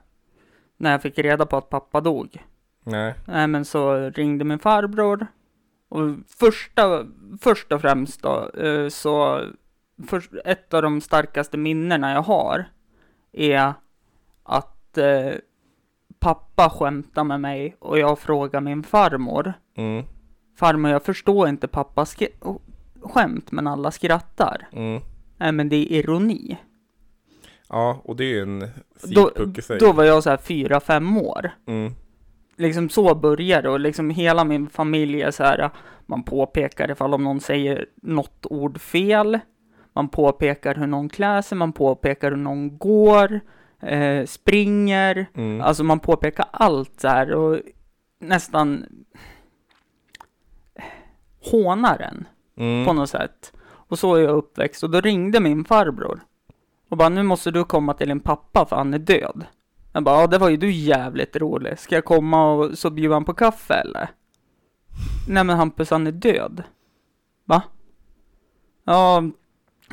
När 0.82 0.90
jag 0.92 1.02
fick 1.02 1.18
reda 1.18 1.46
på 1.46 1.56
att 1.56 1.70
pappa 1.70 2.00
dog. 2.00 2.44
Nej. 2.84 3.14
Nej, 3.24 3.46
men 3.46 3.64
så 3.64 4.10
ringde 4.10 4.44
min 4.44 4.58
farbror. 4.58 5.26
Och 5.88 6.00
första, 6.38 7.06
först 7.40 7.72
och 7.72 7.80
främst 7.80 8.22
då, 8.22 8.50
eh, 8.50 8.88
så 8.88 9.40
för, 10.06 10.22
ett 10.44 10.74
av 10.74 10.82
de 10.82 11.00
starkaste 11.00 11.56
minnena 11.58 12.12
jag 12.12 12.22
har 12.22 12.64
är 13.32 13.72
att 14.42 14.98
eh, 14.98 15.32
pappa 16.20 16.70
skämtar 16.70 17.24
med 17.24 17.40
mig 17.40 17.76
och 17.78 17.98
jag 17.98 18.18
frågar 18.18 18.60
min 18.60 18.82
farmor. 18.82 19.52
Mm. 19.76 20.04
Farmor, 20.56 20.90
jag 20.90 21.02
förstår 21.02 21.48
inte 21.48 21.68
pappas 21.68 22.16
sk- 22.16 22.58
skämt, 23.02 23.52
men 23.52 23.66
alla 23.66 23.90
skrattar. 23.90 24.68
Mm. 24.72 25.02
Nej, 25.36 25.52
men 25.52 25.68
det 25.68 25.76
är 25.76 25.92
ironi. 25.98 26.56
Ja, 27.72 28.00
och 28.04 28.16
det 28.16 28.38
är 28.38 28.42
en 28.42 28.58
Då, 29.02 29.26
sidpuck 29.26 29.58
i 29.58 29.62
sig. 29.62 29.78
då 29.78 29.92
var 29.92 30.04
jag 30.04 30.22
så 30.22 30.30
här 30.30 30.36
fyra, 30.36 30.80
fem 30.80 31.16
år. 31.16 31.50
Mm. 31.66 31.92
Liksom 32.56 32.88
så 32.88 33.14
började 33.14 33.68
och 33.68 33.80
liksom 33.80 34.10
hela 34.10 34.44
min 34.44 34.68
familj 34.68 35.22
är 35.22 35.30
så 35.30 35.42
här, 35.44 35.70
man 36.06 36.22
påpekar 36.22 36.90
ifall 36.90 37.14
om 37.14 37.24
någon 37.24 37.40
säger 37.40 37.86
något 38.02 38.46
ord 38.50 38.80
fel. 38.80 39.38
Man 39.92 40.08
påpekar 40.08 40.74
hur 40.74 40.86
någon 40.86 41.08
klär 41.08 41.42
sig, 41.42 41.58
man 41.58 41.72
påpekar 41.72 42.30
hur 42.30 42.38
någon 42.38 42.78
går, 42.78 43.40
eh, 43.82 44.24
springer. 44.26 45.26
Mm. 45.34 45.60
Alltså 45.60 45.84
man 45.84 46.00
påpekar 46.00 46.46
allt 46.50 47.00
så 47.00 47.08
här 47.08 47.32
och 47.34 47.60
nästan 48.20 48.86
hånar 51.50 51.98
en 51.98 52.26
Mm. 52.56 52.86
på 52.86 52.92
något 52.92 53.10
sätt. 53.10 53.52
Och 53.64 53.98
så 53.98 54.14
är 54.14 54.20
jag 54.22 54.36
uppväxt 54.36 54.82
och 54.82 54.90
då 54.90 55.00
ringde 55.00 55.40
min 55.40 55.64
farbror 55.64 56.20
och 56.92 56.98
bara 56.98 57.08
nu 57.08 57.22
måste 57.22 57.50
du 57.50 57.64
komma 57.64 57.94
till 57.94 58.08
din 58.08 58.20
pappa 58.20 58.66
för 58.66 58.76
han 58.76 58.94
är 58.94 58.98
död. 58.98 59.46
Jag 59.92 60.04
bara 60.04 60.20
ja 60.20 60.26
det 60.26 60.38
var 60.38 60.48
ju 60.48 60.56
du 60.56 60.72
jävligt 60.72 61.36
rolig. 61.36 61.78
Ska 61.78 61.94
jag 61.94 62.04
komma 62.04 62.52
och 62.52 62.78
så 62.78 62.90
bjuda 62.90 63.14
han 63.14 63.24
på 63.24 63.34
kaffe 63.34 63.74
eller? 63.74 64.10
Nej 65.28 65.44
men 65.44 65.56
Hampus 65.56 65.90
han 65.90 66.06
är 66.06 66.12
död. 66.12 66.62
Va? 67.44 67.62
Ja, 68.84 69.22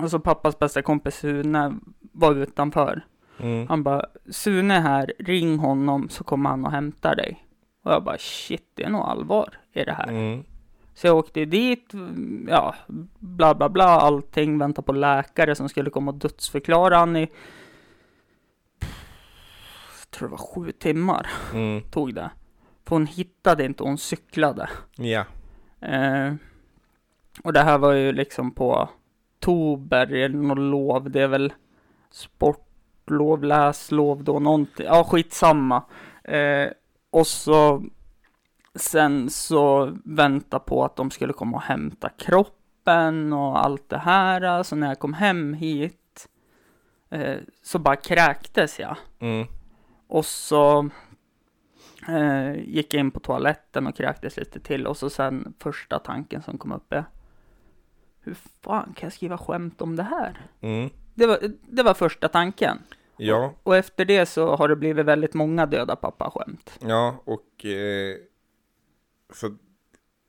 och 0.02 0.12
så 0.12 0.20
pappas 0.20 0.60
bästa 0.60 0.82
kompis 0.82 1.16
Sune 1.16 1.80
var 2.12 2.36
utanför. 2.36 3.06
Mm. 3.38 3.68
Han 3.68 3.84
bara, 3.84 4.06
Sune 4.30 4.76
är 4.76 4.82
här, 4.82 5.14
ring 5.20 5.58
honom 5.58 6.10
så 6.10 6.24
kommer 6.24 6.50
han 6.50 6.66
och 6.66 6.72
hämtar 6.72 7.16
dig. 7.16 7.46
Och 7.84 7.92
jag 7.92 8.04
bara, 8.04 8.18
shit, 8.18 8.72
det 8.74 8.84
är 8.84 8.90
nog 8.90 9.02
allvar 9.02 9.58
i 9.74 9.84
det 9.84 9.94
här. 9.94 10.08
Mm. 10.08 10.44
Så 11.00 11.08
jag 11.08 11.18
åkte 11.18 11.46
dit, 11.46 11.94
ja, 12.48 12.76
bla 13.20 13.56
bla 13.56 13.70
bla, 13.70 13.84
allting, 13.86 14.58
vänta 14.58 14.82
på 14.82 14.92
läkare 14.92 15.56
som 15.56 15.70
skulle 15.70 15.90
komma 15.90 16.12
och 16.12 16.18
dödsförklara 16.18 16.98
han 16.98 17.16
i, 17.16 17.30
jag 20.00 20.12
tror 20.12 20.28
det 20.28 20.32
var 20.32 20.38
sju 20.38 20.72
timmar 20.72 21.28
Mm. 21.54 21.82
tog 21.82 22.16
det. 22.16 22.32
För 22.86 22.96
hon 22.96 23.06
hittade 23.06 23.66
inte, 23.66 23.84
hon 23.84 23.98
cyklade. 23.98 24.70
Ja. 24.96 25.26
Eh, 25.82 26.34
och 27.44 27.54
det 27.54 27.60
här 27.62 27.78
var 27.78 27.94
ju 27.94 28.12
liksom 28.12 28.52
på 28.52 28.90
Tober, 29.40 30.14
eller 30.14 30.38
något 30.38 30.58
lov, 30.58 31.12
det 31.12 31.22
är 31.22 31.28
väl 31.28 31.54
sportlov, 32.12 33.44
läslov 33.44 34.24
då, 34.24 34.40
någonting, 34.40 34.86
ja 34.86 35.04
skitsamma. 35.04 35.84
Eh, 36.24 36.68
och 37.12 37.28
så 37.28 37.84
sen 38.76 39.30
så 39.30 39.98
vänta 40.04 40.60
på 40.60 40.86
att 40.86 40.96
de 40.96 41.12
skulle 41.12 41.34
komma 41.34 41.58
och 41.58 41.64
hämta 41.64 42.10
kroppen 42.10 43.34
och 43.34 43.66
allt 43.66 43.90
det 43.90 43.98
här. 43.98 44.64
Så 44.64 44.76
när 44.76 44.88
jag 44.88 45.00
kom 45.00 45.14
hem 45.14 45.54
hit 45.54 46.30
eh, 47.10 47.38
så 47.64 47.80
bara 47.80 47.96
kräktes 47.96 48.80
jag. 48.80 48.96
Mm. 49.20 49.48
Och 50.08 50.26
så 50.26 50.90
eh, 52.08 52.54
gick 52.56 52.94
jag 52.94 53.00
in 53.00 53.12
på 53.12 53.20
toaletten 53.20 53.88
och 53.88 53.96
kräktes 53.96 54.38
lite 54.38 54.60
till 54.60 54.88
och 54.88 54.98
så 54.98 55.10
sen 55.10 55.54
första 55.60 56.00
tanken 56.00 56.42
som 56.42 56.58
kom 56.58 56.72
upp 56.72 56.94
är 56.94 57.04
hur 58.22 58.36
fan 58.64 58.94
kan 58.96 59.06
jag 59.08 59.14
skriva 59.14 59.38
skämt 59.38 59.82
om 59.82 59.96
det 59.96 60.04
här? 60.04 60.42
Mm. 60.62 60.90
Det 61.16 61.26
var, 61.28 61.40
det 61.70 61.84
var 61.84 61.94
första 61.94 62.28
tanken. 62.28 62.78
Ja, 63.18 63.54
Och 63.64 63.76
efter 63.76 64.06
det 64.06 64.26
så 64.26 64.56
har 64.56 64.68
det 64.68 64.76
blivit 64.76 65.06
väldigt 65.06 65.34
många 65.34 65.66
döda 65.66 65.96
pappa-skämt. 65.96 66.80
ja, 66.82 67.16
och 67.26 67.66
eh, 67.66 68.16
så 69.34 69.56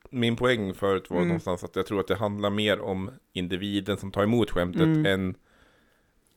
min 0.09 0.35
poäng 0.35 0.73
förut 0.73 1.09
var 1.09 1.17
Mm. 1.17 1.27
någonstans 1.27 1.63
att 1.63 1.75
jag 1.75 1.85
tror 1.85 1.99
att 1.99 2.07
det 2.07 2.15
handlar 2.15 2.49
mer 2.49 2.79
om 2.79 3.11
individen 3.33 3.97
som 3.97 4.11
tar 4.11 4.23
emot 4.23 4.51
skämtet 4.51 4.81
Mm. 4.81 5.05
än 5.05 5.35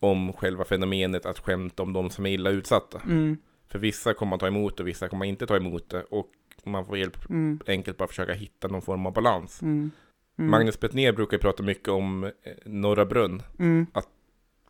om 0.01 0.33
själva 0.33 0.65
fenomenet 0.65 1.27
att 1.27 1.39
skämta 1.39 1.83
om 1.83 1.93
de 1.93 2.11
som 2.11 2.27
är 2.27 2.31
illa 2.31 2.51
utsatta. 2.51 3.01
Mm, 3.07 3.37
För 3.69 3.79
vissa 3.79 4.15
kommer 4.15 4.31
man 4.31 4.39
ta 4.39 4.47
emot 4.47 4.81
och 4.81 4.89
vissa 4.89 5.09
kommer 5.09 5.19
man 5.19 5.29
inte 5.29 5.47
ta 5.47 5.57
emot 5.57 5.89
det 5.89 6.03
och 6.03 6.31
man 6.65 6.87
får 6.87 6.97
helt 6.97 7.29
mm, 7.31 7.61
enkelt 7.67 7.97
bara 7.97 8.09
försöka 8.09 8.33
hitta 8.33 8.69
någon 8.69 8.83
form 8.83 9.07
av 9.07 9.13
balans. 9.13 9.63
mm, 9.63 9.91
mm, 10.39 10.51
Magnus 10.51 10.81
Bettner 10.81 11.13
brukar 11.13 11.39
prata 11.39 11.63
mycket 11.63 11.89
om 11.89 12.25
eh, 12.25 12.31
Norra 12.65 13.05
Brunn. 13.07 13.43
mm, 13.59 13.87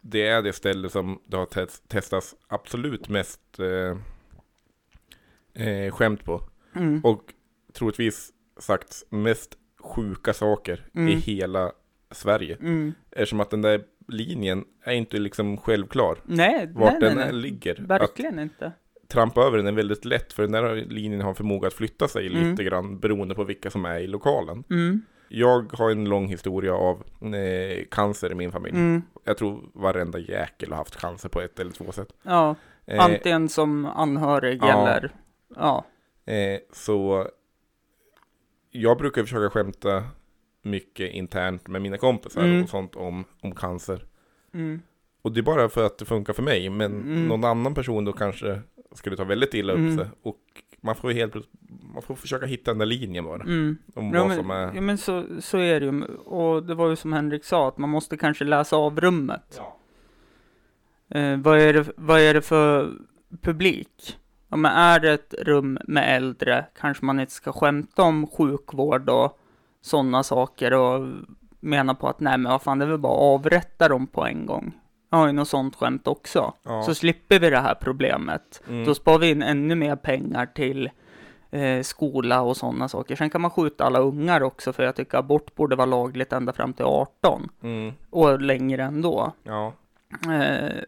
Det 0.01 0.27
är 0.27 0.43
det 0.43 0.53
ställe 0.53 0.89
som 0.89 1.21
det 1.27 1.37
har 1.37 1.47
tes- 1.47 1.83
testats 1.89 2.35
absolut 2.49 3.09
mest 3.09 3.41
eh, 3.59 3.97
eh, 5.67 5.93
skämt 5.93 6.25
på. 6.25 6.43
mm, 6.75 7.01
Och 7.05 7.23
troligtvis 7.79 8.31
sagt 8.59 9.03
mest 9.11 9.55
sjuka 9.81 10.33
saker 10.33 10.87
i 10.95 10.99
Mm. 10.99 11.21
hela 11.21 11.73
Sverige. 12.11 12.57
mm. 12.61 12.93
Eftersom 13.11 13.41
att 13.41 13.51
den 13.51 13.63
där 13.63 13.83
linjen 14.09 14.65
är 14.85 14.93
inte 14.93 15.19
liksom 15.19 15.57
självklar. 15.57 16.19
Nej, 16.25 16.71
Vart 16.75 16.91
nej, 16.93 17.01
den 17.01 17.17
nej, 17.17 17.25
nej. 17.33 17.35
ligger. 17.43 17.73
Att 17.83 17.91
Verkligen 17.91 18.39
inte. 18.39 18.73
trampa 19.09 19.43
över 19.43 19.57
den 19.57 19.67
är 19.67 19.73
väldigt 19.73 20.05
lätt 20.05 20.33
för 20.33 20.43
den 20.43 20.53
där 20.53 20.75
linjen 20.75 21.21
har 21.21 21.35
förmåga 21.35 21.67
att 21.67 21.75
flytta 21.75 22.09
sig 22.09 22.27
Mm. 22.27 22.51
lite 22.51 22.65
grann 22.65 22.99
beroende 22.99 23.35
på 23.35 23.45
vilka 23.45 23.71
som 23.71 23.85
är 23.85 23.99
i 24.01 24.07
lokalen. 24.07 24.65
Mm, 24.71 25.03
Jag 25.29 25.73
har 25.73 25.91
en 25.91 26.05
lång 26.05 26.27
historia 26.29 26.75
av 26.75 27.03
eh, 27.35 27.85
cancer 27.91 28.33
i 28.33 28.35
min 28.35 28.53
familj. 28.53 28.77
mm, 28.77 29.03
Jag 29.25 29.39
tror 29.39 29.71
varenda 29.75 30.19
jäkel 30.19 30.71
har 30.71 30.77
haft 30.77 30.97
cancer 31.01 31.29
på 31.29 31.41
ett 31.41 31.61
eller 31.61 31.73
två 31.73 31.93
sätt. 31.93 32.09
ja, 32.23 32.55
Eh, 32.87 33.05
antingen 33.05 33.49
som 33.49 33.87
anhörig 33.87 34.59
ja. 34.63 34.89
eller, 34.89 35.11
ja, 35.57 35.85
eh, 36.27 36.61
så 36.73 37.29
jag 38.77 38.99
brukar 38.99 39.23
försöka 39.23 39.51
skämta 39.51 40.05
mycket 40.63 41.13
internt 41.13 41.69
med 41.69 41.83
mina 41.83 41.99
kompisar 41.99 42.45
Mm. 42.45 42.63
och 42.63 42.69
sånt 42.69 42.97
om, 42.97 43.25
om 43.41 43.55
cancer. 43.55 44.05
mm, 44.55 44.81
Och 45.23 45.33
det 45.33 45.41
är 45.41 45.43
bara 45.43 45.69
för 45.69 45.87
att 45.87 45.99
det 45.99 46.05
funkar 46.05 46.33
för 46.33 46.43
mig, 46.43 46.71
men 46.71 46.93
Mm. 46.93 47.29
någon 47.29 47.45
annan 47.45 47.75
person 47.75 48.05
då 48.05 48.13
kanske 48.13 48.61
skulle 48.93 49.17
ta 49.17 49.25
väldigt 49.25 49.55
illa 49.55 49.73
upp 49.73 49.79
Mm. 49.79 49.97
sig. 49.99 50.07
Och 50.23 50.39
man 50.81 50.95
får 50.95 51.11
helt 51.11 51.35
man 51.95 52.03
får 52.03 52.15
försöka 52.15 52.47
hitta 52.47 52.71
den 52.71 52.79
där 52.79 52.87
linjen 52.87 53.25
bara. 53.25 53.43
mm. 53.43 53.77
Om 53.95 54.13
Ja 54.15 54.19
vad 54.21 54.29
men, 54.29 54.37
som 54.37 54.51
är... 54.51 54.75
ja, 54.75 54.81
men 54.81 54.99
så, 54.99 55.25
så 55.41 55.59
är 55.59 55.81
det 55.81 55.87
ju. 55.87 56.05
Och 56.05 56.63
det 56.67 56.75
var 56.75 56.89
ju 56.91 56.97
som 56.97 57.13
Henrik 57.13 57.45
sa, 57.45 57.69
att 57.69 57.79
man 57.79 57.91
måste 57.91 58.17
kanske 58.17 58.45
läsa 58.45 58.77
av 58.77 59.01
rummet. 59.01 59.55
Ja. 59.61 59.79
Eh, 61.19 61.37
vad, 61.41 61.59
är 61.61 61.73
det, 61.73 61.87
vad 61.97 62.21
är 62.21 62.35
det 62.35 62.43
för 62.43 62.93
publik? 63.41 64.19
Ja, 64.55 64.59
men 64.59 64.73
är 64.73 65.01
det 65.01 65.13
ett 65.13 65.35
rum 65.39 65.79
med 65.85 66.17
äldre 66.17 66.65
kanske 66.81 67.05
man 67.05 67.21
inte 67.21 67.33
ska 67.33 67.53
skämta 67.53 68.03
om 68.03 68.27
sjukvård 68.27 69.11
och 69.11 69.39
sådana 69.81 70.23
saker 70.23 70.73
och 70.75 71.09
mena 71.61 71.95
på 71.95 72.09
att 72.09 72.21
nej 72.21 72.39
men 72.39 72.53
vad 72.53 72.63
fan 72.63 72.79
det 72.79 72.85
är 72.85 72.89
väl 72.89 72.99
bara 72.99 73.13
att 73.13 73.41
avrätta 73.41 73.89
dem 73.89 74.07
på 74.07 74.25
en 74.27 74.47
gång. 74.47 74.73
Jag 75.11 75.19
har 75.19 75.27
ju 75.27 75.33
något 75.33 75.49
sånt 75.49 75.77
skämt 75.77 76.07
också. 76.09 76.53
Ja. 76.63 76.83
Så 76.83 76.95
slipper 76.95 77.39
vi 77.41 77.51
det 77.51 77.59
här 77.59 77.75
problemet. 77.75 78.63
Mm. 78.69 78.85
Då 78.85 78.95
sparar 78.95 79.19
vi 79.19 79.31
in 79.31 79.43
ännu 79.43 79.75
mer 79.75 79.97
pengar 79.97 80.47
till 80.47 80.91
eh, 81.51 81.83
skola 81.83 82.43
och 82.43 82.57
sådana 82.57 82.89
saker. 82.89 83.17
Sen 83.17 83.31
kan 83.31 83.41
man 83.41 83.51
skjuta 83.51 83.85
alla 83.85 83.99
ungar 83.99 84.43
också 84.43 84.73
för 84.73 84.83
jag 84.83 84.97
tycker 84.97 85.19
abort 85.19 85.55
borde 85.55 85.77
vara 85.77 85.87
lagligt 85.87 86.33
ända 86.33 86.53
fram 86.53 86.73
till 86.73 86.85
18 86.85 87.49
Mm. 87.63 87.93
och 88.11 88.41
längre 88.41 88.83
ändå. 88.83 89.33
Ja. 89.43 89.73
Eh, 90.33 90.83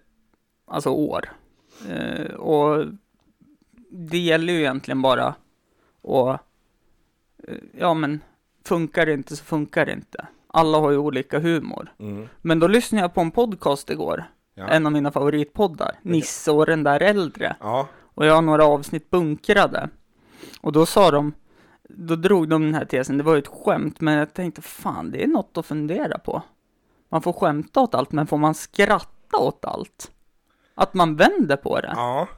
alltså 0.66 0.90
år. 0.90 1.24
Eh, 1.90 2.34
och 2.34 2.84
det 3.96 4.18
gäller 4.18 4.52
ju 4.52 4.58
egentligen 4.60 5.02
bara 5.02 5.26
att, 5.26 6.40
eh, 7.48 7.54
ja 7.78 7.94
men, 7.94 8.20
funkar 8.64 9.06
det 9.06 9.12
inte 9.12 9.36
så 9.36 9.44
funkar 9.44 9.86
det 9.86 9.92
inte. 9.92 10.26
Alla 10.46 10.78
har 10.78 10.90
ju 10.90 10.96
olika 10.98 11.38
humor. 11.38 11.92
Mm. 11.98 12.28
Men 12.42 12.58
då 12.60 12.66
lyssnade 12.68 13.02
jag 13.04 13.14
på 13.14 13.20
en 13.20 13.30
podcast 13.30 13.90
igår, 13.90 14.24
Ja. 14.54 14.66
en 14.68 14.86
av 14.86 14.92
mina 14.92 15.12
favoritpoddar, 15.12 15.98
Nisse 16.02 16.50
och 16.50 16.66
den 16.66 16.82
där 16.82 17.00
äldre. 17.02 17.56
ja. 17.60 17.88
Och 18.14 18.26
jag 18.26 18.34
har 18.34 18.42
några 18.42 18.64
avsnitt 18.64 19.10
bunkrade. 19.10 19.88
Och 20.60 20.72
då 20.72 20.86
sa 20.86 21.10
de, 21.10 21.32
då 21.88 22.16
drog 22.16 22.48
de 22.48 22.62
den 22.62 22.74
här 22.74 22.84
tesen, 22.84 23.18
det 23.18 23.24
var 23.24 23.32
ju 23.32 23.38
ett 23.38 23.46
skämt, 23.64 24.00
men 24.00 24.14
jag 24.14 24.34
tänkte 24.34 24.62
fan, 24.62 25.10
det 25.10 25.22
är 25.22 25.26
något 25.26 25.56
att 25.58 25.66
fundera 25.66 26.18
på. 26.18 26.42
Man 27.08 27.22
får 27.22 27.32
skämta 27.32 27.80
åt 27.80 27.94
allt, 27.94 28.12
men 28.12 28.26
får 28.26 28.38
man 28.38 28.54
skratta 28.54 29.38
åt 29.38 29.64
allt? 29.64 30.10
Att 30.74 30.94
man 30.94 31.16
vänder 31.16 31.56
på 31.56 31.80
det? 31.80 31.92
Ja. 31.96 32.28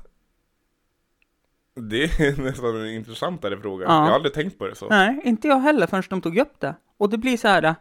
Det 1.81 2.05
är 2.05 2.43
nästan 2.43 2.77
en 2.77 2.87
intressantare 2.87 3.61
fråga. 3.61 3.85
Ja. 3.85 3.93
Jag 3.95 4.01
har 4.03 4.11
aldrig 4.15 4.35
tänkt 4.35 4.59
på 4.59 4.67
det 4.67 4.75
så. 4.75 4.89
Nej, 4.89 5.21
inte 5.25 5.49
jag 5.49 5.59
heller 5.59 5.87
förrän 5.87 6.03
de 6.11 6.21
tog 6.21 6.39
upp 6.39 6.61
det. 6.61 6.75
Och 6.97 7.11
det 7.11 7.19
blir 7.19 7.37
så 7.37 7.49
här, 7.49 7.75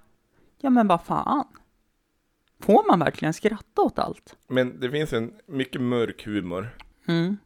ja 0.61 0.69
men 0.69 0.87
vad 0.87 1.01
fan? 1.05 1.47
Får 2.61 2.87
man 2.87 2.99
verkligen 2.99 3.33
skratta 3.33 3.81
åt 3.81 3.99
allt? 3.99 4.35
Men 4.47 4.79
det 4.79 4.91
finns 4.91 5.13
en 5.13 5.33
mycket 5.47 5.81
mörk 5.81 6.25
humor. 6.25 6.69
Mm, 7.07 7.37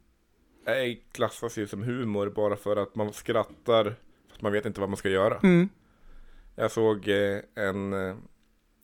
Det 0.65 0.95
klassas 1.11 1.57
ju 1.57 1.67
som 1.67 1.83
humor 1.83 2.29
bara 2.29 2.55
för 2.55 2.75
att 2.77 2.95
man 2.95 3.13
skrattar. 3.13 3.95
Fast 4.29 4.41
man 4.41 4.51
vet 4.51 4.65
inte 4.65 4.79
vad 4.79 4.89
man 4.89 4.97
ska 4.97 5.09
göra. 5.09 5.37
mm, 5.43 5.69
Jag 6.55 6.71
såg 6.71 7.07
eh, 7.07 7.39
en, 7.55 7.93
eh, 7.93 8.15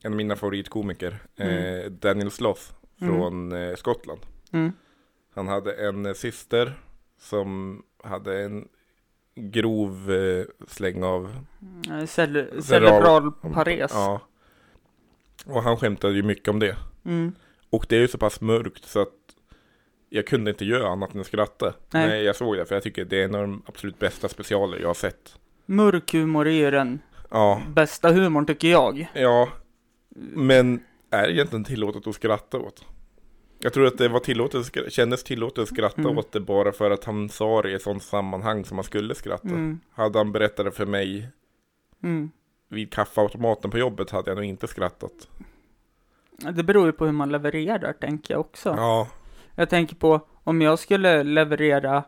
en 0.03 0.11
av 0.11 0.17
mina 0.17 0.35
favoritkomiker, 0.35 1.19
Mm. 1.37 1.79
eh, 1.85 1.91
Daniel 1.91 2.31
Sloth 2.31 2.61
Mm. 3.01 3.13
från 3.13 3.53
Skottland. 3.77 4.21
Mm. 4.51 4.71
Han 5.35 5.47
hade 5.47 5.73
en 5.87 6.15
syster 6.15 6.79
som 7.19 7.81
hade 8.03 8.43
en 8.43 8.67
grov 9.35 10.11
eh, 10.11 10.45
släng 10.67 11.03
av 11.03 11.35
Eh, 11.89 12.05
Cere- 12.05 12.61
Cerebral- 12.61 13.31
pares. 13.53 13.91
Ja. 13.93 14.21
Och 15.45 15.63
han 15.63 15.77
skämtade 15.77 16.13
ju 16.13 16.23
mycket 16.23 16.47
om 16.47 16.59
det. 16.59 16.77
Mm. 17.05 17.31
Och 17.69 17.85
det 17.89 17.95
är 17.95 17.99
ju 17.99 18.07
så 18.07 18.17
pass 18.17 18.41
mörkt 18.41 18.85
så 18.85 19.01
att 19.01 19.13
jag 20.09 20.27
kunde 20.27 20.51
inte 20.51 20.65
göra 20.65 20.89
annat 20.89 21.13
än 21.15 21.21
att 21.21 21.27
skratta. 21.27 21.73
Nej. 21.91 22.07
Nej. 22.07 22.23
jag 22.23 22.35
såg 22.35 22.57
det 22.57 22.65
för 22.65 22.75
jag 22.75 22.83
tycker 22.83 23.05
det 23.05 23.21
är 23.21 23.25
en 23.25 23.35
av 23.35 23.41
de 23.41 23.61
absolut 23.65 23.99
bästa 23.99 24.29
specialer 24.29 24.79
jag 24.79 24.87
har 24.89 24.93
sett. 24.93 25.35
Mörk 25.65 26.13
humor 26.13 26.47
är 26.47 26.51
ju 26.51 26.71
den 26.71 26.99
Ja, 27.29 27.61
bästa 27.75 28.11
humorn 28.11 28.45
tycker 28.45 28.67
jag. 28.67 29.07
ja. 29.13 29.49
Men 30.33 30.79
är 31.09 31.27
det 31.27 31.33
egentligen 31.33 31.63
tillåtet 31.63 32.07
att 32.07 32.15
skratta 32.15 32.57
åt? 32.59 32.85
Jag 33.59 33.73
tror 33.73 33.85
att 33.87 33.97
det 33.97 34.07
var 34.07 34.19
tillåtet, 34.19 34.93
kändes 34.93 35.23
tillåtet 35.23 35.61
att 35.61 35.67
skratta 35.69 36.01
Mm. 36.01 36.17
åt 36.17 36.31
det 36.31 36.39
bara 36.39 36.71
för 36.71 36.91
att 36.91 37.03
han 37.03 37.29
sa 37.29 37.61
det 37.61 37.71
i 37.71 37.73
ett 37.73 37.81
sånt 37.81 38.03
sammanhang 38.03 38.65
som 38.65 38.75
man 38.75 38.83
skulle 38.83 39.15
skratta. 39.15 39.47
Mm. 39.47 39.79
Hade 39.91 40.17
han 40.19 40.31
berättat 40.31 40.65
det 40.65 40.71
för 40.71 40.85
mig 40.85 41.29
Mm. 42.03 42.31
vid 42.69 42.93
kaffeautomaten 42.93 43.71
på 43.71 43.77
jobbet 43.77 44.09
hade 44.11 44.31
jag 44.31 44.35
nog 44.35 44.45
inte 44.45 44.67
skrattat. 44.67 45.27
Det 46.51 46.63
beror 46.63 46.85
ju 46.85 46.91
på 46.91 47.05
hur 47.05 47.11
man 47.11 47.29
levererar, 47.31 47.93
tänker 47.93 48.33
jag 48.33 48.41
också. 48.41 48.69
Ja, 48.77 49.07
Jag 49.55 49.69
tänker 49.69 49.95
på 49.95 50.21
om 50.43 50.61
jag 50.61 50.79
skulle 50.79 51.23
leverera 51.23 52.03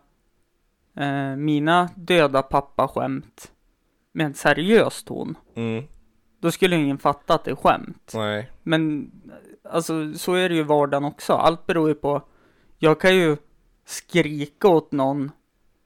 eh, 0.97 1.36
mina 1.36 1.89
döda 1.95 2.41
pappaskämt 2.41 3.52
med 4.12 4.26
en 4.26 4.34
seriös 4.34 5.04
ton. 5.04 5.38
mm, 5.56 5.84
Då 6.40 6.52
skulle 6.52 6.76
ingen 6.76 6.98
fatta 6.98 7.34
att 7.34 7.44
det 7.44 7.52
är 7.52 7.56
skämt. 7.56 8.12
nej, 8.16 8.52
Men 8.64 9.12
alltså 9.64 10.14
så 10.14 10.34
är 10.34 10.50
det 10.50 10.56
ju 10.56 10.62
i 10.62 10.64
vardagen 10.64 11.06
också. 11.06 11.34
Allt 11.34 11.66
beror 11.66 11.88
ju 11.88 11.96
på. 11.96 12.22
Jag 12.78 13.02
kan 13.02 13.16
ju 13.16 13.38
skrika 13.86 14.68
åt 14.68 14.92
någon 14.92 15.32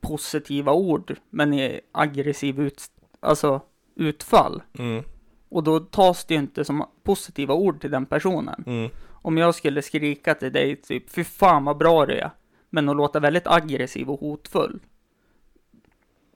positiva 0.01 0.73
ord 0.73 1.15
men 1.29 1.53
i 1.53 1.81
aggressiv 1.91 2.59
ut, 2.59 2.81
alltså, 3.19 3.61
utfall. 3.95 4.63
mm, 4.79 5.03
Och 5.49 5.63
då 5.63 5.79
tas 5.79 6.25
det 6.25 6.33
ju 6.33 6.39
inte 6.39 6.65
som 6.65 6.85
positiva 7.03 7.53
ord 7.53 7.81
till 7.81 7.91
den 7.91 8.05
personen. 8.05 8.63
mm, 8.67 8.89
Om 9.11 9.37
jag 9.37 9.55
skulle 9.55 9.81
skrika 9.81 10.33
till 10.35 10.51
dig 10.53 10.75
typ 10.81 11.09
fy 11.09 11.23
fan 11.23 11.65
vad 11.65 11.77
bra 11.77 12.05
du 12.05 12.13
är. 12.13 12.31
Men 12.69 12.89
att 12.89 12.95
låta 12.95 13.19
väldigt 13.19 13.47
aggressiv 13.47 14.09
och 14.09 14.19
hotfull. 14.19 14.79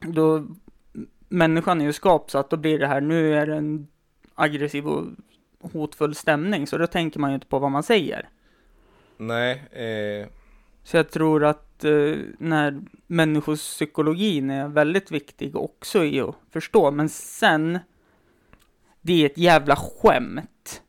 Då, 0.02 0.48
människan 1.30 1.82
är 1.82 1.86
ju 1.86 1.94
skapt 1.94 2.32
så 2.32 2.38
att 2.38 2.50
då 2.50 2.58
blir 2.58 2.80
det 2.80 2.88
här, 2.88 3.02
nu 3.02 3.34
är 3.34 3.48
det 3.48 3.56
en 3.56 3.88
aggressiv 4.38 4.88
och 4.88 5.06
hotfull 5.62 6.16
stämning. 6.16 6.68
Så 6.68 6.78
då 6.78 6.88
tänker 6.88 7.20
man 7.20 7.30
ju 7.30 7.36
inte 7.36 7.48
på 7.48 7.60
vad 7.60 7.72
man 7.72 7.84
säger. 7.84 8.30
nej, 9.18 9.52
eh, 9.72 10.28
Så 10.84 10.98
jag 10.98 11.10
tror 11.12 11.46
att 11.46 11.84
eh, 11.84 12.16
när 12.40 12.82
människopsykologin 13.08 14.50
är 14.50 14.68
väldigt 14.68 15.12
viktig 15.12 15.56
också 15.56 16.04
i 16.06 16.22
att 16.22 16.36
förstå. 16.52 16.92
Men 16.92 17.10
sen, 17.10 17.80
det 19.02 19.22
är 19.22 19.26
ett 19.26 19.38
jävla 19.38 19.76
skämt 19.76 20.82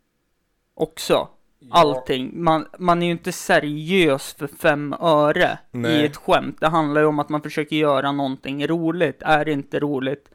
också. 0.74 1.28
Allting. 1.70 2.42
Man, 2.42 2.66
man 2.78 3.02
är 3.02 3.06
ju 3.06 3.12
inte 3.12 3.32
seriös 3.32 4.34
för 4.34 4.46
fem 4.46 4.94
öre 5.00 5.58
i 5.72 5.76
Nej. 5.78 6.06
ett 6.06 6.16
skämt. 6.16 6.56
Det 6.60 6.68
handlar 6.68 7.00
ju 7.00 7.06
om 7.06 7.18
att 7.18 7.28
man 7.28 7.42
försöker 7.42 7.76
göra 7.76 8.12
någonting 8.12 8.66
roligt. 8.66 9.22
Är 9.22 9.44
det 9.44 9.52
inte 9.52 9.80
roligt, 9.80 10.30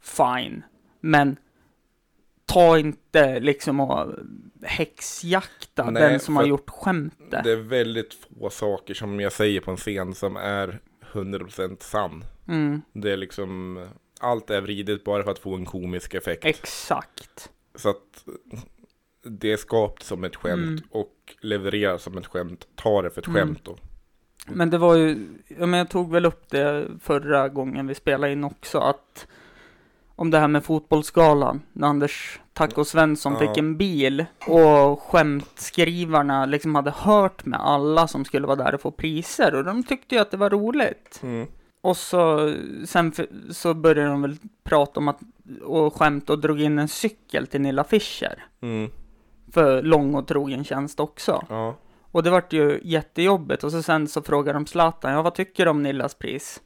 fine. 0.00 0.62
Men 1.00 1.36
ta 2.48 2.78
inte 2.78 3.40
liksom 3.40 3.80
och 3.80 4.14
häxjakta 4.62 5.90
Nej, 5.90 6.02
den 6.10 6.20
som 6.20 6.36
har 6.36 6.46
gjort 6.46 6.70
skämtet. 6.70 7.44
Det 7.44 7.52
är 7.52 7.56
väldigt 7.56 8.14
få 8.14 8.50
saker 8.50 8.94
som 8.94 9.20
jag 9.20 9.32
säger 9.32 9.60
på 9.60 9.70
en 9.70 9.76
scen 9.76 10.14
som 10.14 10.36
är 10.36 10.78
100% 11.12 11.82
sann. 11.82 12.24
Mm, 12.48 12.82
Det 12.92 13.12
är 13.12 13.16
liksom, 13.16 13.78
allt 14.20 14.50
är 14.50 14.60
vridet 14.60 15.04
bara 15.04 15.22
för 15.24 15.30
att 15.30 15.38
få 15.38 15.54
en 15.54 15.64
komisk 15.64 16.14
effekt. 16.14 16.44
exakt. 16.44 17.50
Så 17.74 17.88
att 17.90 18.24
det 19.22 19.52
är 19.52 19.56
skapat 19.56 20.02
som 20.02 20.24
ett 20.24 20.36
skämt 20.36 20.62
Mm. 20.68 20.82
och 20.90 21.14
levererar 21.40 21.98
som 21.98 22.18
ett 22.18 22.26
skämt. 22.26 22.66
Ta 22.74 23.02
det 23.02 23.10
för 23.10 23.20
ett 23.20 23.26
Mm. 23.26 23.40
skämt 23.40 23.60
då. 23.64 23.76
Men 24.46 24.70
det 24.70 24.78
var 24.78 24.96
ju, 24.96 25.26
ja, 25.58 25.66
men 25.66 25.78
jag 25.78 25.90
tog 25.90 26.12
väl 26.12 26.26
upp 26.26 26.50
det 26.50 26.86
förra 27.02 27.48
gången 27.48 27.86
vi 27.86 27.94
spelade 27.94 28.32
in 28.32 28.44
också, 28.44 28.78
att 28.78 29.26
om 30.18 30.30
det 30.30 30.38
här 30.38 30.48
med 30.48 30.64
fotbollsgalan, 30.64 31.62
när 31.72 31.88
Anders 31.88 32.40
Taco 32.52 32.84
Svensson 32.84 33.32
Ja. 33.32 33.38
fick 33.38 33.56
en 33.56 33.76
bil 33.76 34.24
och 34.46 35.02
skämtskrivarna 35.02 36.46
liksom 36.46 36.74
hade 36.74 36.90
hört 36.90 37.44
med 37.44 37.60
alla 37.60 38.08
som 38.08 38.24
skulle 38.24 38.46
vara 38.46 38.56
där 38.56 38.74
och 38.74 38.80
få 38.80 38.90
priser 38.90 39.54
och 39.54 39.64
de 39.64 39.82
tyckte 39.82 40.14
ju 40.14 40.20
att 40.20 40.30
det 40.30 40.36
var 40.36 40.50
roligt. 40.50 41.20
Mm. 41.22 41.46
Och 41.80 41.96
så, 41.96 42.54
sen 42.86 43.12
så 43.50 43.74
började 43.74 44.10
de 44.10 44.22
väl 44.22 44.36
prata 44.64 45.00
om 45.00 45.08
att, 45.08 45.20
och 45.64 45.94
skämt 45.96 46.30
och 46.30 46.38
drog 46.38 46.60
in 46.60 46.78
en 46.78 46.88
cykel 46.88 47.46
till 47.46 47.60
Nilla 47.60 47.84
Fischer. 47.84 48.46
Mm. 48.60 48.90
För 49.52 49.82
lång 49.82 50.14
och 50.14 50.26
trogen 50.26 50.64
tjänst 50.64 51.00
också. 51.00 51.44
Ja. 51.48 51.74
Och 52.12 52.22
det 52.22 52.30
vart 52.30 52.52
ju 52.52 52.80
jättejobbigt 52.82 53.64
och 53.64 53.72
så 53.72 53.82
sen 53.82 54.08
så 54.08 54.22
frågar 54.22 54.54
de 54.54 54.66
Zlatan, 54.66 55.12
ja 55.12 55.22
vad 55.22 55.34
tycker 55.34 55.64
du 55.64 55.70
om 55.70 55.82
Nillas 55.82 56.14
pris? 56.14 56.60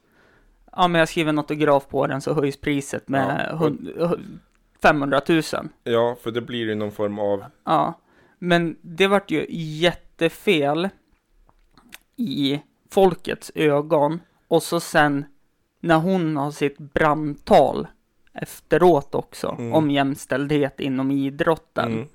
Ja 0.76 0.88
men 0.88 0.98
jag 0.98 1.08
skriver 1.08 1.28
en 1.28 1.38
autograf 1.38 1.88
på 1.88 2.06
den 2.06 2.20
så 2.20 2.34
höjs 2.34 2.56
priset 2.60 3.08
med 3.08 3.46
Ja, 3.50 3.52
och- 3.52 3.58
hund- 3.58 4.38
500 4.82 5.20
000. 5.28 5.42
ja, 5.84 6.16
för 6.22 6.30
det 6.30 6.40
blir 6.40 6.58
ju 6.66 6.74
någon 6.74 6.92
form 6.92 7.18
av, 7.18 7.44
Ja, 7.64 7.98
men 8.38 8.76
det 8.80 9.06
vart 9.06 9.30
ju 9.30 9.46
jättefel 9.50 10.88
i 12.16 12.60
folkets 12.90 13.52
ögon. 13.54 14.20
Och 14.48 14.62
så 14.62 14.80
sen 14.80 15.24
när 15.80 15.98
hon 15.98 16.36
har 16.36 16.50
sitt 16.50 16.78
brandtal 16.78 17.86
efteråt 18.32 19.14
också 19.14 19.56
Mm. 19.58 19.72
om 19.72 19.90
jämställdhet 19.90 20.80
inom 20.80 21.10
idrotten. 21.10 21.92
mm, 21.92 22.08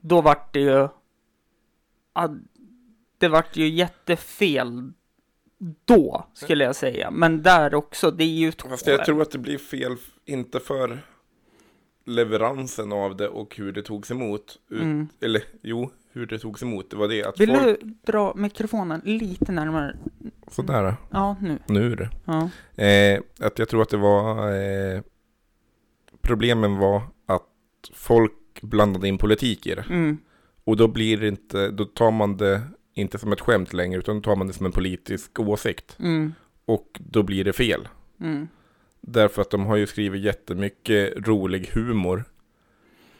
Då 0.00 0.20
vart 0.20 0.52
det 0.54 0.60
ju... 0.60 0.88
ja, 2.14 2.28
Det 3.18 3.28
vart 3.28 3.56
ju 3.56 3.68
jättefel 3.68 4.92
då, 5.84 6.26
skulle 6.34 6.64
jag 6.64 6.76
säga. 6.76 7.10
Men 7.10 7.42
där 7.42 7.74
också, 7.74 8.10
det 8.10 8.24
är 8.24 8.28
ju 8.28 8.48
ett 8.48 8.62
fast 8.62 8.86
jag 8.86 9.04
tror 9.04 9.22
att 9.22 9.30
det 9.30 9.38
blir 9.38 9.58
fel, 9.58 9.96
inte 10.24 10.60
för 10.60 10.98
leveransen 12.04 12.92
av 12.92 13.16
det 13.16 13.28
och 13.28 13.56
hur 13.56 13.72
det 13.72 13.82
togs 13.82 14.10
emot. 14.10 14.58
Ut, 14.68 14.82
Mm. 14.82 15.08
Eller 15.20 15.42
jo, 15.62 15.90
hur 16.12 16.26
det 16.26 16.38
togs 16.38 16.62
emot. 16.62 16.90
Det 16.90 16.96
var 16.96 17.08
det 17.08 17.24
att 17.24 17.40
Vill 17.40 17.56
folk... 17.56 17.80
du 17.80 17.94
dra 18.12 18.32
mikrofonen 18.36 19.00
lite 19.04 19.52
närmare? 19.52 19.96
Sådär, 20.48 20.96
Ja, 21.10 21.36
nu. 21.40 21.58
nu 21.66 21.92
är 21.92 21.96
det. 21.96 22.10
Ja. 22.24 22.50
Eh, 22.84 23.20
att 23.46 23.58
jag 23.58 23.68
tror 23.68 23.82
att 23.82 23.88
det 23.90 23.96
var 23.96 24.52
eh, 24.52 25.00
Problemen 26.22 26.76
var 26.76 27.02
att 27.26 27.46
folk 27.94 28.32
blandade 28.62 29.08
in 29.08 29.18
politik 29.18 29.66
i 29.66 29.74
det. 29.74 29.84
Mm. 29.90 30.18
Och 30.64 30.76
då 30.76 30.88
blir 30.88 31.16
det 31.16 31.28
inte, 31.28 31.70
då 31.70 31.84
tar 31.84 32.10
man 32.10 32.36
det 32.36 32.62
inte 32.94 33.18
som 33.18 33.32
ett 33.32 33.40
skämt 33.40 33.72
längre 33.72 33.98
utan 33.98 34.16
då 34.16 34.22
tar 34.22 34.36
man 34.36 34.46
det 34.46 34.52
som 34.52 34.66
en 34.66 34.72
politisk 34.72 35.40
åsikt. 35.40 35.96
Mm. 35.98 36.34
Och 36.64 37.00
då 37.10 37.22
blir 37.22 37.44
det 37.44 37.52
fel. 37.52 37.88
Mm. 38.20 38.48
Därför 39.00 39.42
att 39.42 39.50
de 39.50 39.66
har 39.66 39.76
ju 39.76 39.86
skrivit 39.86 40.22
jättemycket 40.22 41.28
rolig 41.28 41.70
humor 41.72 42.24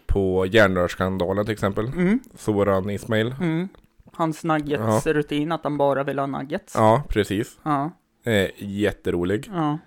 på 0.07 0.47
järnrörsskandalen 0.47 1.45
till 1.45 1.53
exempel. 1.53 1.87
Mm. 1.87 2.21
Soran 2.35 2.91
Ismail. 2.91 3.35
Mm. 3.41 3.69
Hans 4.13 4.45
nuggets-rutin, 4.45 5.53
att 5.53 5.65
han 5.65 5.79
bara 5.79 6.05
vill 6.05 6.19
ha 6.19 6.27
nuggets. 6.27 6.75
Ja, 6.77 7.03
precis. 7.09 7.59
Ja. 7.63 7.91
Eh, 8.25 8.51
jätterolig. 8.57 9.51
Ja. 9.53 9.79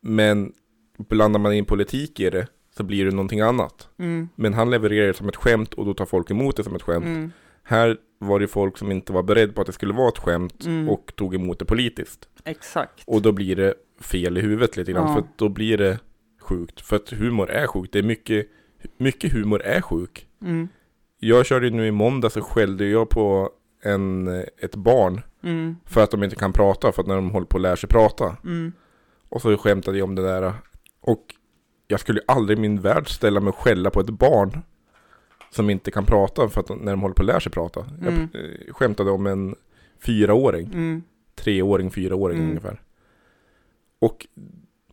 Men 0.00 0.52
blandar 0.96 1.40
man 1.40 1.52
in 1.52 1.64
politik 1.64 2.20
i 2.20 2.30
det 2.30 2.46
så 2.76 2.82
blir 2.82 3.04
det 3.04 3.10
någonting 3.10 3.40
annat. 3.40 3.88
Mm. 3.98 4.28
Men 4.34 4.54
han 4.54 4.70
levererar 4.70 5.06
det 5.06 5.14
som 5.14 5.28
ett 5.28 5.36
skämt 5.36 5.74
och 5.74 5.84
då 5.86 5.94
tar 5.94 6.06
folk 6.06 6.30
emot 6.30 6.56
det 6.56 6.64
som 6.64 6.74
ett 6.74 6.82
skämt. 6.82 7.04
Mm. 7.04 7.32
Här 7.62 7.96
var 8.26 8.40
det 8.40 8.48
folk 8.48 8.78
som 8.78 8.92
inte 8.92 9.12
var 9.12 9.22
beredd 9.22 9.54
på 9.54 9.60
att 9.60 9.66
det 9.66 9.72
skulle 9.72 9.92
vara 9.94 10.08
ett 10.08 10.18
skämt 10.18 10.64
Mm. 10.66 10.88
och 10.88 11.12
tog 11.16 11.34
emot 11.34 11.58
det 11.58 11.64
politiskt. 11.64 12.28
Exakt. 12.44 13.02
Och 13.06 13.22
då 13.22 13.32
blir 13.32 13.56
det 13.56 13.74
fel 14.00 14.38
i 14.38 14.40
huvudet 14.40 14.76
lite 14.76 14.92
grann. 14.92 15.08
Ja. 15.08 15.14
För 15.14 15.24
då 15.36 15.48
blir 15.48 15.78
det 15.78 15.98
sjukt. 16.40 16.80
För 16.80 16.96
att 16.96 17.10
humor 17.10 17.50
är 17.50 17.66
sjukt. 17.66 17.92
Det 17.92 17.98
är 17.98 18.02
mycket, 18.02 18.46
mycket 18.96 19.32
humor 19.32 19.62
är 19.62 19.80
sjuk. 19.80 20.26
Mm. 20.42 20.68
Jag 21.18 21.46
körde 21.46 21.70
nu 21.70 21.86
i 21.86 21.90
måndag 21.90 22.30
så 22.30 22.40
skällde 22.40 22.86
jag 22.86 23.08
på 23.08 23.50
en, 23.82 24.28
ett 24.58 24.74
barn 24.76 25.20
Mm. 25.42 25.76
för 25.86 26.02
att 26.02 26.10
de 26.10 26.22
inte 26.24 26.36
kan 26.36 26.52
prata. 26.52 26.92
För 26.92 27.02
att 27.02 27.08
när 27.08 27.14
de 27.14 27.30
håller 27.30 27.46
på 27.46 27.56
att 27.56 27.62
lära 27.62 27.76
sig 27.76 27.88
prata. 27.88 28.36
Mm. 28.44 28.72
Och 29.28 29.42
så 29.42 29.56
skämtade 29.56 29.98
jag 29.98 30.08
om 30.08 30.14
det 30.14 30.22
där. 30.22 30.52
Och 31.00 31.24
jag 31.86 32.00
skulle 32.00 32.20
aldrig 32.26 32.58
i 32.58 32.60
min 32.60 32.80
värld 32.80 33.08
ställa 33.08 33.40
mig 33.40 33.48
och 33.48 33.56
skälla 33.56 33.90
på 33.90 34.00
ett 34.00 34.10
barn 34.10 34.62
som 35.54 35.70
inte 35.70 35.90
kan 35.90 36.06
prata 36.06 36.48
för 36.48 36.60
att 36.60 36.66
de, 36.66 36.78
när 36.78 36.92
de 36.92 37.00
håller 37.00 37.14
på 37.14 37.22
att 37.22 37.26
lära 37.26 37.40
sig 37.40 37.52
prata. 37.52 37.86
Mm. 38.00 38.28
Jag 38.32 38.44
eh, 38.44 38.50
skämtade 38.74 39.10
om 39.10 39.26
en 39.26 39.54
fyraåring, 40.00 40.66
Mm. 40.72 41.02
treåring, 41.34 41.90
fyraåring 41.90 42.36
Mm. 42.38 42.48
ungefär. 42.50 42.80
Och 43.98 44.26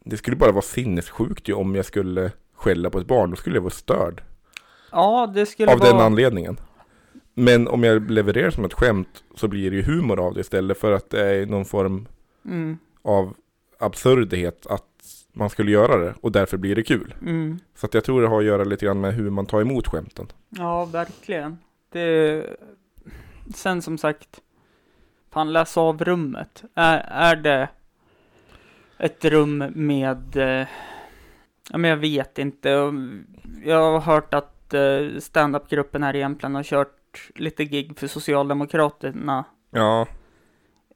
det 0.03 0.17
skulle 0.17 0.35
bara 0.37 0.51
vara 0.51 0.61
sinnessjukt 0.61 1.47
ju 1.49 1.53
om 1.53 1.75
jag 1.75 1.85
skulle 1.85 2.31
skälla 2.53 2.89
på 2.89 2.99
ett 2.99 3.07
barn, 3.07 3.29
då 3.29 3.35
skulle 3.35 3.55
jag 3.55 3.61
vara 3.61 3.71
störd. 3.73 4.23
Ja, 4.91 5.31
det 5.35 5.45
skulle 5.45 5.71
Av 5.71 5.79
vara... 5.79 5.91
den 5.91 5.99
anledningen. 6.01 6.57
Men 7.33 7.67
om 7.67 7.83
jag 7.83 8.11
levererar 8.11 8.49
som 8.49 8.65
ett 8.65 8.73
skämt 8.73 9.23
så 9.35 9.47
blir 9.47 9.71
det 9.71 9.77
ju 9.77 9.83
humor 9.83 10.19
av 10.19 10.33
det 10.33 10.39
istället 10.41 10.77
för 10.77 10.91
att 10.91 11.09
det 11.09 11.21
är 11.35 11.45
någon 11.45 11.65
form 11.65 12.07
Mm, 12.45 12.77
av 13.01 13.33
absurdhet 13.79 14.67
att 14.67 14.90
man 15.33 15.49
skulle 15.49 15.71
göra 15.71 15.97
det 15.97 16.13
och 16.21 16.31
därför 16.31 16.57
blir 16.57 16.75
det 16.75 16.83
kul. 16.83 17.13
mm. 17.21 17.59
Så 17.75 17.85
att 17.85 17.93
jag 17.93 18.03
tror 18.03 18.21
det 18.21 18.27
har 18.27 18.39
att 18.39 18.45
göra 18.45 18.63
lite 18.63 18.85
grann 18.85 19.01
med 19.01 19.13
hur 19.13 19.29
man 19.29 19.45
tar 19.45 19.61
emot 19.61 19.87
skämten. 19.87 20.27
Ja, 20.49 20.85
verkligen. 20.85 21.57
Det... 21.91 22.45
Sen 23.55 23.81
som 23.81 23.97
sagt, 23.97 24.41
fan 25.31 25.53
läs 25.53 25.77
av 25.77 26.03
rummet. 26.03 26.63
Är, 26.75 26.97
är 27.09 27.35
det 27.35 27.69
ett 28.97 29.25
rum 29.25 29.57
med... 29.75 30.37
eh, 30.37 30.67
Ja, 31.71 31.77
men 31.77 31.89
jag 31.89 31.97
vet 31.97 32.37
inte. 32.37 32.69
Jag 33.65 33.91
har 33.91 33.99
hört 33.99 34.33
att 34.33 34.73
eh, 34.73 35.19
standup-gruppen 35.19 36.03
här 36.03 36.15
i 36.15 36.19
Jämtland 36.19 36.55
har 36.55 36.63
kört 36.63 37.29
lite 37.35 37.65
gig 37.65 37.99
för 37.99 38.07
Socialdemokraterna. 38.07 39.43
Ja, 39.69 40.07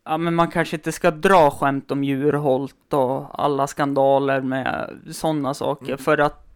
Ja, 0.06 0.18
men 0.18 0.36
man 0.36 0.48
kanske 0.52 0.76
inte 0.76 0.92
ska 0.92 1.12
dra 1.12 1.52
skämt 1.52 1.92
om 1.92 2.04
djurhålt 2.04 2.94
och 2.94 3.44
alla 3.44 3.68
skandaler 3.68 4.42
med 4.42 4.98
sådana 5.12 5.54
saker 5.54 5.98
för 5.98 6.18
att 6.18 6.48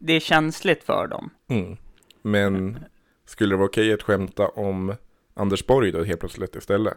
det 0.00 0.12
är 0.12 0.20
känsligt 0.20 0.84
för 0.84 1.06
dem. 1.06 1.30
mm. 1.48 1.76
men 2.22 2.78
skulle 3.26 3.52
det 3.52 3.56
vara 3.56 3.66
okej 3.68 3.92
att 3.92 4.02
skämta 4.02 4.48
om 4.48 4.94
Anders 5.34 5.66
Borg 5.66 5.92
då 5.92 6.04
helt 6.04 6.20
plötsligt 6.20 6.54
istället? 6.56 6.94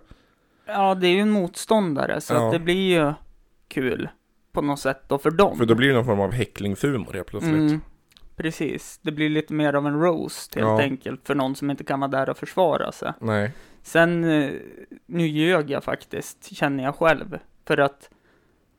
Ja, 0.66 0.96
det 0.96 1.08
är 1.08 1.12
ju 1.12 1.20
en 1.20 1.30
motståndare, 1.30 2.22
så 2.22 2.34
Ja. 2.34 2.46
att 2.46 2.52
det 2.54 2.60
blir 2.60 2.98
ju 3.00 3.14
kul 3.68 4.10
på 4.52 4.62
något 4.62 4.80
sätt 4.80 5.02
då 5.08 5.18
för 5.18 5.32
dem. 5.32 5.58
För 5.58 5.66
då 5.66 5.76
blir 5.76 5.88
det 5.88 5.94
någon 5.94 6.06
form 6.06 6.20
av 6.20 6.32
häcklingshumor 6.32 7.14
helt 7.14 7.28
plötsligt. 7.28 7.54
Mm, 7.56 7.82
precis, 8.38 9.00
det 9.02 9.12
blir 9.12 9.30
lite 9.30 9.54
mer 9.54 9.74
av 9.74 9.88
en 9.88 10.00
roast 10.02 10.56
helt 10.56 10.68
Ja. 10.68 10.82
enkelt 10.82 11.28
för 11.28 11.36
någon 11.36 11.56
som 11.56 11.70
inte 11.72 11.84
kan 11.84 12.00
vara 12.00 12.12
där 12.12 12.30
och 12.30 12.38
försvara 12.38 12.92
sig. 12.92 13.14
Nej. 13.22 13.52
Sen, 13.82 14.24
eh, 14.24 14.52
nu 15.06 15.28
ljög 15.28 15.70
jag 15.72 15.84
faktiskt, 15.84 16.56
känner 16.56 16.84
jag 16.84 16.96
själv, 16.96 17.38
för 17.66 17.78
att 17.78 18.10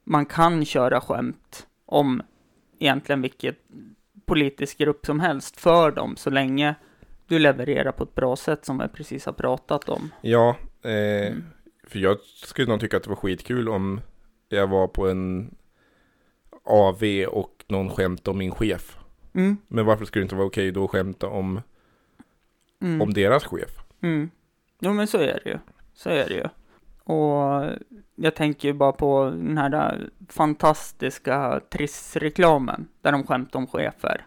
man 0.04 0.26
kan 0.26 0.64
köra 0.64 1.00
skämt 1.00 1.66
om 1.86 2.22
egentligen 2.78 3.22
vilket 3.22 3.58
politisk 4.26 4.78
grupp 4.78 5.06
som 5.06 5.20
helst 5.20 5.60
för 5.60 5.90
dem, 5.90 6.16
så 6.16 6.30
länge 6.30 6.74
du 7.26 7.38
levererar 7.38 7.92
på 7.92 8.04
ett 8.04 8.14
bra 8.14 8.36
sätt 8.36 8.64
som 8.64 8.78
vi 8.78 8.88
precis 8.88 9.26
har 9.26 9.32
pratat 9.32 9.88
om. 9.88 10.10
Ja, 10.20 10.56
eh, 10.82 11.26
Mm. 11.26 11.44
för 11.86 11.98
jag 11.98 12.20
skulle 12.20 12.68
nog 12.68 12.80
tycka 12.80 12.96
att 12.96 13.02
det 13.02 13.08
var 13.08 13.16
skitkul 13.16 13.68
om 13.68 14.00
jag 14.48 14.66
var 14.66 14.88
på 14.88 15.08
en 15.08 15.54
AV 16.64 17.24
och 17.28 17.64
någon 17.68 17.90
skämtade 17.90 18.30
om 18.30 18.38
min 18.38 18.50
chef. 18.50 18.98
Mm, 19.34 19.56
Men 19.68 19.86
varför 19.86 20.04
skulle 20.04 20.20
det 20.20 20.24
inte 20.24 20.34
vara 20.34 20.46
okej 20.46 20.70
då 20.72 20.84
att 20.84 20.90
skämta 20.90 21.26
om, 21.28 21.60
mm. 22.82 23.02
om 23.02 23.12
deras 23.12 23.44
chef? 23.44 23.70
Mm. 24.00 24.30
Jo, 24.80 24.92
men 24.92 25.06
så 25.06 25.18
är 25.18 25.40
det 25.44 25.50
ju. 25.50 25.58
Så 25.94 26.10
är 26.10 26.28
det 26.28 26.34
ju. 26.34 26.44
Och 27.14 27.64
jag 28.14 28.34
tänker 28.34 28.68
ju 28.68 28.74
bara 28.74 28.92
på 28.92 29.24
den 29.24 29.58
här 29.58 29.68
där 29.68 30.10
fantastiska 30.28 31.60
Triss-reklamen, 31.70 32.86
där 33.02 33.12
de 33.12 33.26
skämtar 33.26 33.58
om 33.58 33.66
chefer. 33.66 34.26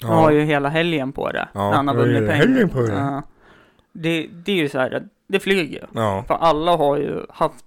De 0.00 0.06
har 0.06 0.30
ju 0.30 0.40
hela 0.40 0.68
helgen 0.68 1.12
på 1.12 1.30
det, 1.32 1.48
Ja, 1.54 1.72
han 1.72 1.88
har 1.88 1.94
vunnit 1.94 2.18
pengar. 2.18 2.32
helgen 2.32 2.68
på 2.68 2.80
det. 2.82 2.92
Ja. 2.92 3.22
Det, 3.92 4.26
det 4.26 4.52
är 4.52 4.56
ju 4.56 4.68
så 4.68 4.78
här, 4.78 5.08
det 5.26 5.40
flyger 5.40 5.80
ju. 5.80 5.86
Ja, 6.00 6.24
För 6.26 6.34
alla 6.34 6.76
har 6.76 6.96
ju 6.96 7.26
haft, 7.28 7.64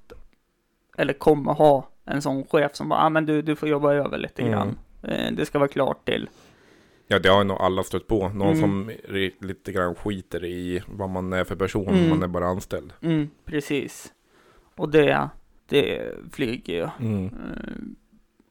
eller 0.98 1.14
kommer 1.14 1.54
ha, 1.54 1.88
en 2.06 2.22
sån 2.22 2.44
chef 2.46 2.76
som 2.76 2.90
bara, 2.90 3.00
ah, 3.00 3.10
men 3.10 3.26
du, 3.26 3.42
du 3.42 3.56
får 3.56 3.70
jobba 3.70 3.94
över 3.94 4.18
lite 4.18 4.42
Mm. 4.42 4.52
grann. 4.54 4.78
Eh, 5.04 5.32
Det 5.34 5.46
ska 5.46 5.60
vara 5.60 5.68
klart 5.70 6.06
till. 6.06 6.30
Ja 7.08 7.20
det 7.20 7.30
har 7.30 7.44
nog 7.44 7.58
alla 7.62 7.84
stött 7.84 8.08
på. 8.08 8.30
Någon 8.30 8.48
Mm. 8.48 8.60
som 8.62 8.92
lite 9.48 9.72
grann 9.72 9.96
skiter 9.96 10.46
i 10.46 10.84
vad 10.88 11.10
man 11.10 11.34
är 11.34 11.44
för 11.44 11.56
person, 11.56 11.88
Mm. 11.88 12.10
man 12.10 12.24
är 12.24 12.28
bara 12.28 12.46
anställd. 12.48 12.94
Mm, 13.02 13.30
precis. 13.46 14.14
Och 14.76 14.90
det, 14.90 15.30
det 15.70 16.12
flyger 16.32 16.74
ju. 16.74 16.90
Mm. 17.08 17.26
Eh, 17.26 17.74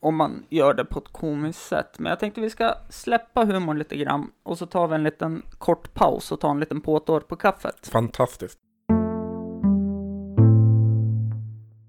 om 0.00 0.16
man 0.16 0.44
gör 0.48 0.74
det 0.74 0.84
på 0.84 0.98
ett 0.98 1.08
komiskt 1.12 1.62
sätt. 1.68 1.98
Men 1.98 2.10
jag 2.10 2.20
tänkte 2.20 2.40
vi 2.40 2.50
ska 2.50 2.74
släppa 2.90 3.44
humorn 3.44 3.78
lite 3.78 3.96
grann 3.96 4.30
och 4.42 4.58
så 4.58 4.66
tar 4.66 4.88
vi 4.88 4.94
en 4.94 5.02
liten 5.04 5.42
kort 5.58 5.94
paus 5.94 6.32
och 6.32 6.40
tar 6.40 6.50
en 6.50 6.60
liten 6.60 6.80
påtår 6.80 7.20
på 7.20 7.36
kaffet. 7.36 7.88
Fantastiskt. 7.92 8.58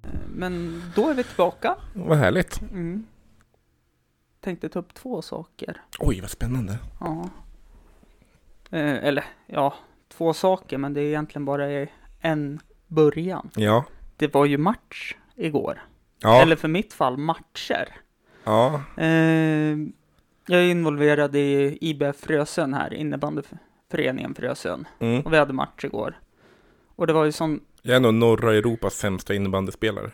Eh, 0.03 0.09
Men 0.35 0.81
då 0.95 1.09
är 1.09 1.13
vi 1.13 1.23
tillbaka. 1.23 1.75
Vad 1.93 2.17
härligt. 2.17 2.61
Mm. 2.61 3.03
Tänkte 4.43 4.69
ta 4.69 4.79
upp 4.79 4.93
två 4.93 5.21
saker. 5.21 5.81
Oj, 5.99 6.21
vad 6.21 6.29
spännande. 6.29 6.77
Ja. 6.99 7.29
Eh, 8.71 8.95
eller 9.03 9.23
ja, 9.47 9.73
två 10.17 10.33
saker, 10.33 10.77
men 10.77 10.93
det 10.93 11.01
är 11.01 11.05
egentligen 11.05 11.45
bara 11.45 11.87
en 12.21 12.59
början. 12.87 13.49
Ja. 13.55 13.85
Det 14.17 14.33
var 14.33 14.45
ju 14.45 14.57
match 14.57 15.15
igår. 15.35 15.81
Ja. 16.19 16.41
Eller 16.41 16.55
för 16.55 16.67
mitt 16.67 16.93
fall 16.93 17.17
matcher. 17.17 17.87
ja. 18.43 18.81
Eh, 18.97 19.77
jag 20.47 20.61
är 20.61 20.67
involverad 20.67 21.35
i 21.35 21.77
IBF 21.81 22.15
Frösön 22.15 22.73
här, 22.73 22.93
innebandyföreningen 22.93 24.35
Frösön. 24.35 24.87
Mm. 24.99 25.21
Och 25.21 25.33
vi 25.33 25.37
hade 25.37 25.53
match 25.53 25.83
igår. 25.85 26.19
Och 26.95 27.07
det 27.07 27.13
var 27.13 27.25
ju 27.25 27.31
sån, 27.31 27.59
Jag 27.81 27.95
är 27.95 27.99
nog 27.99 28.13
norra 28.13 28.53
Europas 28.53 28.93
sämsta 28.95 29.33
innebandyspelare. 29.33 30.11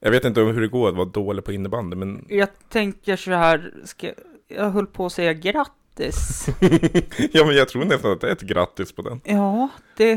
Jag 0.00 0.10
vet 0.10 0.24
inte 0.24 0.42
om 0.42 0.54
hur 0.54 0.60
det 0.60 0.68
går 0.68 0.88
att 0.88 0.94
vara 0.94 1.04
dålig 1.08 1.44
på 1.44 1.52
innebandy, 1.52 1.96
men 1.96 2.24
jag 2.28 2.48
tänker 2.68 3.16
så 3.16 3.30
här, 3.30 3.74
ska, 3.84 4.10
jag 4.48 4.70
höll 4.70 4.86
på 4.86 5.06
att 5.06 5.12
säga 5.12 5.32
grattis. 5.32 6.46
ja, 7.32 7.44
men 7.46 7.56
jag 7.56 7.68
tror 7.68 7.84
nästan 7.84 8.12
att 8.12 8.20
det 8.20 8.28
är 8.28 8.32
ett 8.32 8.40
grattis 8.40 8.92
på 8.92 9.02
den. 9.02 9.20
ja, 9.24 9.68
det, 9.96 10.10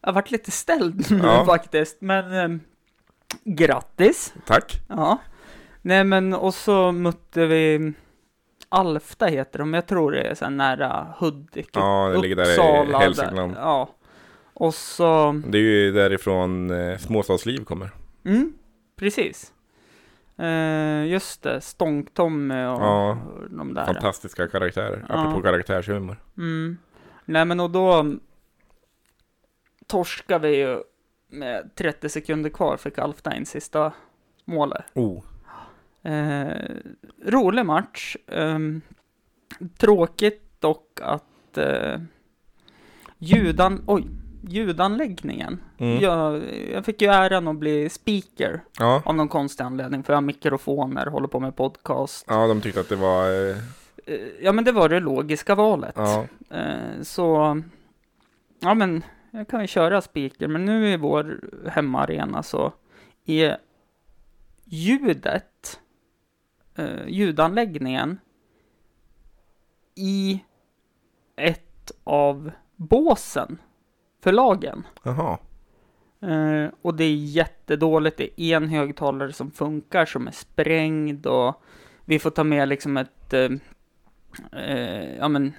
jag 0.00 0.08
har 0.08 0.12
varit 0.12 0.30
lite 0.30 0.50
ställd 0.50 1.10
nu 1.10 1.18
Ja. 1.22 1.44
faktiskt, 1.46 2.00
men 2.00 2.32
eh, 2.52 2.58
grattis. 3.44 4.34
Tack. 4.46 4.80
Ja. 4.88 5.18
Nej 5.82 6.04
men 6.04 6.34
och 6.34 6.54
så 6.54 6.92
mötte 6.92 7.46
vi 7.46 7.92
Alfta 8.68 9.26
heter 9.26 9.58
de, 9.58 9.74
jag 9.74 9.86
tror 9.86 10.12
det 10.12 10.20
är 10.22 10.34
så 10.34 10.50
nära 10.50 11.06
Hudik, 11.18 11.68
Ja, 11.72 12.10
det 12.14 12.20
ligger 12.20 12.36
där 12.36 12.88
i 12.90 12.92
Hälsingland. 12.92 13.54
Där. 13.54 13.60
Ja. 13.60 13.88
Och 14.54 14.74
så, 14.74 15.40
Det 15.46 15.58
är 15.58 15.62
ju 15.62 15.92
därifrån 15.92 16.70
eh, 16.70 16.98
småstadsliv 16.98 17.64
kommer. 17.64 17.90
mm, 18.24 18.52
precis. 19.02 19.52
Eh, 20.36 21.04
just 21.06 21.42
det, 21.42 21.60
Stång-Tommy 21.60 22.66
och 22.66 22.82
Ja. 22.82 23.18
de 23.50 23.74
där. 23.74 23.84
Fantastiska 23.86 24.48
karaktärer, 24.48 25.06
Ja. 25.08 25.14
apropå 25.14 25.42
karaktärshumor. 25.42 26.16
Mm. 26.36 26.78
Nej 27.24 27.44
men 27.44 27.60
och 27.60 27.70
då 27.70 28.14
torskade 29.86 30.48
vi 30.48 30.56
ju 30.56 30.82
med 31.28 31.74
30 31.74 32.08
sekunder 32.08 32.50
kvar, 32.50 32.76
fick 32.76 32.98
Alfta 32.98 33.34
in 33.36 33.46
sista 33.46 33.92
målet. 34.44 34.84
Oh. 34.94 35.22
Eh, 36.02 36.56
rolig 37.26 37.66
match. 37.66 38.16
Ehm, 38.26 38.80
tråkigt 39.78 40.60
dock 40.60 41.00
att 41.02 41.58
eh, 41.58 42.00
ljudan, 43.18 43.84
oj, 43.86 44.06
ljudanläggningen. 44.42 45.60
Mm. 45.78 46.00
Jag, 46.00 46.42
jag 46.72 46.84
fick 46.84 47.02
ju 47.02 47.08
äran 47.08 47.48
att 47.48 47.56
bli 47.56 47.88
speaker 47.88 48.60
Ja. 48.78 49.02
av 49.06 49.14
någon 49.14 49.28
konstig 49.28 49.64
anledning, 49.64 50.02
för 50.02 50.12
jag 50.12 50.16
har 50.16 50.22
mikrofoner, 50.22 51.06
håller 51.06 51.28
på 51.28 51.40
med 51.40 51.56
podcast. 51.56 52.24
ja, 52.28 52.46
de 52.46 52.60
tyckte 52.60 52.80
att 52.80 52.88
det 52.88 52.96
var... 52.96 53.48
Eh, 53.50 53.56
Eh, 54.06 54.20
ja, 54.40 54.52
men 54.52 54.64
det 54.64 54.72
var 54.72 54.88
det 54.88 55.00
logiska 55.00 55.54
valet. 55.54 55.94
ja. 55.96 56.26
Eh, 56.50 57.02
så, 57.02 57.62
ja 58.60 58.74
men, 58.74 59.04
jag 59.30 59.48
kan 59.48 59.60
ju 59.60 59.66
köra 59.66 60.00
speaker, 60.00 60.48
men 60.48 60.64
nu 60.64 60.88
i 60.88 60.96
vår 60.96 61.40
hemmaarena 61.70 62.42
så 62.42 62.72
är 63.26 63.56
ljudet, 64.64 65.80
eh, 66.76 67.06
ljudanläggningen 67.08 68.18
i 69.94 70.42
ett 71.36 71.92
av 72.04 72.50
båsen 72.76 73.58
för 74.22 74.32
lagen. 74.32 74.86
Jaha. 75.02 75.38
Eh, 76.20 76.70
och 76.82 76.94
det 76.94 77.04
är 77.04 77.14
jättedåligt. 77.14 78.16
Det 78.16 78.40
är 78.40 78.56
en 78.56 78.68
högtalare 78.68 79.32
som 79.32 79.50
funkar 79.50 80.04
som 80.04 80.26
är 80.26 80.32
sprängd 80.32 81.26
och 81.26 81.62
vi 82.04 82.18
får 82.18 82.30
ta 82.30 82.44
med 82.44 82.68
liksom 82.68 82.96
ett, 82.96 83.32
eh, 83.32 83.50
eh, 84.52 85.16
ja 85.16 85.28
men, 85.28 85.52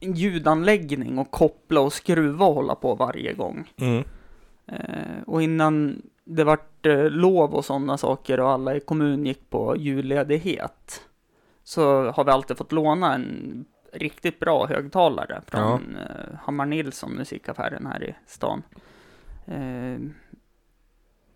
en 0.00 0.12
ljudanläggning 0.12 1.18
och 1.18 1.30
koppla 1.30 1.80
och 1.80 1.92
skruva 1.92 2.46
och 2.46 2.54
hålla 2.54 2.74
på 2.74 2.94
varje 2.94 3.32
gång. 3.32 3.72
Mm. 3.76 4.04
Eh, 4.66 5.22
och 5.26 5.42
innan 5.42 6.02
det 6.24 6.44
vart 6.44 6.86
eh, 6.86 7.10
lov 7.10 7.54
och 7.54 7.64
sådana 7.64 7.98
saker 7.98 8.40
och 8.40 8.50
alla 8.50 8.76
i 8.76 8.80
kommun 8.80 9.26
gick 9.26 9.50
på 9.50 9.76
julledighet 9.76 11.02
så 11.64 12.10
har 12.10 12.24
vi 12.24 12.30
alltid 12.30 12.56
fått 12.56 12.72
låna 12.72 13.14
en 13.14 13.64
riktigt 13.92 14.40
bra 14.40 14.66
högtalare 14.66 15.42
från 15.46 15.96
eh, 15.96 16.38
Hammar 16.42 16.66
Nilsson 16.66 17.12
musikaffären 17.12 17.86
här 17.86 18.04
i 18.04 18.14
stan. 18.26 18.62
Eh, 19.46 19.98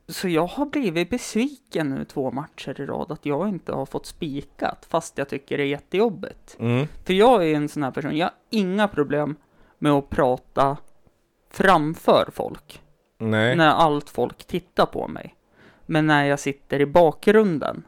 så 0.09 0.29
jag 0.29 0.47
har 0.47 0.67
blivit 0.67 1.11
besviken 1.11 1.91
nu 1.91 2.05
två 2.05 2.31
matcher 2.31 2.81
i 2.81 2.87
rad 2.87 3.13
att 3.13 3.27
jag 3.27 3.49
inte 3.49 3.73
har 3.73 3.87
fått 3.87 4.07
spikat, 4.07 4.87
fast 4.91 5.19
jag 5.19 5.29
tycker 5.29 5.57
det 5.57 5.63
är 5.63 5.67
jättejobbigt. 5.67 6.57
Mm. 6.59 6.87
För 7.05 7.13
jag 7.13 7.49
är 7.49 7.55
en 7.55 7.69
sån 7.69 7.83
här 7.83 7.91
person, 7.91 8.17
jag 8.17 8.27
har 8.27 8.35
inga 8.51 8.89
problem 8.89 9.37
med 9.79 9.93
att 9.93 10.11
prata 10.11 10.77
framför 11.51 12.29
folk, 12.33 12.83
Nej. 13.19 13.57
när 13.57 13.69
allt 13.69 14.11
folk 14.11 14.45
tittar 14.45 14.87
på 14.87 15.09
mig. 15.09 15.35
Men 15.87 16.07
när 16.07 16.25
jag 16.25 16.41
sitter 16.41 16.81
i 16.81 16.87
bakgrunden, 16.87 17.85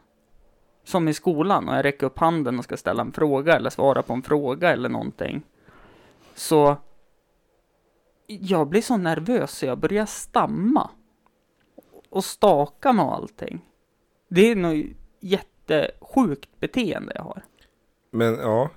som 0.88 1.08
i 1.08 1.14
skolan, 1.14 1.68
och 1.68 1.74
jag 1.74 1.84
räcker 1.84 2.06
upp 2.06 2.18
handen 2.18 2.58
och 2.58 2.64
ska 2.64 2.76
ställa 2.76 3.02
en 3.02 3.12
fråga 3.12 3.56
eller 3.56 3.70
svara 3.70 4.02
på 4.02 4.12
en 4.12 4.22
fråga 4.22 4.70
eller 4.70 4.88
någonting, 4.88 5.42
så 6.34 6.76
jag 8.26 8.68
blir 8.68 8.82
så 8.82 8.96
nervös 8.96 9.50
så 9.50 9.66
jag 9.66 9.78
börjar 9.78 10.06
stamma 10.06 10.90
och 12.10 12.24
staka 12.24 12.92
med 12.92 13.04
allting. 13.04 13.70
Det 14.28 14.50
är 14.50 14.56
nog 14.56 14.96
jättesjukt 15.20 16.60
beteende 16.60 17.12
jag 17.14 17.22
har. 17.22 17.42
Men 18.10 18.34
ja. 18.34 18.70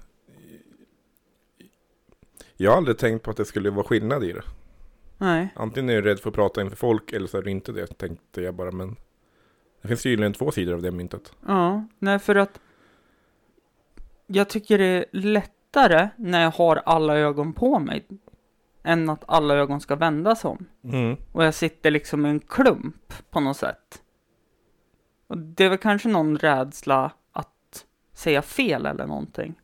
Jag 2.57 2.71
har 2.71 2.77
aldrig 2.77 2.97
tänkt 2.97 3.23
på 3.23 3.31
att 3.31 3.37
det 3.37 3.45
skulle 3.45 3.69
vara 3.69 3.85
skillnad 3.85 4.23
i 4.23 4.33
det. 4.33 4.43
Nej. 5.17 5.53
Antingen 5.55 5.89
är 5.89 5.95
du 5.95 6.01
rädd 6.01 6.19
för 6.19 6.29
att 6.29 6.35
prata 6.35 6.61
inför 6.61 6.77
folk 6.77 7.13
eller 7.13 7.27
så 7.27 7.37
är 7.37 7.41
du 7.41 7.51
inte 7.51 7.71
det, 7.71 7.87
tänkte 7.87 8.41
jag 8.41 8.55
bara. 8.55 8.71
Men 8.71 8.95
det 9.81 9.87
finns 9.87 10.03
tydligen 10.03 10.33
två 10.33 10.51
sidor 10.51 10.73
av 10.73 10.81
det 10.81 10.91
myntet. 10.91 11.33
Ja, 11.47 11.83
nej 11.99 12.19
för 12.19 12.35
att 12.35 12.59
jag 14.27 14.49
tycker 14.49 14.77
det 14.77 14.85
är 14.85 15.05
lättare 15.11 16.09
när 16.15 16.41
jag 16.41 16.51
har 16.51 16.75
alla 16.75 17.17
ögon 17.17 17.53
på 17.53 17.79
mig 17.79 18.07
än 18.83 19.09
att 19.09 19.23
alla 19.27 19.55
ögon 19.55 19.81
ska 19.81 19.95
vändas 19.95 20.45
om. 20.45 20.65
Mm. 20.83 21.17
Och 21.31 21.43
jag 21.45 21.53
sitter 21.53 21.91
liksom 21.91 22.25
i 22.25 22.29
en 22.29 22.39
klump 22.39 23.13
på 23.29 23.39
något 23.39 23.57
sätt. 23.57 24.01
Och 25.27 25.37
det 25.37 25.63
är 25.63 25.69
väl 25.69 25.77
kanske 25.77 26.09
någon 26.09 26.37
rädsla 26.37 27.11
att 27.31 27.85
säga 28.13 28.41
fel 28.41 28.85
eller 28.85 29.07
någonting. 29.07 29.55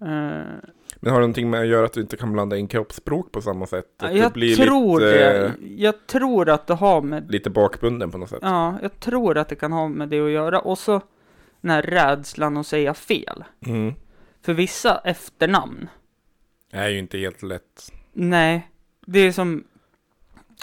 Eh, 0.00 0.70
Men 1.04 1.12
har 1.12 1.20
det 1.20 1.26
någonting 1.26 1.50
med 1.50 1.60
att 1.60 1.66
göra 1.66 1.86
att 1.86 1.92
du 1.92 2.00
inte 2.00 2.16
kan 2.16 2.32
blanda 2.32 2.56
in 2.56 2.68
kroppsspråk 2.68 3.32
på 3.32 3.40
samma 3.40 3.66
sätt? 3.66 3.86
Att 4.02 4.16
jag 4.16 4.32
blir 4.32 4.56
tror 4.56 5.00
lite, 5.00 5.12
det. 5.12 5.54
Jag 5.76 6.06
tror 6.06 6.48
att 6.48 6.66
det 6.66 6.74
har 6.74 7.02
med 7.02 7.30
lite 7.30 7.50
bakbunden 7.50 8.10
på 8.10 8.18
något 8.18 8.28
sätt? 8.30 8.38
Ja, 8.42 8.78
jag 8.82 9.00
tror 9.00 9.38
att 9.38 9.48
det 9.48 9.54
kan 9.54 9.72
ha 9.72 9.88
med 9.88 10.08
det 10.08 10.20
att 10.20 10.30
göra. 10.30 10.60
Och 10.60 10.78
så 10.78 11.00
den 11.60 11.70
här 11.70 11.82
rädslan 11.82 12.56
att 12.56 12.66
säga 12.66 12.94
fel. 12.94 13.44
Mm. 13.66 13.94
För 14.42 14.52
vissa 14.52 15.00
efternamn, 15.04 15.88
Det 16.70 16.76
är 16.76 16.88
ju 16.88 16.98
inte 16.98 17.18
helt 17.18 17.42
lätt. 17.42 17.92
nej, 18.12 18.70
det 19.06 19.18
är 19.18 19.32
som, 19.32 19.64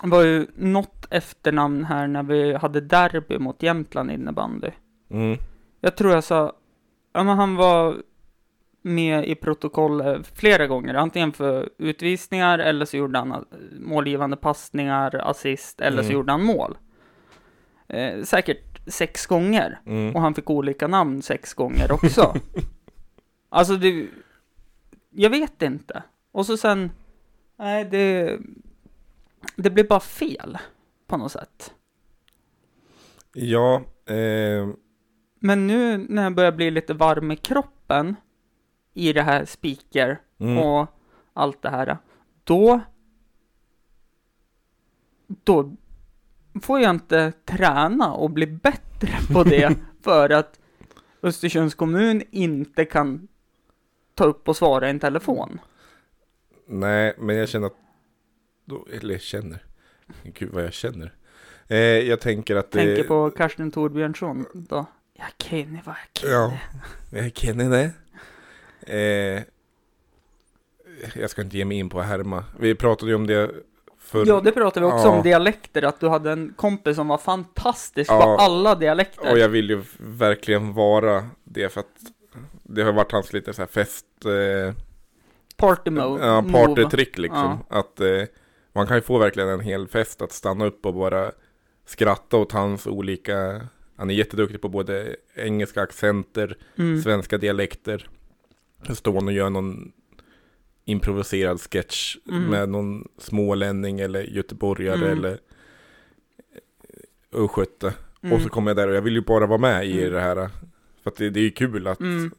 det 0.03 0.09
var 0.09 0.23
ju 0.23 0.47
något 0.55 1.07
efternamn 1.09 1.85
här 1.85 2.07
när 2.07 2.23
vi 2.23 2.53
hade 2.53 2.81
derby 2.81 3.37
mot 3.39 3.63
Jämtland 3.63 4.11
innebandy. 4.11 4.69
Mm. 5.09 5.37
Jag 5.79 5.95
tror 5.97 6.11
jag 6.13 6.23
sa, 6.23 6.53
ja 7.13 7.23
men 7.23 7.37
han 7.37 7.55
var 7.55 7.95
med 8.81 9.27
i 9.27 9.35
protokollet 9.35 10.27
flera 10.39 10.67
gånger, 10.67 10.93
antingen 10.93 11.31
för 11.31 11.69
utvisningar 11.77 12.59
eller 12.59 12.85
så 12.85 12.97
gjorde 12.97 13.19
han 13.19 13.31
eh, 13.31 13.37
målgivande 13.79 14.37
passningar, 14.37 15.15
assist 15.15 15.81
eller 15.81 15.97
så 15.97 16.09
Mm. 16.09 16.13
gjorde 16.13 16.31
han 16.31 16.43
mål. 16.43 16.77
Eh, 17.87 18.23
säkert 18.23 18.81
sex 18.87 19.25
gånger. 19.25 19.79
Mm. 19.85 20.15
Och 20.15 20.21
han 20.21 20.33
fick 20.33 20.49
olika 20.49 20.87
namn 20.87 21.21
sex 21.21 21.53
gånger 21.53 21.91
också. 21.91 22.33
alltså 23.49 23.75
det... 23.75 24.07
Jag 25.09 25.29
vet 25.29 25.61
inte. 25.61 26.03
Och 26.31 26.45
så 26.45 26.57
sen... 26.57 26.91
Nej, 27.57 27.85
det... 27.85 28.37
Det 29.55 29.69
blir 29.69 29.83
bara 29.83 29.99
fel. 29.99 30.57
På 31.07 31.17
något 31.17 31.31
sätt. 31.31 31.73
Ja, 33.33 33.81
eh, 34.05 34.69
Men 35.39 35.67
nu 35.67 35.97
när 36.09 36.23
jag 36.23 36.35
börjar 36.35 36.51
bli 36.51 36.71
lite 36.71 36.93
varm 36.93 37.31
i 37.31 37.35
kroppen. 37.35 38.15
I 38.93 39.13
det 39.13 39.21
här 39.21 39.45
speaker 39.45 40.19
mm. 40.39 40.57
och 40.57 40.87
allt 41.33 41.61
det 41.61 41.69
här. 41.69 41.97
Då... 42.43 42.79
Då 45.43 45.75
får 46.61 46.79
jag 46.79 46.89
inte 46.89 47.33
träna 47.45 48.13
och 48.13 48.29
bli 48.29 48.47
bättre 48.47 49.33
på 49.33 49.43
det. 49.43 49.75
för 50.01 50.29
att 50.29 50.59
Östersunds 51.23 51.75
kommun 51.75 52.23
inte 52.31 52.85
kan 52.85 53.27
ta 54.15 54.23
upp 54.23 54.47
och 54.47 54.57
svara 54.57 54.87
i 54.87 54.89
en 54.89 54.99
telefon. 54.99 55.59
nej, 56.65 57.15
men 57.17 57.35
jag 57.35 57.49
känner 57.49 57.67
att, 57.67 57.77
då, 58.65 58.87
eller 58.93 59.13
jag 59.13 59.21
känner, 59.21 59.63
gud 60.23 60.49
vad 60.53 60.63
jag 60.63 60.73
känner. 60.73 61.13
Eh, 61.67 61.77
jag 61.77 62.19
tänker 62.19 62.55
att 62.55 62.71
det... 62.71 62.85
Tänker 62.85 63.03
på 63.03 63.31
Karsten 63.31 63.71
Torbjörnsson 63.71 64.45
då. 64.53 64.85
Jag 65.13 65.27
känner 65.37 65.81
vad 65.85 65.95
jag 65.95 66.21
känner. 66.21 66.33
Ja, 66.33 66.57
jag 67.11 67.37
känner 67.37 67.69
det. 67.69 67.91
Eh, 68.87 69.41
jag 71.15 71.29
ska 71.29 71.41
inte 71.41 71.57
ge 71.57 71.65
mig 71.65 71.77
in 71.77 71.89
på 71.89 71.99
att 71.99 72.05
härma. 72.05 72.43
Vi 72.59 72.75
pratade 72.75 73.11
ju 73.11 73.15
om 73.15 73.27
det 73.27 73.51
för... 73.99 74.25
Ja, 74.27 74.41
det 74.41 74.51
pratade 74.51 74.85
vi 74.85 74.91
också 74.91 75.07
Ja. 75.07 75.17
om 75.17 75.23
dialekter, 75.23 75.81
att 75.83 75.99
du 75.99 76.07
hade 76.09 76.31
en 76.31 76.53
kompis 76.55 76.95
som 76.95 77.07
var 77.07 77.17
fantastisk 77.17 78.11
Ja. 78.11 78.21
på 78.21 78.43
alla 78.43 78.75
dialekter. 78.75 79.31
Och 79.31 79.39
jag 79.39 79.49
vill 79.49 79.69
ju 79.69 79.83
verkligen 79.99 80.73
vara 80.73 81.25
det 81.43 81.69
för 81.73 81.79
att 81.79 81.87
det 82.63 82.81
har 82.83 82.91
varit 82.93 83.11
hans 83.11 83.33
lite 83.33 83.53
så 83.53 83.61
här 83.61 83.67
fest... 83.67 84.05
Eh, 84.25 84.73
Party 85.57 85.91
mode. 85.91 86.25
ja, 86.25 86.43
partytrick 86.51 87.17
liksom. 87.17 87.59
Att 87.69 87.99
eh, 88.01 88.23
man 88.73 88.87
kan 88.87 88.97
ju 88.97 89.01
få 89.01 89.17
verkligen 89.17 89.49
en 89.49 89.59
hel 89.59 89.87
fest 89.87 90.21
att 90.21 90.31
stanna 90.31 90.65
upp 90.65 90.85
och 90.85 90.93
bara 90.93 91.31
skratta 91.85 92.37
åt 92.37 92.51
hans 92.51 92.87
olika... 92.87 93.61
Han 93.95 94.09
är 94.09 94.13
jätteduktig 94.13 94.61
på 94.61 94.69
både 94.69 95.15
engelska 95.35 95.81
accenter, 95.81 96.57
Mm. 96.77 97.01
svenska 97.01 97.37
dialekter. 97.37 98.09
Står 98.89 99.13
han 99.13 99.27
och 99.27 99.33
gör 99.33 99.49
någon 99.49 99.91
improviserad 100.85 101.61
sketch 101.61 102.17
Mm. 102.29 102.43
med 102.43 102.69
någon 102.69 103.07
smålänning 103.17 103.99
eller 103.99 104.21
göteborgare 104.21 104.95
Mm. 105.05 105.17
eller 105.17 105.37
östgöte. 107.33 107.93
Mm. 108.23 108.35
Och 108.35 108.41
så 108.41 108.49
kommer 108.49 108.69
jag 108.69 108.77
där 108.77 108.87
och 108.87 108.95
jag 108.95 109.01
vill 109.01 109.13
ju 109.15 109.21
bara 109.21 109.45
vara 109.47 109.57
med 109.59 109.85
i 109.87 109.99
Mm. 110.01 110.13
det 110.13 110.19
här. 110.21 110.35
För 111.03 111.09
att 111.09 111.15
det, 111.15 111.29
det 111.29 111.39
är 111.39 111.43
ju 111.43 111.51
kul 111.51 111.87
att, 111.87 111.99
Mm. 111.99 112.31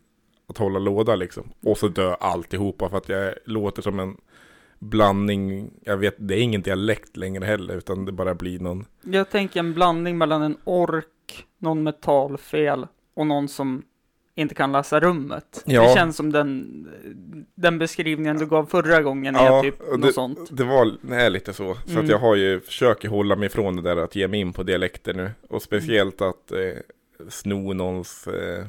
att 0.47 0.59
hålla 0.59 0.78
låda 0.78 1.16
liksom. 1.16 1.53
Och 1.62 1.78
så 1.78 1.88
dö 1.88 2.14
alltihopa 2.14 2.88
för 2.88 2.97
att 2.97 3.09
jag 3.09 3.34
låter 3.45 3.82
som 3.82 3.99
en 4.01 4.16
blandning. 4.78 5.70
Jag 5.84 5.97
vet, 5.97 6.14
det 6.18 6.34
är 6.34 6.38
ingen 6.43 6.62
dialekt 6.62 7.16
längre 7.16 7.45
heller 7.45 7.76
utan 7.76 8.05
det 8.05 8.12
bara 8.12 8.34
blir 8.34 8.59
någon. 8.61 8.84
Jag 9.03 9.30
tänker 9.30 9.61
en 9.61 9.74
blandning 9.74 10.18
mellan 10.18 10.43
en 10.43 10.57
ork, 10.64 11.47
någon 11.59 11.82
med 11.82 12.01
talfel 12.01 12.86
och 13.14 13.26
någon 13.26 13.49
som 13.49 13.82
inte 14.35 14.55
kan 14.55 14.72
läsa 14.72 15.01
rummet. 15.01 15.62
Ja. 15.66 15.83
Det 15.89 15.95
känns 15.95 16.16
som 16.16 16.33
den, 16.33 16.89
den 17.55 17.78
beskrivningen 17.78 18.39
du 18.39 18.47
gav 18.47 18.66
förra 18.66 19.03
gången 19.03 19.37
är 19.37 19.62
typ 19.62 19.80
och 19.80 20.01
något 20.01 20.09
det, 20.09 20.12
sånt. 20.12 20.39
det 20.57 20.64
var 20.64 20.97
det 21.03 21.16
är 21.16 21.30
lite 21.30 21.53
så. 21.53 21.74
Så 21.87 21.91
Mm. 21.93 22.05
att 22.05 22.11
jag 22.11 22.18
har 22.18 22.37
ju 22.37 22.61
försöker 22.61 23.09
hålla 23.09 23.37
mig 23.37 23.47
ifrån 23.47 23.76
det 23.76 23.83
där 23.83 23.97
att 23.97 24.16
ge 24.16 24.28
mig 24.28 24.41
in 24.41 24.53
på 24.53 24.62
dialekter 24.62 25.14
nu. 25.14 25.30
Och 25.49 25.62
speciellt 25.62 26.20
att 26.22 26.53
eh, 26.53 26.59
sno 27.28 27.72
någons 27.72 28.26
eh, 28.26 28.64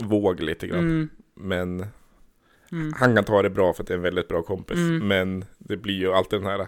våg 0.00 0.40
lite 0.40 0.66
grann. 0.66 0.78
Mm. 0.80 1.08
Men 1.34 1.86
Mm. 2.72 2.92
han 2.96 3.14
kan 3.14 3.24
ta 3.24 3.42
det 3.42 3.50
bra 3.50 3.72
för 3.72 3.82
att 3.82 3.86
det 3.86 3.94
är 3.94 3.96
en 3.96 4.02
väldigt 4.02 4.28
bra 4.28 4.42
kompis. 4.42 4.76
Mm. 4.78 5.08
Men 5.08 5.44
det 5.58 5.76
blir 5.76 5.94
ju 5.94 6.12
alltid 6.12 6.40
den 6.40 6.46
här. 6.50 6.66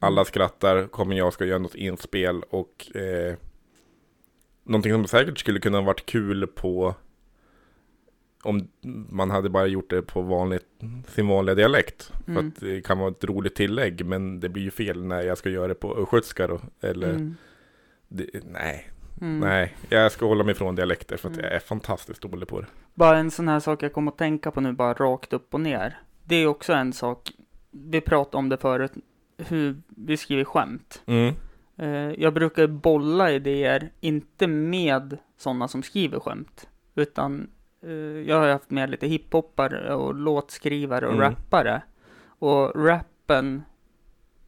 Alla 0.00 0.24
skrattar, 0.24 0.86
kommer 0.86 1.16
jag 1.16 1.32
ska 1.32 1.44
göra 1.44 1.58
något 1.58 1.74
inspel 1.74 2.42
och 2.50 2.96
eh, 2.96 3.34
någonting 4.68 4.92
som 4.92 5.06
säkert 5.06 5.38
skulle 5.38 5.60
kunna 5.60 5.80
varit 5.80 6.06
kul 6.06 6.46
på 6.46 6.94
om 8.42 8.68
man 9.10 9.30
hade 9.30 9.48
bara 9.50 9.66
gjort 9.66 9.90
det 9.90 10.02
på 10.02 10.22
vanligt, 10.22 10.66
sin 11.08 11.28
vanliga 11.28 11.54
dialekt. 11.54 12.12
För 12.24 12.32
Mm. 12.32 12.48
att 12.48 12.60
det 12.60 12.80
kan 12.86 12.98
vara 12.98 13.10
ett 13.10 13.24
roligt 13.24 13.54
tillägg, 13.54 14.04
men 14.06 14.40
det 14.40 14.48
blir 14.48 14.62
ju 14.62 14.70
fel 14.70 15.04
när 15.04 15.22
jag 15.22 15.38
ska 15.38 15.48
göra 15.50 15.68
det 15.68 15.74
på 15.74 15.96
östgötska 15.96 16.46
då. 16.46 16.60
Eller, 16.80 17.10
Mm. 17.10 17.34
det, 18.08 18.26
nej, 18.44 18.88
Mm. 19.20 19.38
nej, 19.40 19.76
jag 19.88 20.12
ska 20.12 20.26
hålla 20.26 20.44
mig 20.44 20.52
ifrån 20.52 20.74
dialekter 20.74 21.16
för 21.16 21.28
att 21.28 21.34
Mm. 21.34 21.44
jag 21.44 21.54
är 21.54 21.58
fantastiskt 21.60 22.22
dålig 22.22 22.48
på 22.48 22.60
det. 22.60 22.66
Bara 22.94 23.18
en 23.18 23.30
sån 23.30 23.48
här 23.48 23.60
sak 23.60 23.82
jag 23.82 23.92
kom 23.92 24.08
att 24.08 24.18
tänka 24.18 24.50
på 24.50 24.60
nu, 24.60 24.72
bara 24.72 24.94
rakt 24.94 25.32
upp 25.32 25.54
och 25.54 25.60
ner. 25.60 25.98
Det 26.24 26.36
är 26.36 26.46
också 26.46 26.72
en 26.72 26.92
sak, 26.92 27.30
vi 27.70 28.00
pratade 28.00 28.36
om 28.36 28.48
det 28.48 28.56
förut, 28.56 28.92
hur 29.38 29.76
vi 29.88 30.16
skriver 30.16 30.44
skämt. 30.44 31.02
Eh, 31.78 31.88
Jag 32.22 32.34
brukar 32.34 32.66
bolla 32.66 33.30
idéer, 33.30 33.90
inte 34.00 34.46
med 34.46 35.18
sådana 35.36 35.68
som 35.68 35.82
skriver 35.82 36.20
skämt, 36.20 36.68
utan 36.94 37.50
eh, 37.82 37.90
jag 38.28 38.40
har 38.40 38.48
haft 38.48 38.70
med 38.70 38.90
lite 38.90 39.06
hiphoppare 39.06 39.94
och 39.94 40.14
låtskrivare 40.14 41.06
och 41.06 41.12
Mm. 41.14 41.24
rappare. 41.30 41.82
Och 42.40 42.84
rappen, 42.86 43.62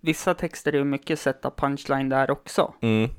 vissa 0.01 0.35
texter 0.35 0.73
är 0.73 0.79
ju 0.79 0.85
mycket 0.85 1.19
sätta 1.19 1.51
punchline 1.51 2.09
där 2.09 2.31
också. 2.31 2.75
Mm. 2.81 3.11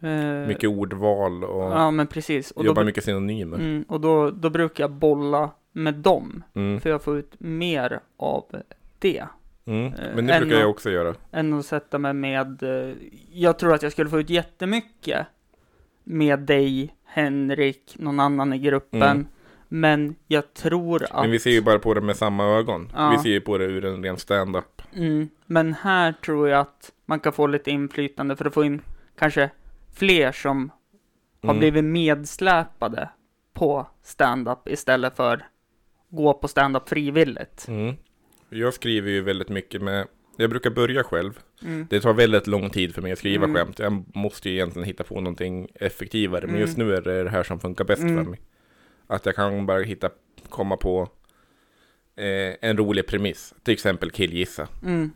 Eh, 0.00 0.48
Mycket 0.48 0.70
ordval 0.70 1.44
och 1.44 1.62
Ja, 1.62 1.90
men 1.90 2.06
precis. 2.06 2.50
Och, 2.50 2.64
jobbar 2.64 2.82
då, 2.82 2.86
mycket 2.86 3.04
synonymer. 3.04 3.56
mm, 3.58 3.84
och 3.88 4.00
då, 4.00 4.30
då 4.30 4.50
brukar 4.50 4.84
jag 4.84 4.90
bolla 4.92 5.50
med 5.72 5.94
dem, 5.94 6.42
Mm. 6.54 6.80
för 6.80 6.90
jag 6.90 7.02
får 7.02 7.16
ut 7.18 7.34
mer 7.38 8.00
av 8.16 8.44
det 8.98 9.24
Mm. 9.66 9.86
Eh, 9.86 9.92
Men 10.14 10.26
det 10.26 10.40
brukar 10.40 10.56
jag 10.60 10.70
också 10.70 10.90
göra. 10.90 11.14
än 11.32 11.52
att 11.52 11.66
sätta 11.66 11.98
mig 11.98 12.12
med, 12.12 12.62
eh, 12.62 12.94
jag 13.32 13.58
tror 13.58 13.74
att 13.74 13.82
jag 13.82 13.92
skulle 13.92 14.10
få 14.10 14.20
ut 14.20 14.30
jättemycket 14.30 15.26
med 16.04 16.38
dig, 16.40 16.94
Henrik, 17.04 17.96
någon 17.98 18.20
annan 18.20 18.52
i 18.52 18.58
gruppen. 18.58 19.02
Mm. 19.02 19.26
Men 19.68 20.14
jag 20.26 20.54
tror 20.54 21.02
att... 21.02 21.22
Men 21.22 21.30
vi 21.30 21.38
ser 21.38 21.50
ju 21.50 21.62
bara 21.62 21.78
på 21.78 21.94
det 21.94 22.00
med 22.00 22.16
samma 22.16 22.44
ögon. 22.44 22.92
Ja. 22.94 23.10
Vi 23.10 23.18
ser 23.18 23.28
ju 23.30 23.40
på 23.40 23.58
det 23.58 23.64
ur 23.64 23.84
en 23.84 24.02
ren 24.04 24.16
stand-up. 24.16 24.82
Mm, 24.94 25.28
men 25.46 25.74
här 25.74 26.12
tror 26.12 26.48
jag 26.48 26.60
att 26.60 26.92
man 27.06 27.20
kan 27.20 27.32
få 27.32 27.46
lite 27.46 27.70
inflytande 27.70 28.36
för 28.36 28.44
att 28.44 28.54
få 28.54 28.64
in 28.64 28.82
kanske 29.18 29.50
fler 29.94 30.32
som 30.32 30.70
har 31.42 31.50
Mm. 31.50 31.58
blivit 31.58 31.84
medsläpade 31.84 33.08
på 33.54 33.86
stand-up 34.02 34.68
istället 34.68 35.16
för 35.16 35.46
gå 36.08 36.34
på 36.34 36.48
stand-up 36.48 36.88
frivilligt. 36.88 37.68
Mm. 37.68 37.94
Jag 38.50 38.74
skriver 38.74 39.10
ju 39.10 39.20
väldigt 39.22 39.48
mycket 39.48 39.82
med, 39.82 40.06
jag 40.36 40.50
brukar 40.50 40.70
börja 40.70 41.02
själv. 41.04 41.38
Mm. 41.62 41.86
Det 41.90 42.00
tar 42.00 42.12
väldigt 42.12 42.46
lång 42.46 42.70
tid 42.70 42.94
för 42.94 43.02
mig 43.02 43.12
att 43.12 43.18
skriva 43.18 43.44
Mm. 43.44 43.56
skämt. 43.56 43.78
Jag 43.78 44.04
måste 44.16 44.48
ju 44.50 44.54
egentligen 44.54 44.86
hitta 44.86 45.04
på 45.04 45.20
någonting 45.20 45.68
effektivare. 45.74 46.40
Men 46.40 46.50
Mm. 46.50 46.60
just 46.60 46.76
nu 46.76 46.94
är 46.94 47.00
det 47.02 47.22
det 47.24 47.30
här 47.30 47.42
som 47.42 47.60
funkar 47.60 47.84
bäst 47.84 48.02
Mm. 48.02 48.24
för 48.24 48.30
mig. 48.30 48.40
Att 49.06 49.26
jag 49.26 49.34
kan 49.34 49.66
bara 49.66 49.82
hitta, 49.82 50.10
komma 50.48 50.76
på 50.76 51.08
eh, 52.18 52.54
en 52.60 52.76
rolig 52.76 53.06
premiss. 53.06 53.54
Till 53.62 53.74
exempel 53.74 54.10
killgissa. 54.10 54.68
Mm. 54.82 55.10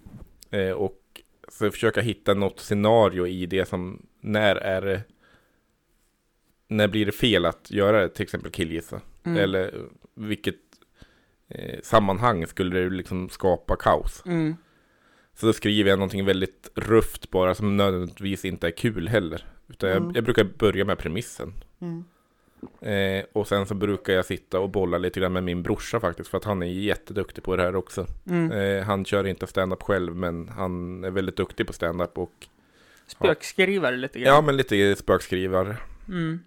Eh, 0.51 0.71
och 0.71 1.01
så 1.49 1.71
försöka 1.71 2.01
hitta 2.01 2.35
något 2.35 2.61
scenario 2.61 3.27
i 3.27 3.47
det 3.47 3.69
som, 3.69 4.07
när 4.21 4.57
är 4.57 4.81
det, 4.83 5.03
när 6.69 6.89
blir 6.89 7.07
det 7.07 7.13
fel 7.13 7.47
att 7.47 7.71
göra 7.71 8.01
det, 8.01 8.09
till 8.09 8.23
exempel 8.23 8.51
killgissa? 8.51 9.01
Mm. 9.25 9.39
Eller 9.39 9.65
eh, 9.75 9.81
vilket 10.15 10.57
eh, 11.51 11.81
sammanhang 11.83 12.47
skulle 12.47 12.81
det 12.81 12.91
liksom 12.91 13.29
skapa 13.29 13.77
kaos? 13.77 14.23
Mm. 14.27 14.57
Så 15.35 15.47
då 15.47 15.53
skriver 15.53 15.91
jag 15.91 15.99
någonting 15.99 16.25
väldigt 16.25 16.71
rufft 16.75 17.31
bara 17.31 17.55
som 17.55 17.77
nödvändigtvis 17.77 18.45
inte 18.45 18.67
är 18.67 18.71
kul 18.71 19.09
heller. 19.09 19.47
Utan 19.69 19.91
Mm. 19.91 20.05
jag, 20.05 20.17
jag 20.17 20.25
brukar 20.25 20.45
börja 20.45 20.85
med 20.85 20.99
premissen. 20.99 21.53
Mm. 21.81 22.05
Eh, 22.81 23.25
och 23.33 23.49
sen 23.49 23.67
så 23.67 23.75
brukar 23.75 24.13
jag 24.13 24.25
sitta 24.25 24.61
och 24.61 24.71
bolla 24.71 24.99
lite 24.99 25.21
grann 25.21 25.33
med 25.33 25.45
min 25.45 25.63
brorsa 25.63 26.01
faktiskt. 26.01 26.31
För 26.31 26.39
att 26.39 26.45
han 26.45 26.63
är 26.63 26.67
jätteduktig 26.67 27.45
på 27.45 27.57
det 27.57 27.63
här 27.63 27.77
också. 27.77 28.07
Mm. 28.27 28.53
Eh, 28.53 28.85
han 28.85 29.05
kör 29.05 29.27
inte 29.27 29.47
stand-up 29.47 29.83
själv 29.83 30.17
men 30.17 30.49
han 30.49 31.05
är 31.05 31.11
väldigt 31.11 31.37
duktig 31.37 31.67
på 31.67 31.73
stand-up 31.73 32.19
och 32.19 32.33
Spökskrivare 33.07 33.97
lite 33.97 34.21
grann. 34.21 34.35
ja 34.35 34.41
men 34.41 34.57
lite 34.57 34.97
spökskrivare. 34.97 35.77
Mm. 36.09 36.41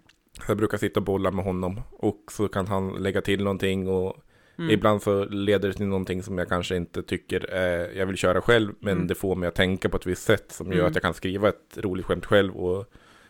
Jag 0.47 0.57
brukar 0.57 0.77
sitta 0.77 0.99
och 0.99 1.03
bolla 1.05 1.31
med 1.31 1.45
honom 1.45 1.81
och 1.91 2.19
så 2.31 2.47
kan 2.47 2.67
han 2.67 2.89
lägga 3.03 3.21
till 3.21 3.43
någonting 3.43 3.87
och 3.87 4.15
Mm. 4.57 4.69
ibland 4.71 5.01
så 5.01 5.25
leder 5.25 5.67
det 5.67 5.73
till 5.73 5.85
någonting 5.85 6.23
som 6.23 6.37
jag 6.37 6.49
kanske 6.49 6.75
inte 6.75 7.03
tycker 7.03 7.53
eh, 7.55 7.97
jag 7.99 8.05
vill 8.05 8.17
köra 8.17 8.41
själv 8.41 8.73
men 8.79 8.93
Mm. 8.93 9.07
det 9.07 9.15
får 9.15 9.35
mig 9.35 9.47
att 9.49 9.55
tänka 9.55 9.89
på 9.89 9.97
ett 9.97 10.05
visst 10.05 10.23
sätt 10.23 10.51
som 10.51 10.67
gör 10.67 10.73
Mm. 10.73 10.87
att 10.87 10.95
jag 10.95 11.01
kan 11.03 11.13
skriva 11.13 11.49
ett 11.49 11.77
roligt 11.77 12.05
skämt 12.05 12.25
själv 12.25 12.55
och 12.55 12.85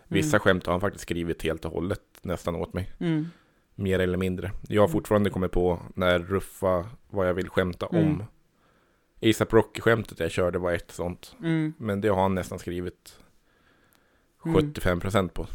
vissa 0.07 0.37
Mm. 0.37 0.39
skämt 0.39 0.65
har 0.65 0.73
han 0.73 0.81
faktiskt 0.81 1.01
skrivit 1.03 1.41
helt 1.43 1.65
och 1.65 1.71
hållet 1.71 2.01
nästan 2.21 2.55
åt 2.55 2.73
mig. 2.73 2.91
Mm. 2.99 3.25
Mer 3.75 3.99
eller 3.99 4.17
mindre. 4.17 4.51
Jag 4.67 4.81
har 4.81 4.87
Mm. 4.87 4.91
fortfarande 4.93 5.29
kommit 5.29 5.51
på 5.51 5.79
när 5.95 6.19
ruffa 6.19 6.85
vad 7.09 7.27
jag 7.27 7.33
vill 7.33 7.49
skämta 7.49 7.85
om. 7.85 8.23
ASAP 9.21 9.53
Rocky-skämtet 9.53 10.19
jag 10.19 10.31
körde 10.31 10.59
var 10.59 10.71
ett 10.73 10.91
sånt. 10.91 11.35
Men 11.77 12.01
det 12.01 12.07
har 12.07 12.21
han 12.21 12.35
nästan 12.35 12.59
skrivit 12.59 13.19
Mm. 14.45 14.55
75% 14.55 15.33
på. 15.33 15.47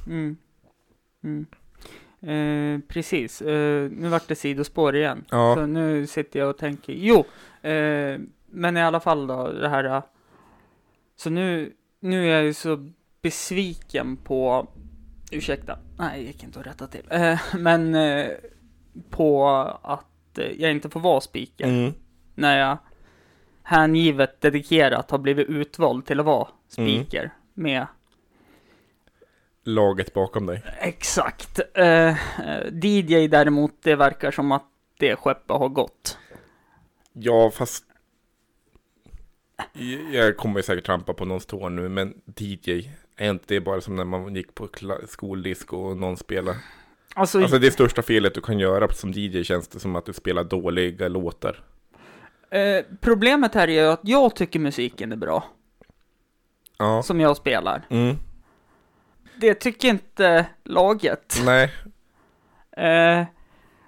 Mm. 2.22 2.34
Mm. 2.34 2.74
Eh, 2.74 2.80
precis, 2.88 3.42
eh, 3.42 3.90
nu 3.90 4.08
vart 4.08 4.28
det 4.28 4.34
sidospår 4.34 4.96
igen. 4.96 5.24
Ja. 5.30 5.54
Så 5.54 5.66
nu 5.66 6.06
sitter 6.06 6.40
jag 6.40 6.50
och 6.50 6.58
tänker, 6.58 6.92
jo, 6.92 7.18
eh, 7.70 8.18
men 8.50 8.76
i 8.76 8.82
alla 8.82 9.00
fall 9.00 9.26
då, 9.26 9.52
det 9.52 9.68
här. 9.68 9.84
eh, 9.84 10.02
Så 11.16 11.30
nu, 11.30 11.72
nu 12.00 12.24
är 12.30 12.34
jag 12.34 12.44
ju 12.44 12.54
så 12.54 12.90
besviken 13.22 14.16
på, 14.16 14.66
ursäkta, 15.32 15.78
nej, 15.98 16.20
det 16.20 16.26
gick 16.26 16.44
inte 16.44 16.60
att 16.60 16.66
rätta 16.66 16.86
till. 16.86 17.04
Eh, 17.10 17.40
men 17.58 17.96
på 19.10 19.48
att 19.82 20.38
jag 20.58 20.70
inte 20.70 20.90
får 20.90 21.00
vara 21.00 21.20
speaker. 21.20 21.64
Mm. 21.66 21.92
När 22.34 22.58
jag 22.58 22.78
hängivet, 23.62 24.40
dedikerat 24.40 25.10
har 25.10 25.18
blivit 25.18 25.48
utvald 25.48 26.06
till 26.06 26.20
att 26.20 26.26
vara 26.26 26.48
Mm. 26.78 26.88
speaker. 27.04 27.30
Med 27.54 27.86
Laget 29.68 30.14
bakom 30.14 30.46
dig. 30.46 30.62
Exakt. 30.80 31.60
Eh, 31.74 32.08
eh, 32.08 32.14
DJ 32.82 33.28
däremot, 33.28 33.72
det 33.82 33.96
verkar 33.96 34.30
som 34.30 34.52
att 34.52 34.64
det 34.98 35.16
skeppet 35.16 35.56
har 35.56 35.68
gått. 35.68 36.18
Ja, 37.12 37.50
fast 37.50 37.84
jag 40.12 40.36
kommer 40.36 40.62
säkert 40.62 40.86
trampa 40.86 41.14
på 41.14 41.24
någons 41.24 41.46
tår 41.46 41.70
nu, 41.70 41.88
men 41.88 42.14
DJ, 42.36 42.90
är 43.16 43.30
inte 43.30 43.54
det 43.54 43.60
bara 43.60 43.80
som 43.80 43.96
när 43.96 44.04
man 44.04 44.34
gick 44.34 44.54
på 44.54 44.68
skoldisco 45.08 45.76
och 45.76 45.96
någon 45.96 46.16
spelar? 46.16 46.56
Alltså, 47.14 47.38
Alltså 47.40 47.58
det 47.58 47.70
största 47.70 48.02
felet 48.02 48.34
du 48.34 48.40
kan 48.40 48.58
göra 48.58 48.88
som 48.92 49.12
DJ 49.12 49.42
känns 49.44 49.68
det 49.68 49.80
som 49.80 49.96
att 49.96 50.06
du 50.06 50.12
spelar 50.12 50.44
dåliga 50.44 51.08
låtar. 51.08 51.62
eh, 52.50 52.84
problemet 53.00 53.54
här 53.54 53.68
är 53.68 53.72
ju 53.82 53.88
att 53.92 54.00
jag 54.02 54.36
tycker 54.36 54.58
musiken 54.60 55.12
är 55.12 55.16
bra, 55.16 55.44
Ja. 56.78 57.02
som 57.02 57.20
jag 57.20 57.36
spelar. 57.36 57.86
Mm. 57.90 58.16
Det 59.40 59.54
tycker 59.54 59.88
inte 59.88 60.46
laget. 60.64 61.40
Nej. 61.44 61.72
Eh, 62.76 63.26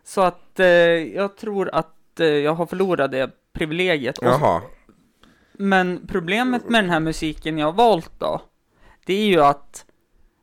så 0.05 0.21
att 0.21 0.61
eh, 0.61 0.67
jag 1.15 1.37
tror 1.37 1.71
att 1.75 2.21
eh, 2.21 2.27
jag 2.27 2.55
har 2.55 2.67
förlorat 2.67 3.11
det 3.11 3.31
privilegiet. 3.53 4.19
Och- 4.19 4.27
Jaha. 4.27 4.63
Men 5.53 6.07
problemet 6.09 6.69
med 6.69 6.85
den 6.85 6.91
här 6.91 7.01
musiken 7.01 7.59
jag 7.59 7.67
har 7.67 7.73
valt 7.73 8.13
då, 8.19 8.41
det 9.07 9.15
är 9.15 9.27
ju 9.27 9.41
att 9.43 9.85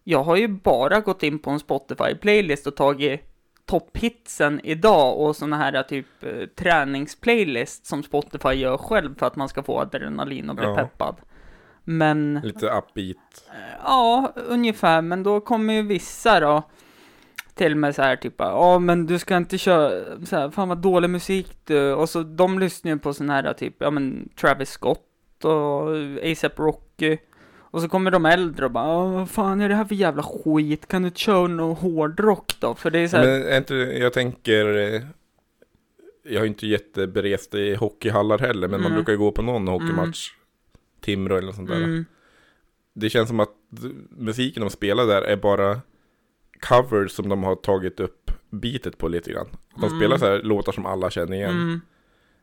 jag 0.03 0.23
har 0.23 0.35
ju 0.35 0.47
bara 0.47 0.99
gått 0.99 1.23
in 1.23 1.39
på 1.39 1.49
en 1.49 1.59
Spotify-playlist 1.59 2.67
och 2.67 2.75
tagit 2.75 3.21
topphitsen 3.65 4.61
idag 4.63 5.19
och 5.19 5.35
såna 5.35 5.57
här 5.57 5.83
typ 5.83 6.23
eh, 6.23 6.45
träningsplaylist 6.55 7.85
som 7.85 8.03
Spotify 8.03 8.49
gör 8.49 8.77
själv 8.77 9.15
för 9.19 9.25
att 9.25 9.35
man 9.35 9.49
ska 9.49 9.63
få 9.63 9.79
adrenalin 9.79 10.49
och 10.49 10.55
bli 10.55 10.65
Ja. 10.65 10.75
peppad. 10.75 11.15
Men 11.89 12.39
Lite 12.43 12.65
upbeat. 12.69 13.43
Ja, 13.83 14.33
ungefär, 14.35 15.01
men 15.01 15.23
då 15.23 15.39
kommer 15.39 15.73
ju 15.73 15.81
vissa 15.81 16.39
då 16.39 16.63
till 17.55 17.75
mig 17.75 17.93
så 17.93 18.01
här 18.01 18.15
typ, 18.15 18.33
ja 18.37 18.79
men 18.79 19.05
du 19.05 19.19
ska 19.19 19.37
inte 19.37 19.57
köra, 19.57 19.91
så 20.25 20.35
här, 20.35 20.49
fan 20.49 20.69
vad 20.69 20.77
dålig 20.77 21.09
musik 21.09 21.51
du, 21.65 21.93
och 21.93 22.09
så 22.09 22.23
de 22.23 22.59
lyssnar 22.59 22.91
ju 22.91 22.99
på 22.99 23.13
sån 23.13 23.29
här 23.29 23.53
typ, 23.53 23.75
ja 23.79 23.91
men 23.91 24.29
Travis 24.41 24.69
Scott 24.69 25.43
och 25.43 25.89
ASAP 26.31 26.59
Rocky, 26.59 27.17
och 27.59 27.81
så 27.81 27.89
kommer 27.89 28.11
de 28.11 28.25
äldre 28.25 28.65
och 28.65 28.71
bara, 28.71 28.85
"Ja, 28.87 29.07
vad 29.07 29.29
fan 29.29 29.61
är 29.61 29.69
det 29.69 29.75
här 29.75 29.85
för 29.85 29.95
jävla 29.95 30.23
skit, 30.23 30.87
kan 30.87 31.01
du 31.01 31.07
inte 31.07 31.19
köra 31.19 31.47
någon 31.47 31.75
hårdrock 31.75 32.53
då? 32.59 32.75
För 32.75 32.91
det 32.91 32.99
är 32.99 33.07
så 33.07 33.17
här, 33.17 33.25
Men 33.25 33.47
är 33.47 33.57
inte, 33.57 33.75
jag 33.75 34.13
tänker, 34.13 34.77
eh, 34.77 35.01
jag 36.23 36.39
har 36.39 36.43
ju 36.43 36.47
inte 36.47 36.67
jätteberest 36.67 37.55
i 37.55 37.75
hockeyhallar 37.75 38.37
heller, 38.39 38.67
men 38.67 38.81
man 38.81 38.91
Mm. 38.91 38.95
brukar 38.95 39.11
ju 39.13 39.17
gå 39.19 39.31
på 39.31 39.41
någon 39.41 39.67
hockeymatch. 39.67 40.29
Timrå 41.07 41.35
eller 41.37 41.45
något 41.47 41.55
sånt 41.55 41.69
där. 41.69 41.75
mm, 41.83 42.05
Det 42.93 43.09
känns 43.09 43.27
som 43.29 43.39
att 43.39 43.49
musiken 44.09 44.61
de 44.61 44.69
spelar 44.69 45.05
där 45.07 45.21
är 45.21 45.35
bara 45.37 45.81
covers 46.69 47.11
som 47.11 47.29
de 47.29 47.43
har 47.43 47.55
tagit 47.55 47.99
upp 47.99 48.31
bitet 48.49 48.97
på 48.97 49.07
lite 49.07 49.31
grann. 49.31 49.47
De 49.75 49.83
Mm. 49.85 49.99
spelar 49.99 50.17
så 50.17 50.25
här 50.25 50.41
låtar 50.43 50.71
som 50.71 50.85
alla 50.85 51.09
känner 51.09 51.37
igen. 51.37 51.51
mm, 51.51 51.81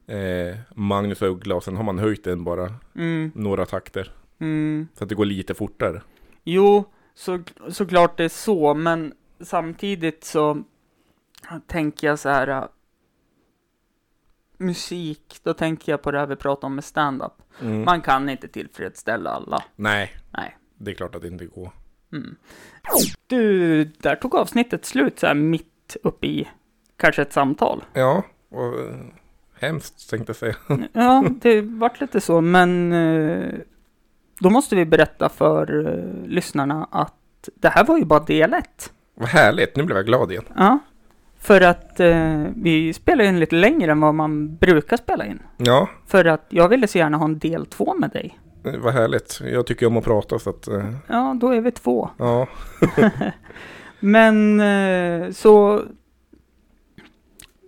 Eh, 0.07 0.57
Magnus 0.75 1.23
och 1.23 1.29
Uggla 1.31 1.55
och 1.55 1.65
sen 1.65 1.77
har 1.77 1.85
man 1.85 1.99
höjt 1.99 2.25
den 2.25 2.45
bara 2.45 2.75
mm, 2.95 3.33
några 3.35 3.67
takter. 3.67 4.13
mm. 4.39 4.89
Så 4.95 5.05
att 5.05 5.09
det 5.09 5.15
går 5.15 5.25
lite 5.25 5.55
fortare. 5.55 6.03
Jo, 6.45 6.85
så, 7.15 7.43
såklart 7.69 8.17
det 8.17 8.25
är 8.25 8.29
så, 8.29 8.75
men 8.75 9.13
samtidigt 9.41 10.25
så 10.25 10.63
tänker 11.67 12.07
jag 12.07 12.19
så 12.19 12.29
här. 12.29 12.69
Musik, 14.59 15.41
då 15.43 15.55
tänker 15.55 15.93
jag 15.93 16.03
på 16.03 16.11
det 16.11 16.19
här 16.19 16.27
vi 16.27 16.37
pratade 16.37 16.67
om 16.67 16.75
med 16.75 16.85
stand-up. 16.85 17.33
Mm. 17.61 17.85
Man 17.85 18.01
kan 18.01 18.29
inte 18.29 18.49
tillfredsställa 18.49 19.31
alla. 19.31 19.63
Nej, 19.77 20.13
Nej. 20.31 20.57
det 20.79 20.91
är 20.91 20.95
klart 20.95 21.15
att 21.15 21.23
det 21.23 21.29
inte 21.29 21.47
går. 21.47 21.71
Mm. 22.13 22.37
Du, 23.27 23.85
där 23.85 24.17
tog 24.17 24.35
avsnittet 24.35 24.85
slut 24.85 25.19
så 25.19 25.27
här 25.27 25.35
mitt 25.35 25.97
uppe 26.03 26.27
i 26.27 26.49
kanske 26.97 27.23
ett 27.23 27.33
samtal. 27.33 27.85
Ja, 27.93 28.23
och 28.49 28.81
eh, 28.81 28.97
hemskt 29.61 30.11
tänkte 30.11 30.31
jag 30.31 30.37
säga. 30.37 30.57
Ja, 30.93 31.25
det 31.41 31.61
vart 31.61 32.01
lite 32.01 32.21
så, 32.21 32.41
men 32.41 32.93
eh, 32.93 33.55
då 34.41 34.51
måste 34.51 34.77
vi 34.77 34.87
berätta 34.87 35.29
för 35.29 35.87
eh, 35.89 36.29
lyssnarna 36.29 36.89
att 36.91 37.49
det 37.55 37.69
här 37.69 37.85
var 37.85 37.99
ju 37.99 38.05
bara 38.05 38.25
del 38.25 38.55
ett. 38.55 38.93
Vad 39.15 39.29
härligt, 39.29 39.77
nu 39.77 39.83
blev 39.83 39.97
jag 39.97 40.07
glad 40.07 40.33
igen. 40.33 40.45
Ja, 40.57 40.79
för 41.45 41.61
att 41.61 42.01
eh, 42.01 42.45
vi 42.57 42.93
spelar 42.93 43.25
in 43.25 43.41
lite 43.41 43.57
längre 43.57 43.93
än 43.93 44.01
vad 44.01 44.15
man 44.15 44.57
brukar 44.57 44.97
spela 44.97 45.27
in. 45.27 45.39
Ja, 45.57 45.89
För 46.07 46.25
att 46.25 46.47
jag 46.49 46.69
ville 46.69 46.87
så 46.87 46.99
gärna 46.99 47.17
ha 47.17 47.25
en 47.25 47.39
del 47.39 47.67
två 47.67 47.95
med 47.95 48.11
dig. 48.11 48.39
eh, 48.65 48.73
vad 48.81 48.93
härligt. 48.93 49.41
Jag 49.45 49.67
tycker 49.67 49.87
om 49.87 49.97
att 49.97 50.05
prata 50.05 50.39
så 50.39 50.51
att, 50.51 50.69
eh, 50.69 50.91
Ja, 51.09 51.37
då 51.41 51.49
är 51.55 51.61
vi 51.61 51.71
två. 51.71 52.11
ja. 52.19 52.47
Men 54.01 54.61
eh, 54.61 55.31
så 55.31 55.83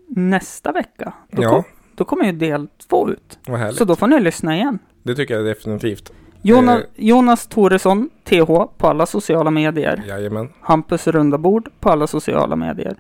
nästa 0.09 0.73
vecka, 0.73 1.13
då, 1.31 1.43
Ja. 1.43 1.51
kom, 1.51 1.63
då 1.95 2.05
kommer 2.05 2.25
ju 2.25 2.33
del 2.33 2.69
två 2.89 3.11
ut. 3.11 3.39
Vad 3.47 3.59
härligt. 3.59 3.77
Så 3.79 3.85
då 3.85 3.97
får 3.97 4.07
ni 4.07 4.21
lyssna 4.21 4.57
igen. 4.57 4.79
Det 5.03 5.15
tycker 5.15 5.35
jag 5.35 5.45
definitivt. 5.45 6.13
Jonas, 6.43 6.79
Eh. 6.81 6.85
Jonas 6.97 7.47
Toresson, 7.47 8.11
TH, 8.25 8.47
på 8.79 8.87
alla 8.89 9.07
sociala 9.07 9.51
medier. 9.51 10.03
Jajamän. 10.09 10.49
Hampus 10.61 11.07
Rundabord 11.07 11.69
på 11.81 11.91
alla 11.91 12.07
sociala 12.07 12.57
medier. 12.57 12.97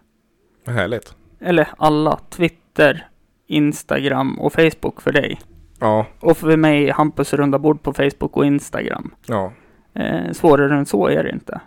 Härligt. 0.66 1.14
Eller 1.40 1.68
alla. 1.78 2.18
Twitter, 2.30 3.06
Instagram 3.46 4.38
och 4.40 4.52
Facebook 4.52 5.00
för 5.02 5.12
dig. 5.12 5.40
Ja, 5.80 6.06
Och 6.20 6.36
för 6.36 6.56
mig, 6.56 6.90
Hampus 6.90 7.32
Rundabord 7.34 7.82
på 7.82 7.92
Facebook 7.92 8.36
och 8.36 8.46
Instagram. 8.46 9.14
ja. 9.26 9.52
Eh, 9.94 10.32
svårare 10.32 10.74
än 10.78 10.86
så 10.86 11.06
är 11.08 11.24
det 11.24 11.30
inte. 11.30 11.60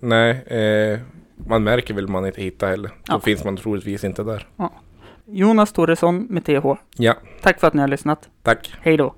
Nej, 0.00 0.30
eh, 0.46 0.98
man 1.48 1.64
märker 1.64 1.94
väl 1.94 2.08
man 2.08 2.26
inte 2.26 2.42
hittar 2.42 2.68
heller. 2.70 2.88
Då 2.88 2.94
Ja. 3.14 3.20
finns 3.20 3.44
man 3.44 3.56
troligtvis 3.56 4.04
inte 4.04 4.22
där. 4.22 4.46
Jonas 5.26 5.72
Toresson 5.72 6.26
med 6.30 6.44
TH. 6.44 6.66
Ja, 6.96 7.14
Tack 7.42 7.60
för 7.60 7.66
att 7.66 7.74
ni 7.74 7.80
har 7.80 7.88
lyssnat. 7.88 8.28
tack. 8.42 8.74
Hej 8.80 8.96
då. 8.96 9.14